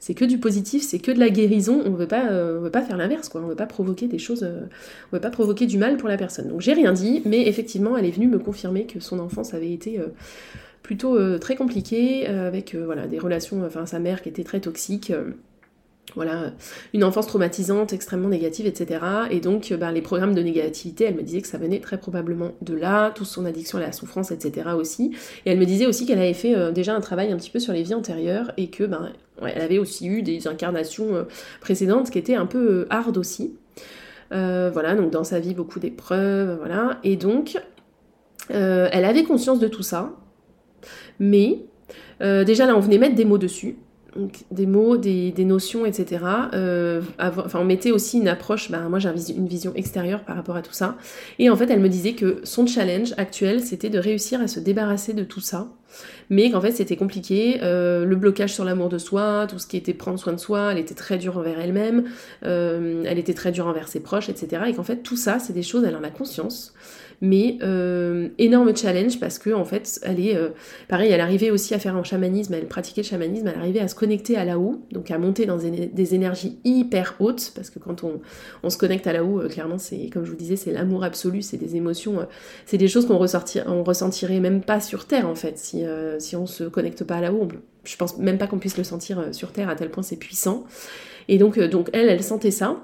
c'est 0.04 0.12
que 0.12 0.26
du 0.26 0.36
positif, 0.36 0.82
c'est 0.82 0.98
que 0.98 1.10
de 1.10 1.18
la 1.18 1.30
guérison. 1.30 1.80
On 1.86 1.92
veut 1.92 2.06
euh, 2.12 2.58
veut 2.60 2.70
pas 2.70 2.82
faire 2.82 2.98
l'inverse, 2.98 3.30
quoi. 3.30 3.40
On 3.42 3.46
veut 3.46 3.54
pas 3.54 3.64
provoquer 3.64 4.06
des 4.06 4.18
choses, 4.18 4.42
euh, 4.42 4.60
on 5.10 5.16
veut 5.16 5.20
pas 5.20 5.30
provoquer 5.30 5.64
du 5.64 5.78
mal 5.78 5.96
pour 5.96 6.10
la 6.10 6.18
personne. 6.18 6.48
Donc 6.48 6.60
j'ai 6.60 6.74
rien 6.74 6.92
dit, 6.92 7.22
mais 7.24 7.48
effectivement, 7.48 7.96
elle 7.96 8.04
est 8.04 8.10
venue 8.10 8.28
me 8.28 8.38
confirmer 8.38 8.84
que 8.84 9.00
son 9.00 9.18
enfance 9.18 9.54
avait 9.54 9.72
été 9.72 9.98
euh, 9.98 10.08
plutôt 10.82 11.38
très 11.38 11.56
compliquée, 11.56 12.26
avec 12.26 12.74
voilà 12.74 13.06
des 13.06 13.18
relations, 13.18 13.64
enfin 13.64 13.86
sa 13.86 13.98
mère 13.98 14.20
qui 14.20 14.28
était 14.28 14.44
très 14.44 14.60
toxique 14.60 15.10
voilà, 16.14 16.52
une 16.92 17.02
enfance 17.02 17.26
traumatisante, 17.26 17.92
extrêmement 17.92 18.28
négative, 18.28 18.66
etc. 18.66 19.00
Et 19.30 19.40
donc, 19.40 19.72
bah, 19.72 19.90
les 19.90 20.02
programmes 20.02 20.34
de 20.34 20.42
négativité, 20.42 21.04
elle 21.04 21.16
me 21.16 21.22
disait 21.22 21.40
que 21.40 21.48
ça 21.48 21.58
venait 21.58 21.80
très 21.80 21.98
probablement 21.98 22.52
de 22.62 22.74
là, 22.74 23.10
toute 23.10 23.26
son 23.26 23.44
addiction 23.44 23.78
à 23.78 23.80
la 23.80 23.92
souffrance, 23.92 24.30
etc. 24.30 24.70
aussi. 24.76 25.12
Et 25.44 25.50
elle 25.50 25.58
me 25.58 25.66
disait 25.66 25.86
aussi 25.86 26.06
qu'elle 26.06 26.18
avait 26.18 26.34
fait 26.34 26.54
euh, 26.54 26.70
déjà 26.70 26.94
un 26.94 27.00
travail 27.00 27.32
un 27.32 27.36
petit 27.36 27.50
peu 27.50 27.58
sur 27.58 27.72
les 27.72 27.82
vies 27.82 27.94
antérieures 27.94 28.52
et 28.56 28.68
que, 28.68 28.84
ben, 28.84 29.12
elle 29.42 29.62
avait 29.62 29.78
aussi 29.78 30.06
eu 30.06 30.22
des 30.22 30.46
incarnations 30.46 31.14
euh, 31.14 31.22
précédentes 31.60 32.10
qui 32.10 32.18
étaient 32.18 32.36
un 32.36 32.46
peu 32.46 32.58
euh, 32.58 32.86
hard 32.90 33.16
aussi. 33.16 33.56
voilà, 34.30 34.94
donc 34.94 35.10
dans 35.10 35.24
sa 35.24 35.40
vie, 35.40 35.54
beaucoup 35.54 35.80
d'épreuves, 35.80 36.58
voilà. 36.58 36.98
Et 37.04 37.16
donc, 37.16 37.56
elle 38.48 39.04
avait 39.04 39.24
conscience 39.24 39.58
de 39.58 39.68
tout 39.68 39.82
ça, 39.82 40.12
mais 41.18 41.60
déjà 42.20 42.66
là, 42.66 42.76
on 42.76 42.80
venait 42.80 42.98
mettre 42.98 43.14
des 43.14 43.24
mots 43.24 43.38
dessus 43.38 43.76
des 44.50 44.66
mots, 44.66 44.96
des, 44.96 45.32
notions, 45.44 45.86
etc. 45.86 46.24
Euh, 46.52 47.02
enfin, 47.18 47.60
on 47.60 47.64
mettait 47.64 47.90
aussi 47.90 48.18
une 48.18 48.28
approche, 48.28 48.70
bah, 48.70 48.80
moi 48.88 48.98
j'ai 48.98 49.10
une 49.32 49.48
vision 49.48 49.72
extérieure 49.74 50.24
par 50.24 50.36
rapport 50.36 50.56
à 50.56 50.62
tout 50.62 50.72
ça. 50.72 50.96
Et 51.38 51.50
en 51.50 51.56
fait, 51.56 51.70
elle 51.70 51.80
me 51.80 51.88
disait 51.88 52.12
que 52.12 52.40
son 52.44 52.66
challenge 52.66 53.14
actuel, 53.16 53.60
c'était 53.60 53.90
de 53.90 53.98
réussir 53.98 54.40
à 54.40 54.48
se 54.48 54.60
débarrasser 54.60 55.12
de 55.12 55.24
tout 55.24 55.40
ça. 55.40 55.68
Mais 56.30 56.50
qu'en 56.50 56.60
fait, 56.60 56.72
c'était 56.72 56.96
compliqué. 56.96 57.60
Euh, 57.62 58.04
le 58.04 58.16
blocage 58.16 58.52
sur 58.52 58.64
l'amour 58.64 58.88
de 58.88 58.98
soi, 58.98 59.46
tout 59.48 59.58
ce 59.58 59.66
qui 59.66 59.76
était 59.76 59.94
prendre 59.94 60.18
soin 60.18 60.32
de 60.32 60.40
soi, 60.40 60.72
elle 60.72 60.78
était 60.78 60.94
très 60.94 61.18
dure 61.18 61.38
envers 61.38 61.60
elle-même, 61.60 62.04
euh, 62.44 63.04
elle 63.06 63.18
était 63.18 63.34
très 63.34 63.52
dure 63.52 63.66
envers 63.66 63.88
ses 63.88 64.00
proches, 64.00 64.28
etc. 64.28 64.64
Et 64.68 64.74
qu'en 64.74 64.82
fait, 64.82 65.02
tout 65.02 65.16
ça, 65.16 65.38
c'est 65.38 65.52
des 65.52 65.62
choses, 65.62 65.84
elle 65.84 65.96
en 65.96 66.02
a 66.02 66.10
conscience 66.10 66.74
mais 67.20 67.58
euh, 67.62 68.28
énorme 68.38 68.76
challenge 68.76 69.20
parce 69.20 69.38
que 69.38 69.50
en 69.50 69.64
fait 69.64 70.00
elle 70.02 70.20
est 70.20 70.36
euh, 70.36 70.50
pareil 70.88 71.10
elle 71.10 71.20
arrivait 71.20 71.50
aussi 71.50 71.74
à 71.74 71.78
faire 71.78 71.96
un 71.96 72.02
chamanisme 72.02 72.54
elle 72.54 72.66
pratiquait 72.66 73.02
le 73.02 73.06
chamanisme 73.06 73.48
elle 73.48 73.58
arrivait 73.58 73.80
à 73.80 73.88
se 73.88 73.94
connecter 73.94 74.36
à 74.36 74.44
la 74.44 74.58
haut 74.58 74.82
donc 74.90 75.10
à 75.10 75.18
monter 75.18 75.46
dans 75.46 75.58
des 75.58 76.14
énergies 76.14 76.58
hyper 76.64 77.16
hautes 77.20 77.52
parce 77.54 77.70
que 77.70 77.78
quand 77.78 78.04
on, 78.04 78.20
on 78.62 78.70
se 78.70 78.78
connecte 78.78 79.06
à 79.06 79.12
la 79.12 79.24
haut 79.24 79.40
euh, 79.40 79.48
clairement 79.48 79.78
c'est 79.78 80.10
comme 80.10 80.24
je 80.24 80.30
vous 80.30 80.36
disais 80.36 80.56
c'est 80.56 80.72
l'amour 80.72 81.04
absolu 81.04 81.42
c'est 81.42 81.56
des 81.56 81.76
émotions 81.76 82.26
c'est 82.66 82.78
des 82.78 82.88
choses 82.88 83.06
qu'on 83.06 83.14
on 83.14 83.84
ressentirait 83.84 84.40
même 84.40 84.60
pas 84.60 84.80
sur 84.80 85.06
terre 85.06 85.28
en 85.28 85.34
fait 85.34 85.58
si, 85.58 85.84
si 86.18 86.36
on 86.36 86.46
se 86.46 86.64
connecte 86.64 87.04
pas 87.04 87.16
à 87.16 87.20
la 87.20 87.32
haut 87.32 87.48
je 87.84 87.96
pense 87.96 88.18
même 88.18 88.38
pas 88.38 88.46
qu'on 88.46 88.58
puisse 88.58 88.78
le 88.78 88.84
sentir 88.84 89.22
sur 89.32 89.52
Terre 89.52 89.68
à 89.68 89.76
tel 89.76 89.90
point 89.90 90.02
c'est 90.02 90.16
puissant. 90.16 90.64
Et 91.28 91.38
donc, 91.38 91.58
donc 91.58 91.90
elle, 91.92 92.08
elle 92.08 92.22
sentait 92.22 92.50
ça. 92.50 92.78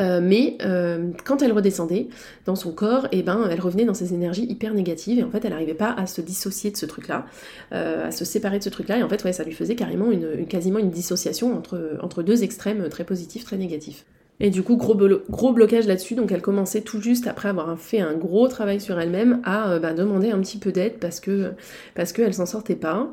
Euh, 0.00 0.20
mais 0.22 0.56
euh, 0.62 1.10
quand 1.24 1.42
elle 1.42 1.52
redescendait 1.52 2.08
dans 2.46 2.56
son 2.56 2.72
corps, 2.72 3.06
et 3.06 3.18
eh 3.18 3.22
ben, 3.22 3.48
elle 3.50 3.60
revenait 3.60 3.84
dans 3.84 3.94
ses 3.94 4.14
énergies 4.14 4.44
hyper 4.44 4.74
négatives 4.74 5.18
et 5.18 5.24
en 5.24 5.30
fait 5.30 5.44
elle 5.44 5.50
n'arrivait 5.50 5.74
pas 5.74 5.92
à 5.92 6.06
se 6.06 6.20
dissocier 6.20 6.70
de 6.70 6.76
ce 6.76 6.86
truc-là, 6.86 7.26
euh, 7.72 8.08
à 8.08 8.10
se 8.10 8.24
séparer 8.24 8.58
de 8.58 8.64
ce 8.64 8.70
truc-là 8.70 8.98
et 8.98 9.02
en 9.02 9.08
fait 9.08 9.22
ouais, 9.24 9.32
ça 9.32 9.44
lui 9.44 9.52
faisait 9.52 9.74
carrément 9.74 10.10
une, 10.10 10.46
quasiment 10.46 10.78
une 10.78 10.90
dissociation 10.90 11.56
entre, 11.56 11.98
entre 12.02 12.22
deux 12.22 12.42
extrêmes 12.42 12.88
très 12.88 13.04
positifs, 13.04 13.44
très 13.44 13.56
négatifs. 13.56 14.04
Et 14.40 14.50
du 14.50 14.62
coup, 14.62 14.76
gros, 14.76 15.52
blocage 15.52 15.86
là-dessus, 15.86 16.16
donc 16.16 16.32
elle 16.32 16.42
commençait 16.42 16.80
tout 16.80 17.00
juste 17.00 17.28
après 17.28 17.48
avoir 17.48 17.78
fait 17.78 18.00
un 18.00 18.14
gros 18.14 18.48
travail 18.48 18.80
sur 18.80 18.98
elle-même 18.98 19.40
à 19.44 19.78
bah, 19.78 19.94
demander 19.94 20.30
un 20.30 20.40
petit 20.40 20.58
peu 20.58 20.72
d'aide 20.72 20.94
parce 20.98 21.20
que 21.20 21.52
parce 21.94 22.12
qu'elle 22.12 22.34
s'en 22.34 22.46
sortait 22.46 22.74
pas. 22.74 23.12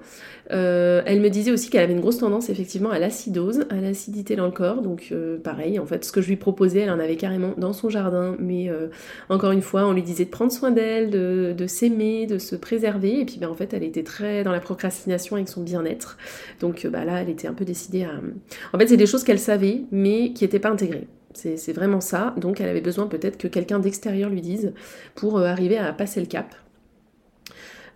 Euh, 0.52 1.02
elle 1.06 1.22
me 1.22 1.30
disait 1.30 1.52
aussi 1.52 1.70
qu'elle 1.70 1.84
avait 1.84 1.94
une 1.94 2.02
grosse 2.02 2.18
tendance 2.18 2.50
effectivement 2.50 2.92
à 2.92 3.00
l'acidose, 3.00 3.66
à 3.70 3.76
l'acidité 3.76 4.36
dans 4.36 4.46
le 4.46 4.52
corps. 4.52 4.82
Donc 4.82 5.10
euh, 5.12 5.38
pareil, 5.38 5.80
en 5.80 5.86
fait, 5.86 6.04
ce 6.04 6.12
que 6.12 6.22
je 6.22 6.28
lui 6.28 6.36
proposais, 6.36 6.80
elle 6.80 6.92
en 6.92 7.00
avait 7.00 7.16
carrément 7.16 7.54
dans 7.58 7.74
son 7.74 7.90
jardin. 7.90 8.36
Mais 8.40 8.70
euh, 8.70 8.88
encore 9.30 9.52
une 9.52 9.62
fois, 9.62 9.86
on 9.88 9.94
lui 9.94 10.04
disait 10.04 10.26
de 10.26 10.30
prendre 10.30 10.52
soin 10.52 10.72
d'elle, 10.72 11.10
de, 11.10 11.68
s'aimer, 11.68 12.26
de 12.28 12.38
se 12.38 12.56
préserver. 12.56 13.20
Et 13.20 13.26
puis 13.26 13.38
ben, 13.40 13.50
en 13.50 13.56
fait, 13.56 13.74
elle 13.74 13.84
était 13.84 14.04
très 14.04 14.44
dans 14.44 14.52
la 14.52 14.60
procrastination 14.60 15.36
avec 15.36 15.50
son 15.50 15.62
bien-être. 15.62 16.18
Donc 16.60 16.86
bah, 16.88 17.06
là, 17.06 17.22
elle 17.22 17.30
était 17.30 17.48
un 17.48 17.54
peu 17.54 17.66
décidée 17.66 18.04
à... 18.04 18.12
En 18.74 18.80
fait, 18.80 18.88
c'est 18.88 18.98
des 18.98 19.06
choses 19.06 19.24
qu'elle 19.24 19.40
savait, 19.40 19.84
mais 19.92 20.34
qui 20.34 20.44
n'étaient 20.44 20.60
pas 20.60 20.70
intégrées. 20.70 21.08
C'est 21.34 21.74
vraiment 21.74 22.02
ça. 22.02 22.34
Donc 22.38 22.62
elle 22.62 22.70
avait 22.70 22.82
besoin 22.82 23.08
peut-être 23.08 23.38
que 23.38 23.48
quelqu'un 23.48 23.80
d'extérieur 23.80 24.30
lui 24.30 24.42
dise 24.42 24.74
pour 25.16 25.40
arriver 25.40 25.78
à 25.78 25.92
passer 25.94 26.20
le 26.20 26.28
cap. 26.28 26.56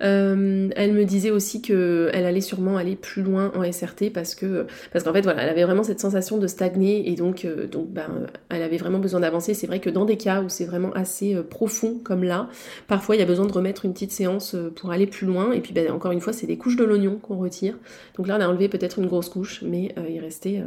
Euh, 0.03 0.69
elle 0.75 0.93
me 0.93 1.05
disait 1.05 1.31
aussi 1.31 1.61
qu'elle 1.61 2.25
allait 2.25 2.41
sûrement 2.41 2.77
aller 2.77 2.95
plus 2.95 3.21
loin 3.21 3.51
en 3.55 3.69
SRT 3.71 4.11
parce 4.13 4.35
que 4.35 4.65
parce 4.91 5.05
qu'en 5.05 5.13
fait 5.13 5.21
voilà, 5.21 5.43
elle 5.43 5.49
avait 5.49 5.63
vraiment 5.63 5.83
cette 5.83 5.99
sensation 5.99 6.37
de 6.37 6.47
stagner 6.47 7.09
et 7.09 7.15
donc 7.15 7.45
euh, 7.45 7.67
ben 7.89 8.27
elle 8.49 8.61
avait 8.61 8.77
vraiment 8.77 8.99
besoin 8.99 9.21
d'avancer. 9.21 9.53
C'est 9.53 9.67
vrai 9.67 9.79
que 9.79 9.89
dans 9.89 10.05
des 10.05 10.17
cas 10.17 10.41
où 10.41 10.49
c'est 10.49 10.65
vraiment 10.65 10.91
assez 10.93 11.35
euh, 11.35 11.43
profond 11.43 11.99
comme 12.03 12.23
là, 12.23 12.49
parfois 12.87 13.15
il 13.15 13.19
y 13.19 13.23
a 13.23 13.25
besoin 13.25 13.45
de 13.45 13.53
remettre 13.53 13.85
une 13.85 13.93
petite 13.93 14.11
séance 14.11 14.55
pour 14.75 14.91
aller 14.91 15.07
plus 15.07 15.27
loin 15.27 15.51
et 15.53 15.61
puis 15.61 15.73
ben, 15.73 15.91
encore 15.91 16.11
une 16.11 16.21
fois 16.21 16.33
c'est 16.33 16.47
des 16.47 16.57
couches 16.57 16.77
de 16.77 16.83
l'oignon 16.83 17.17
qu'on 17.21 17.37
retire. 17.37 17.77
Donc 18.17 18.27
là 18.27 18.37
on 18.37 18.41
a 18.41 18.47
enlevé 18.47 18.67
peut-être 18.67 18.99
une 18.99 19.07
grosse 19.07 19.29
couche, 19.29 19.61
mais 19.61 19.95
il 20.09 20.19
restait 20.19 20.61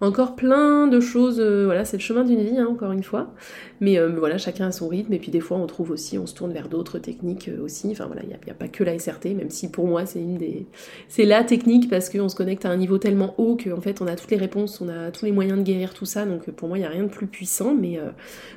encore 0.00 0.36
plein 0.36 0.86
de 0.86 1.00
choses, 1.00 1.40
euh, 1.40 1.64
voilà, 1.64 1.84
c'est 1.84 1.96
le 1.96 2.02
chemin 2.02 2.22
d'une 2.22 2.40
vie, 2.40 2.56
hein, 2.56 2.68
encore 2.70 2.92
une 2.92 3.02
fois. 3.02 3.34
Mais 3.80 3.98
euh, 3.98 4.08
voilà, 4.16 4.38
chacun 4.38 4.68
a 4.68 4.72
son 4.72 4.86
rythme, 4.86 5.12
et 5.12 5.18
puis 5.18 5.30
des 5.30 5.40
fois 5.40 5.58
on 5.58 5.66
trouve 5.66 5.90
aussi, 5.90 6.18
on 6.18 6.26
se 6.26 6.34
tourne 6.34 6.52
vers 6.52 6.68
d'autres 6.68 6.98
techniques 6.98 7.48
euh, 7.48 7.64
aussi. 7.64 7.88
Enfin 7.90 8.06
voilà, 8.06 8.22
il 8.22 8.28
n'y 8.28 8.34
a, 8.34 8.54
pas 8.54 8.68
que 8.68 8.84
la 8.84 8.96
SRT, 8.96 9.34
même 9.36 9.50
si 9.50 9.70
pour 9.70 9.86
moi 9.86 10.06
c'est 10.06 10.20
une 10.20 10.36
des. 10.36 10.66
C'est 11.08 11.24
la 11.24 11.42
technique 11.42 11.90
parce 11.90 12.10
qu'on 12.10 12.28
se 12.28 12.36
connecte 12.36 12.64
à 12.64 12.70
un 12.70 12.76
niveau 12.76 12.98
tellement 12.98 13.34
haut 13.38 13.56
qu'en 13.56 13.80
fait 13.80 14.00
on 14.00 14.06
a 14.06 14.14
toutes 14.14 14.30
les 14.30 14.36
réponses, 14.36 14.80
on 14.80 14.88
a 14.88 15.10
tous 15.10 15.24
les 15.24 15.32
moyens 15.32 15.58
de 15.58 15.64
guérir 15.64 15.94
tout 15.94 16.06
ça, 16.06 16.24
donc 16.24 16.48
pour 16.50 16.68
moi 16.68 16.78
il 16.78 16.82
n'y 16.82 16.86
a 16.86 16.90
rien 16.90 17.02
de 17.02 17.08
plus 17.08 17.26
puissant, 17.26 17.74
mais 17.74 17.98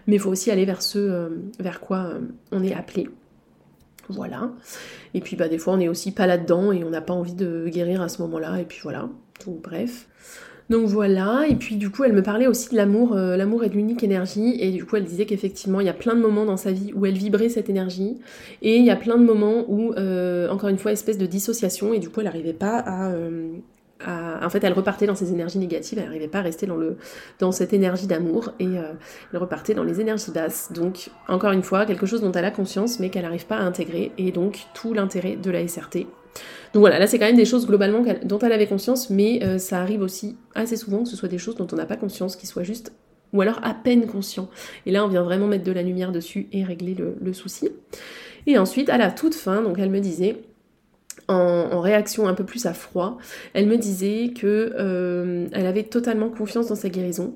il 0.07 0.19
faut 0.19 0.29
aussi 0.29 0.51
aller 0.51 0.65
vers 0.65 0.81
ce 0.81 1.29
vers 1.59 1.79
quoi 1.79 2.13
on 2.51 2.63
est 2.63 2.73
appelé. 2.73 3.09
Voilà. 4.09 4.51
Et 5.13 5.21
puis 5.21 5.35
bah 5.35 5.47
des 5.47 5.57
fois 5.57 5.73
on 5.73 5.79
est 5.79 5.87
aussi 5.87 6.11
pas 6.11 6.27
là-dedans 6.27 6.71
et 6.71 6.83
on 6.83 6.89
n'a 6.89 7.01
pas 7.01 7.13
envie 7.13 7.33
de 7.33 7.67
guérir 7.67 8.01
à 8.01 8.09
ce 8.09 8.21
moment-là, 8.21 8.59
et 8.59 8.65
puis 8.65 8.79
voilà. 8.83 9.09
Donc 9.45 9.61
bref. 9.61 10.07
Donc 10.71 10.87
voilà, 10.87 11.43
et 11.49 11.55
puis 11.55 11.75
du 11.75 11.89
coup 11.89 12.05
elle 12.05 12.13
me 12.13 12.23
parlait 12.23 12.47
aussi 12.47 12.69
de 12.69 12.77
l'amour, 12.77 13.13
euh, 13.13 13.35
l'amour 13.35 13.65
est 13.65 13.67
l'unique 13.67 14.03
énergie, 14.03 14.55
et 14.57 14.71
du 14.71 14.85
coup 14.85 14.95
elle 14.95 15.03
disait 15.03 15.25
qu'effectivement 15.25 15.81
il 15.81 15.85
y 15.85 15.89
a 15.89 15.93
plein 15.93 16.15
de 16.15 16.21
moments 16.21 16.45
dans 16.45 16.55
sa 16.55 16.71
vie 16.71 16.93
où 16.95 17.05
elle 17.05 17.17
vibrait 17.17 17.49
cette 17.49 17.69
énergie, 17.69 18.21
et 18.61 18.77
il 18.77 18.85
y 18.85 18.89
a 18.89 18.95
plein 18.95 19.17
de 19.17 19.25
moments 19.25 19.65
où, 19.67 19.91
euh, 19.95 20.47
encore 20.47 20.69
une 20.69 20.77
fois, 20.77 20.93
espèce 20.93 21.17
de 21.17 21.25
dissociation, 21.25 21.93
et 21.93 21.99
du 21.99 22.07
coup 22.07 22.21
elle 22.21 22.27
n'arrivait 22.27 22.53
pas 22.53 22.85
euh, 22.87 23.51
à, 23.99 24.45
En 24.45 24.49
fait 24.49 24.63
elle 24.63 24.71
repartait 24.71 25.07
dans 25.07 25.15
ses 25.15 25.33
énergies 25.33 25.59
négatives, 25.59 25.97
elle 25.97 26.05
n'arrivait 26.05 26.29
pas 26.29 26.39
à 26.39 26.43
rester 26.43 26.67
dans, 26.67 26.77
le, 26.77 26.95
dans 27.39 27.51
cette 27.51 27.73
énergie 27.73 28.07
d'amour, 28.07 28.53
et 28.61 28.69
elle 29.33 29.39
repartait 29.39 29.73
dans 29.73 29.83
les 29.83 29.99
énergies 29.99 30.31
basses. 30.31 30.71
Donc 30.71 31.09
encore 31.27 31.51
une 31.51 31.63
fois, 31.63 31.85
quelque 31.85 32.05
chose 32.05 32.21
dont 32.21 32.31
elle 32.31 32.45
a 32.45 32.51
conscience, 32.51 32.97
mais 33.01 33.09
qu'elle 33.09 33.23
n'arrive 33.23 33.45
pas 33.45 33.57
à 33.57 33.63
intégrer, 33.63 34.13
et 34.17 34.31
donc 34.31 34.59
tout 34.73 34.93
l'intérêt 34.93 35.35
de 35.35 35.51
la 35.51 35.67
SRT 35.67 36.07
donc 36.73 36.81
voilà, 36.81 36.99
là 36.99 37.07
c'est 37.07 37.19
quand 37.19 37.25
même 37.25 37.35
des 37.35 37.45
choses 37.45 37.67
globalement 37.67 38.03
dont 38.23 38.39
elle 38.39 38.53
avait 38.53 38.67
conscience, 38.67 39.09
mais 39.09 39.43
euh, 39.43 39.57
ça 39.57 39.81
arrive 39.81 40.01
aussi 40.01 40.37
assez 40.55 40.77
souvent 40.77 41.03
que 41.03 41.09
ce 41.09 41.15
soit 41.15 41.29
des 41.29 41.37
choses 41.37 41.55
dont 41.55 41.67
on 41.71 41.75
n'a 41.75 41.85
pas 41.85 41.97
conscience, 41.97 42.35
qui 42.35 42.47
soient 42.47 42.63
juste, 42.63 42.93
ou 43.33 43.41
alors 43.41 43.59
à 43.63 43.73
peine 43.73 44.07
conscient. 44.07 44.49
Et 44.85 44.91
là 44.91 45.03
on 45.03 45.07
vient 45.07 45.23
vraiment 45.23 45.47
mettre 45.47 45.65
de 45.65 45.71
la 45.71 45.83
lumière 45.83 46.11
dessus 46.11 46.47
et 46.51 46.63
régler 46.63 46.93
le, 46.93 47.15
le 47.21 47.33
souci. 47.33 47.69
Et 48.47 48.57
ensuite, 48.57 48.89
à 48.89 48.97
la 48.97 49.11
toute 49.11 49.35
fin, 49.35 49.61
donc 49.61 49.77
elle 49.77 49.91
me 49.91 49.99
disait, 49.99 50.37
en, 51.31 51.81
réaction 51.81 52.27
un 52.27 52.33
peu 52.33 52.43
plus 52.43 52.65
à 52.65 52.73
froid, 52.73 53.17
elle 53.53 53.67
me 53.67 53.77
disait 53.77 54.31
que 54.35 54.73
euh, 54.77 55.47
elle 55.51 55.65
avait 55.65 55.83
totalement 55.83 56.29
confiance 56.29 56.67
dans 56.67 56.75
sa 56.75 56.89
guérison. 56.89 57.33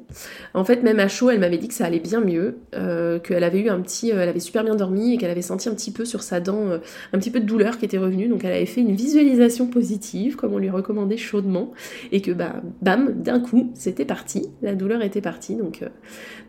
En 0.54 0.64
fait, 0.64 0.84
même 0.84 1.00
à 1.00 1.08
chaud, 1.08 1.32
elle 1.32 1.40
m'avait 1.40 1.58
dit 1.58 1.68
que 1.68 1.74
ça 1.74 1.86
allait 1.86 2.00
bien 2.00 2.22
mieux, 2.22 2.58
euh, 2.76 3.20
qu'elle 3.20 3.44
avait 3.44 3.60
eu 3.60 3.70
un 3.70 3.80
petit, 3.82 4.12
euh, 4.12 4.22
elle 4.22 4.30
avait 4.30 4.40
super 4.40 4.64
bien 4.64 4.76
dormi 4.76 5.14
et 5.14 5.18
qu'elle 5.18 5.32
avait 5.32 5.42
senti 5.42 5.68
un 5.68 5.74
petit 5.74 5.92
peu 5.92 6.06
sur 6.06 6.22
sa 6.22 6.40
dent 6.40 6.80
un 7.14 7.20
petit 7.20 7.32
peu 7.32 7.40
de 7.40 7.46
douleur 7.46 7.78
qui 7.78 7.86
était 7.86 7.98
revenue. 7.98 8.28
Donc 8.28 8.44
elle 8.44 8.54
avait 8.54 8.66
fait 8.66 8.82
une 8.82 8.96
visualisation 8.96 9.68
positive, 9.68 10.36
comme 10.36 10.54
on 10.54 10.60
lui 10.60 10.70
recommandait 10.70 11.18
chaudement, 11.18 11.72
et 12.12 12.22
que 12.22 12.32
bah 12.32 12.62
bam, 12.82 13.14
d'un 13.22 13.40
coup, 13.40 13.72
c'était 13.74 14.06
parti, 14.06 14.50
la 14.62 14.76
douleur 14.76 15.02
était 15.02 15.22
partie. 15.22 15.56
Donc 15.56 15.84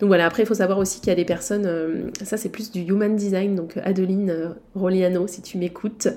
voilà. 0.00 0.26
Après, 0.26 0.42
il 0.42 0.46
faut 0.46 0.54
savoir 0.54 0.78
aussi 0.78 1.00
qu'il 1.00 1.08
y 1.08 1.12
a 1.12 1.16
des 1.16 1.24
personnes, 1.24 2.10
ça 2.22 2.36
c'est 2.36 2.50
plus 2.50 2.70
du 2.70 2.80
human 2.80 3.16
design. 3.16 3.54
Donc 3.54 3.78
Adeline 3.82 4.54
Roliano, 4.74 5.26
si 5.26 5.40
tu 5.42 5.56
m'écoutes, 5.58 6.08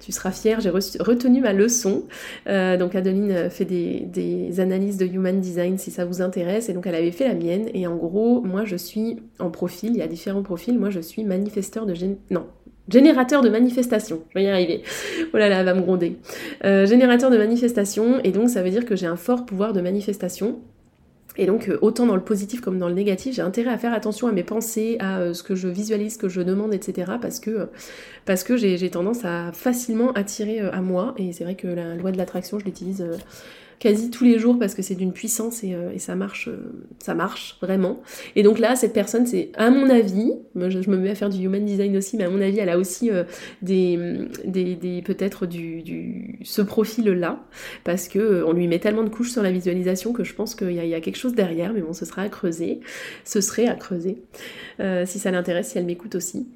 tu 0.00 0.12
seras 0.12 0.30
fière 0.30 0.58
j'ai 0.60 0.70
retenu 1.00 1.40
ma 1.40 1.52
leçon. 1.52 2.04
Euh, 2.48 2.76
donc 2.76 2.94
Adeline 2.94 3.50
fait 3.50 3.64
des, 3.64 4.60
analyses 4.60 4.96
de 4.96 5.06
human 5.06 5.40
design 5.40 5.78
si 5.78 5.90
ça 5.90 6.04
vous 6.04 6.22
intéresse. 6.22 6.68
Et 6.68 6.72
donc 6.72 6.86
elle 6.86 6.94
avait 6.94 7.10
fait 7.10 7.28
la 7.28 7.34
mienne. 7.34 7.68
Et 7.74 7.86
en 7.86 7.96
gros, 7.96 8.40
moi 8.40 8.64
je 8.64 8.76
suis 8.76 9.18
en 9.38 9.50
profil, 9.50 9.90
il 9.92 9.98
y 9.98 10.02
a 10.02 10.06
différents 10.06 10.42
profils. 10.42 10.78
Moi 10.78 10.90
je 10.90 11.00
suis 11.00 11.24
manifesteur 11.24 11.86
de... 11.86 11.94
Non, 12.30 12.46
générateur 12.88 13.42
de 13.42 13.48
manifestation. 13.48 14.22
Je 14.30 14.38
vais 14.38 14.44
y 14.44 14.48
arriver. 14.48 14.82
Oh 15.32 15.36
là 15.36 15.48
là, 15.48 15.60
elle 15.60 15.66
va 15.66 15.74
me 15.74 15.82
gronder. 15.82 16.16
Euh, 16.64 16.86
générateur 16.86 17.30
de 17.30 17.38
manifestation, 17.38 18.20
et 18.24 18.32
donc 18.32 18.48
ça 18.48 18.62
veut 18.62 18.70
dire 18.70 18.84
que 18.84 18.96
j'ai 18.96 19.06
un 19.06 19.16
fort 19.16 19.44
pouvoir 19.44 19.72
de 19.72 19.80
manifestation. 19.80 20.58
Et 21.38 21.46
donc, 21.46 21.68
euh, 21.68 21.78
autant 21.80 22.04
dans 22.04 22.16
le 22.16 22.20
positif 22.22 22.60
comme 22.60 22.78
dans 22.78 22.88
le 22.88 22.94
négatif, 22.94 23.36
j'ai 23.36 23.42
intérêt 23.42 23.70
à 23.70 23.78
faire 23.78 23.94
attention 23.94 24.26
à 24.26 24.32
mes 24.32 24.42
pensées, 24.42 24.96
à 24.98 25.20
euh, 25.20 25.34
ce 25.34 25.44
que 25.44 25.54
je 25.54 25.68
visualise, 25.68 26.14
ce 26.14 26.18
que 26.18 26.28
je 26.28 26.40
demande, 26.40 26.74
etc. 26.74 27.12
Parce 27.22 27.38
que, 27.38 27.50
euh, 27.50 27.66
parce 28.24 28.42
que 28.42 28.56
j'ai 28.56 28.90
tendance 28.90 29.24
à 29.24 29.52
facilement 29.52 30.12
attirer 30.12 30.58
à 30.60 30.80
moi. 30.80 31.14
Et 31.16 31.32
c'est 31.32 31.44
vrai 31.44 31.54
que 31.54 31.68
la 31.68 31.94
loi 31.94 32.10
de 32.10 32.18
l'attraction, 32.18 32.58
je 32.58 32.64
l'utilise 32.64 33.06
quasi 33.78 34.10
tous 34.10 34.24
les 34.24 34.38
jours 34.38 34.58
parce 34.58 34.74
que 34.74 34.82
c'est 34.82 34.94
d'une 34.94 35.12
puissance 35.12 35.62
et, 35.62 35.74
euh, 35.74 35.96
ça 35.98 36.16
marche, 36.16 36.48
euh, 36.48 36.72
ça 36.98 37.14
marche 37.14 37.56
vraiment. 37.60 38.00
Et 38.36 38.42
donc 38.42 38.58
là, 38.58 38.76
cette 38.76 38.92
personne, 38.92 39.26
c'est 39.26 39.50
à 39.54 39.70
mon 39.70 39.88
avis, 39.88 40.32
je, 40.56 40.90
me 40.90 40.96
mets 40.96 41.10
à 41.10 41.14
faire 41.14 41.30
du 41.30 41.44
human 41.44 41.64
design 41.64 41.96
aussi, 41.96 42.16
mais 42.16 42.24
à 42.24 42.30
mon 42.30 42.40
avis, 42.40 42.58
elle 42.58 42.68
a 42.68 42.78
aussi 42.78 43.10
euh, 43.10 43.24
des, 43.62 43.98
des, 44.44 45.02
peut-être 45.02 45.46
du, 45.46 45.82
du, 45.82 46.38
ce 46.42 46.62
profil-là 46.62 47.44
parce 47.84 48.08
que 48.08 48.44
on 48.46 48.52
lui 48.52 48.66
met 48.66 48.78
tellement 48.78 49.04
de 49.04 49.08
couches 49.08 49.30
sur 49.30 49.42
la 49.42 49.52
visualisation 49.52 50.12
que 50.12 50.24
je 50.24 50.34
pense 50.34 50.54
qu'il 50.54 50.72
y, 50.72 50.94
a 50.94 51.00
quelque 51.00 51.16
chose 51.16 51.34
derrière, 51.34 51.72
mais 51.72 51.80
bon, 51.80 51.92
ce 51.92 52.04
sera 52.04 52.22
à 52.22 52.28
creuser, 52.28 52.80
ce 53.24 53.40
serait 53.40 53.66
à 53.66 53.74
creuser 53.74 54.22
si 55.06 55.18
ça 55.18 55.30
l'intéresse, 55.30 55.70
si 55.70 55.78
elle 55.78 55.86
m'écoute 55.86 56.14
aussi. 56.14 56.46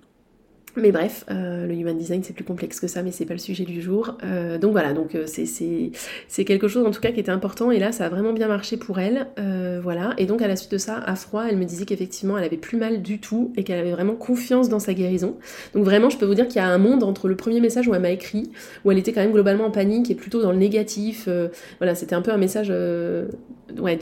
Mais 0.74 0.90
bref, 0.90 1.24
euh, 1.30 1.66
le 1.66 1.74
human 1.74 1.98
design 1.98 2.22
c'est 2.22 2.32
plus 2.32 2.44
complexe 2.44 2.80
que 2.80 2.86
ça, 2.86 3.02
mais 3.02 3.10
c'est 3.10 3.26
pas 3.26 3.34
le 3.34 3.38
sujet 3.38 3.64
du 3.64 3.82
jour. 3.82 4.16
Euh, 4.24 4.56
donc 4.56 4.72
voilà, 4.72 4.94
donc 4.94 5.14
euh, 5.14 5.26
c'est 5.26 6.44
quelque 6.44 6.66
chose 6.66 6.86
en 6.86 6.90
tout 6.90 7.00
cas 7.00 7.12
qui 7.12 7.20
était 7.20 7.30
important 7.30 7.70
et 7.70 7.78
là 7.78 7.92
ça 7.92 8.06
a 8.06 8.08
vraiment 8.08 8.32
bien 8.32 8.48
marché 8.48 8.78
pour 8.78 8.98
elle, 8.98 9.26
voilà. 9.82 10.14
Et 10.16 10.26
donc 10.26 10.40
à 10.40 10.48
la 10.48 10.56
suite 10.56 10.72
de 10.72 10.78
ça, 10.78 10.96
à 10.96 11.14
froid, 11.14 11.44
elle 11.48 11.58
me 11.58 11.64
disait 11.64 11.84
qu'effectivement 11.84 12.38
elle 12.38 12.44
avait 12.44 12.56
plus 12.56 12.78
mal 12.78 13.02
du 13.02 13.18
tout 13.18 13.52
et 13.56 13.64
qu'elle 13.64 13.78
avait 13.78 13.92
vraiment 13.92 14.14
confiance 14.14 14.68
dans 14.68 14.78
sa 14.78 14.94
guérison. 14.94 15.36
Donc 15.74 15.84
vraiment, 15.84 16.08
je 16.08 16.16
peux 16.16 16.26
vous 16.26 16.34
dire 16.34 16.46
qu'il 16.46 16.56
y 16.56 16.64
a 16.64 16.68
un 16.68 16.78
monde 16.78 17.02
entre 17.02 17.28
le 17.28 17.36
premier 17.36 17.60
message 17.60 17.86
où 17.86 17.94
elle 17.94 18.00
m'a 18.00 18.10
écrit, 18.10 18.50
où 18.84 18.90
elle 18.90 18.98
était 18.98 19.12
quand 19.12 19.20
même 19.20 19.32
globalement 19.32 19.66
en 19.66 19.70
panique 19.70 20.10
et 20.10 20.14
plutôt 20.14 20.40
dans 20.40 20.52
le 20.52 20.58
négatif. 20.58 21.28
voilà, 21.78 21.94
c'était 21.94 22.14
un 22.14 22.22
peu 22.22 22.30
un 22.30 22.38
message, 22.38 22.72
ouais, 23.80 23.98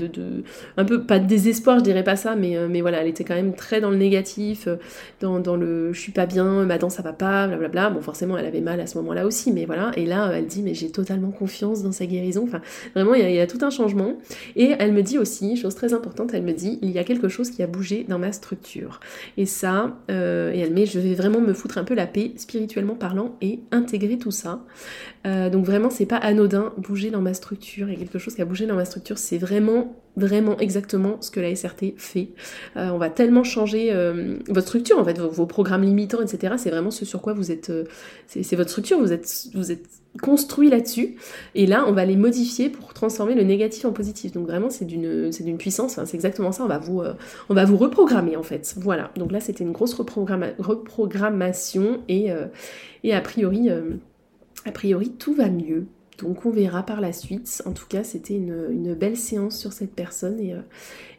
un 0.76 0.84
peu 0.84 1.02
pas 1.02 1.18
de 1.18 1.26
désespoir, 1.26 1.78
je 1.78 1.84
dirais 1.84 2.04
pas 2.04 2.16
ça, 2.16 2.36
mais 2.36 2.56
mais 2.68 2.80
voilà, 2.80 2.98
elle 3.02 3.08
était 3.08 3.24
quand 3.24 3.34
même 3.34 3.54
très 3.54 3.80
dans 3.80 3.90
le 3.90 3.96
négatif, 3.96 4.68
dans, 5.20 5.38
dans 5.38 5.56
le 5.56 5.92
je 5.92 6.00
suis 6.00 6.12
pas 6.12 6.26
bien 6.26 6.64
ma 6.64 6.78
dent 6.78 6.90
ça 6.90 7.02
va 7.02 7.12
pas, 7.12 7.46
blablabla. 7.46 7.90
Bon, 7.90 8.00
forcément, 8.00 8.36
elle 8.36 8.46
avait 8.46 8.60
mal 8.60 8.80
à 8.80 8.86
ce 8.86 8.98
moment-là 8.98 9.26
aussi, 9.26 9.52
mais 9.52 9.64
voilà. 9.64 9.92
Et 9.96 10.04
là, 10.06 10.30
elle 10.34 10.46
dit, 10.46 10.62
mais 10.62 10.74
j'ai 10.74 10.90
totalement 10.90 11.30
confiance 11.30 11.82
dans 11.82 11.92
sa 11.92 12.06
guérison. 12.06 12.44
Enfin, 12.44 12.60
vraiment, 12.94 13.14
il 13.14 13.30
y, 13.30 13.40
a, 13.40 13.46
tout 13.46 13.58
un 13.62 13.70
changement. 13.70 14.18
Et 14.56 14.74
elle 14.78 14.92
me 14.92 15.02
dit 15.02 15.18
aussi, 15.18 15.56
chose 15.56 15.74
très 15.74 15.94
importante, 15.94 16.30
elle 16.34 16.42
me 16.42 16.52
dit, 16.52 16.78
il 16.82 16.90
y 16.90 16.98
a 16.98 17.04
quelque 17.04 17.28
chose 17.28 17.50
qui 17.50 17.62
a 17.62 17.66
bougé 17.66 18.04
dans 18.08 18.18
ma 18.18 18.32
structure. 18.32 19.00
Et 19.36 19.46
ça, 19.46 19.96
euh, 20.10 20.52
et 20.52 20.60
elle 20.60 20.72
met, 20.72 20.86
je 20.86 20.98
vais 20.98 21.14
vraiment 21.14 21.40
me 21.40 21.52
foutre 21.52 21.78
un 21.78 21.84
peu 21.84 21.94
la 21.94 22.06
paix, 22.06 22.32
spirituellement 22.36 22.94
parlant, 22.94 23.36
et 23.40 23.60
intégrer 23.70 24.18
tout 24.18 24.30
ça. 24.30 24.64
Euh, 25.26 25.50
donc 25.50 25.64
vraiment, 25.64 25.90
c'est 25.90 26.06
pas 26.06 26.16
anodin, 26.16 26.72
bouger 26.78 27.10
dans 27.10 27.22
ma 27.22 27.34
structure. 27.34 27.88
Et 27.88 27.96
quelque 27.96 28.18
chose 28.18 28.34
qui 28.34 28.42
a 28.42 28.44
bougé 28.44 28.66
dans 28.66 28.76
ma 28.76 28.84
structure, 28.84 29.18
c'est 29.18 29.38
vraiment 29.38 29.59
vraiment 29.60 29.96
vraiment 30.16 30.58
exactement 30.58 31.18
ce 31.20 31.30
que 31.30 31.38
la 31.40 31.54
SRT 31.54 31.94
fait. 31.96 32.30
Euh, 32.76 32.90
on 32.90 32.98
va 32.98 33.10
tellement 33.10 33.44
changer 33.44 33.92
euh, 33.92 34.38
votre 34.48 34.66
structure, 34.66 34.98
en 34.98 35.04
fait, 35.04 35.18
vos, 35.18 35.46
programmes 35.46 35.82
limitants, 35.82 36.20
etc. 36.20 36.54
C'est 36.58 36.70
vraiment 36.70 36.90
ce 36.90 37.04
sur 37.04 37.22
quoi 37.22 37.32
vous 37.32 37.52
êtes, 37.52 37.70
euh, 37.70 37.84
c'est 38.26 38.56
votre 38.56 38.70
structure, 38.70 38.98
vous 38.98 39.12
êtes, 39.12 39.46
vous 39.54 39.72
êtes 39.72 39.86
construit 40.22 40.70
là-dessus. 40.70 41.16
Et 41.54 41.66
là, 41.66 41.84
on 41.86 41.92
va 41.92 42.04
les 42.04 42.16
modifier 42.16 42.68
pour 42.68 42.92
transformer 42.92 43.34
le 43.34 43.42
négatif 43.42 43.84
en 43.84 43.92
positif. 43.92 44.32
Donc 44.32 44.46
vraiment, 44.46 44.70
c'est 44.70 44.84
d'une, 44.84 45.30
puissance. 45.58 46.00
c'est 46.04 46.14
exactement 46.14 46.52
ça. 46.52 46.64
On 46.64 46.68
va 46.68 46.78
vous, 46.78 47.02
on 47.48 47.54
va 47.54 47.64
vous 47.64 47.76
reprogrammer 47.76 48.36
en 48.36 48.42
fait. 48.42 48.74
Voilà. 48.78 49.12
Donc 49.16 49.30
là, 49.30 49.40
c'était 49.40 49.62
une 49.62 49.72
grosse 49.72 49.94
reprogrammation 49.94 52.00
et, 52.08 52.30
et 53.04 53.14
a 53.14 53.20
priori, 53.20 53.70
a 53.70 54.72
priori, 54.72 55.12
tout 55.12 55.34
va 55.34 55.48
mieux. 55.48 55.86
Donc 56.22 56.44
on 56.46 56.50
verra 56.50 56.84
par 56.84 57.00
la 57.00 57.12
suite. 57.12 57.62
En 57.66 57.72
tout 57.72 57.86
cas, 57.88 58.04
c'était 58.04 58.34
une, 58.34 58.94
belle 58.94 59.16
séance 59.16 59.58
sur 59.58 59.72
cette 59.72 59.94
personne. 59.94 60.38
Et, 60.40 60.52
euh, 60.52 60.60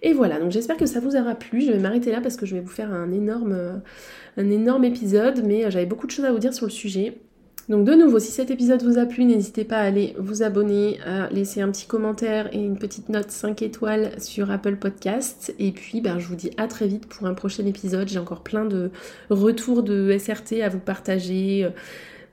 et 0.01 0.13
voilà, 0.13 0.39
donc 0.39 0.51
j'espère 0.51 0.77
que 0.77 0.85
ça 0.85 0.99
vous 0.99 1.15
aura 1.15 1.35
plu. 1.35 1.61
Je 1.61 1.71
vais 1.71 1.79
m'arrêter 1.79 2.11
là 2.11 2.21
parce 2.21 2.37
que 2.37 2.45
je 2.45 2.55
vais 2.55 2.61
vous 2.61 2.69
faire 2.69 2.91
un 2.91 3.11
énorme, 3.11 4.83
épisode, 4.83 5.43
mais 5.45 5.65
euh, 5.65 5.71
j'avais 5.71 5.85
beaucoup 5.85 6.07
de 6.07 6.11
choses 6.11 6.25
à 6.25 6.31
vous 6.31 6.39
dire 6.39 6.53
sur 6.53 6.65
le 6.65 6.71
sujet. 6.71 7.17
Donc 7.69 7.85
de 7.85 7.93
nouveau, 7.93 8.19
si 8.19 8.31
cet 8.31 8.51
épisode 8.51 8.83
vous 8.83 8.97
a 8.97 9.05
plu, 9.05 9.23
n'hésitez 9.23 9.63
pas 9.63 9.77
à 9.77 9.83
aller 9.83 10.15
vous 10.17 10.43
abonner, 10.43 10.99
à 11.05 11.29
laisser 11.29 11.61
un 11.61 11.71
petit 11.71 11.85
commentaire 11.85 12.53
et 12.53 12.57
une 12.57 12.77
petite 12.77 13.07
note 13.07 13.31
5 13.31 13.61
étoiles 13.61 14.19
sur 14.19 14.51
Apple 14.51 14.75
Podcast. 14.75 15.53
Et 15.57 15.71
puis 15.71 16.01
ben, 16.01 16.19
je 16.19 16.27
vous 16.27 16.35
dis 16.35 16.51
à 16.57 16.67
très 16.67 16.87
vite 16.87 17.05
pour 17.05 17.27
un 17.27 17.33
prochain 17.33 17.65
épisode. 17.65 18.09
J'ai 18.09 18.19
encore 18.19 18.41
plein 18.41 18.65
de 18.65 18.89
retours 19.29 19.83
de 19.83 20.17
SRT 20.17 20.61
à 20.63 20.69
vous 20.69 20.79
partager 20.79 21.69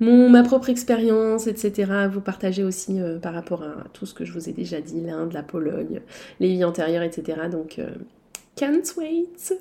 mon, 0.01 0.29
ma 0.29 0.43
propre 0.43 0.71
expérience, 0.71 1.47
etc. 1.47 2.09
vous 2.11 2.21
partager 2.21 2.65
aussi 2.65 3.01
euh, 3.01 3.19
par 3.19 3.35
rapport 3.35 3.63
à 3.63 3.85
tout 3.93 4.07
ce 4.07 4.15
que 4.15 4.25
je 4.25 4.33
vous 4.33 4.49
ai 4.49 4.53
déjà 4.53 4.81
dit, 4.81 5.01
l'Inde, 5.01 5.33
la 5.33 5.43
Pologne, 5.43 6.01
les 6.41 6.49
vies 6.49 6.65
antérieures, 6.65 7.03
etc. 7.03 7.49
Donc, 7.51 7.79
euh, 7.79 7.91
can't 8.57 8.97
wait. 8.97 9.55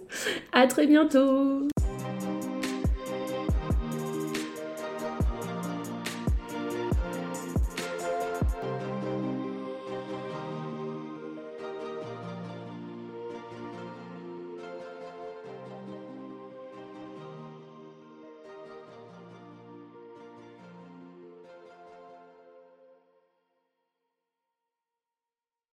À 0.51 0.67
très 0.67 0.87
bientôt. 0.87 1.67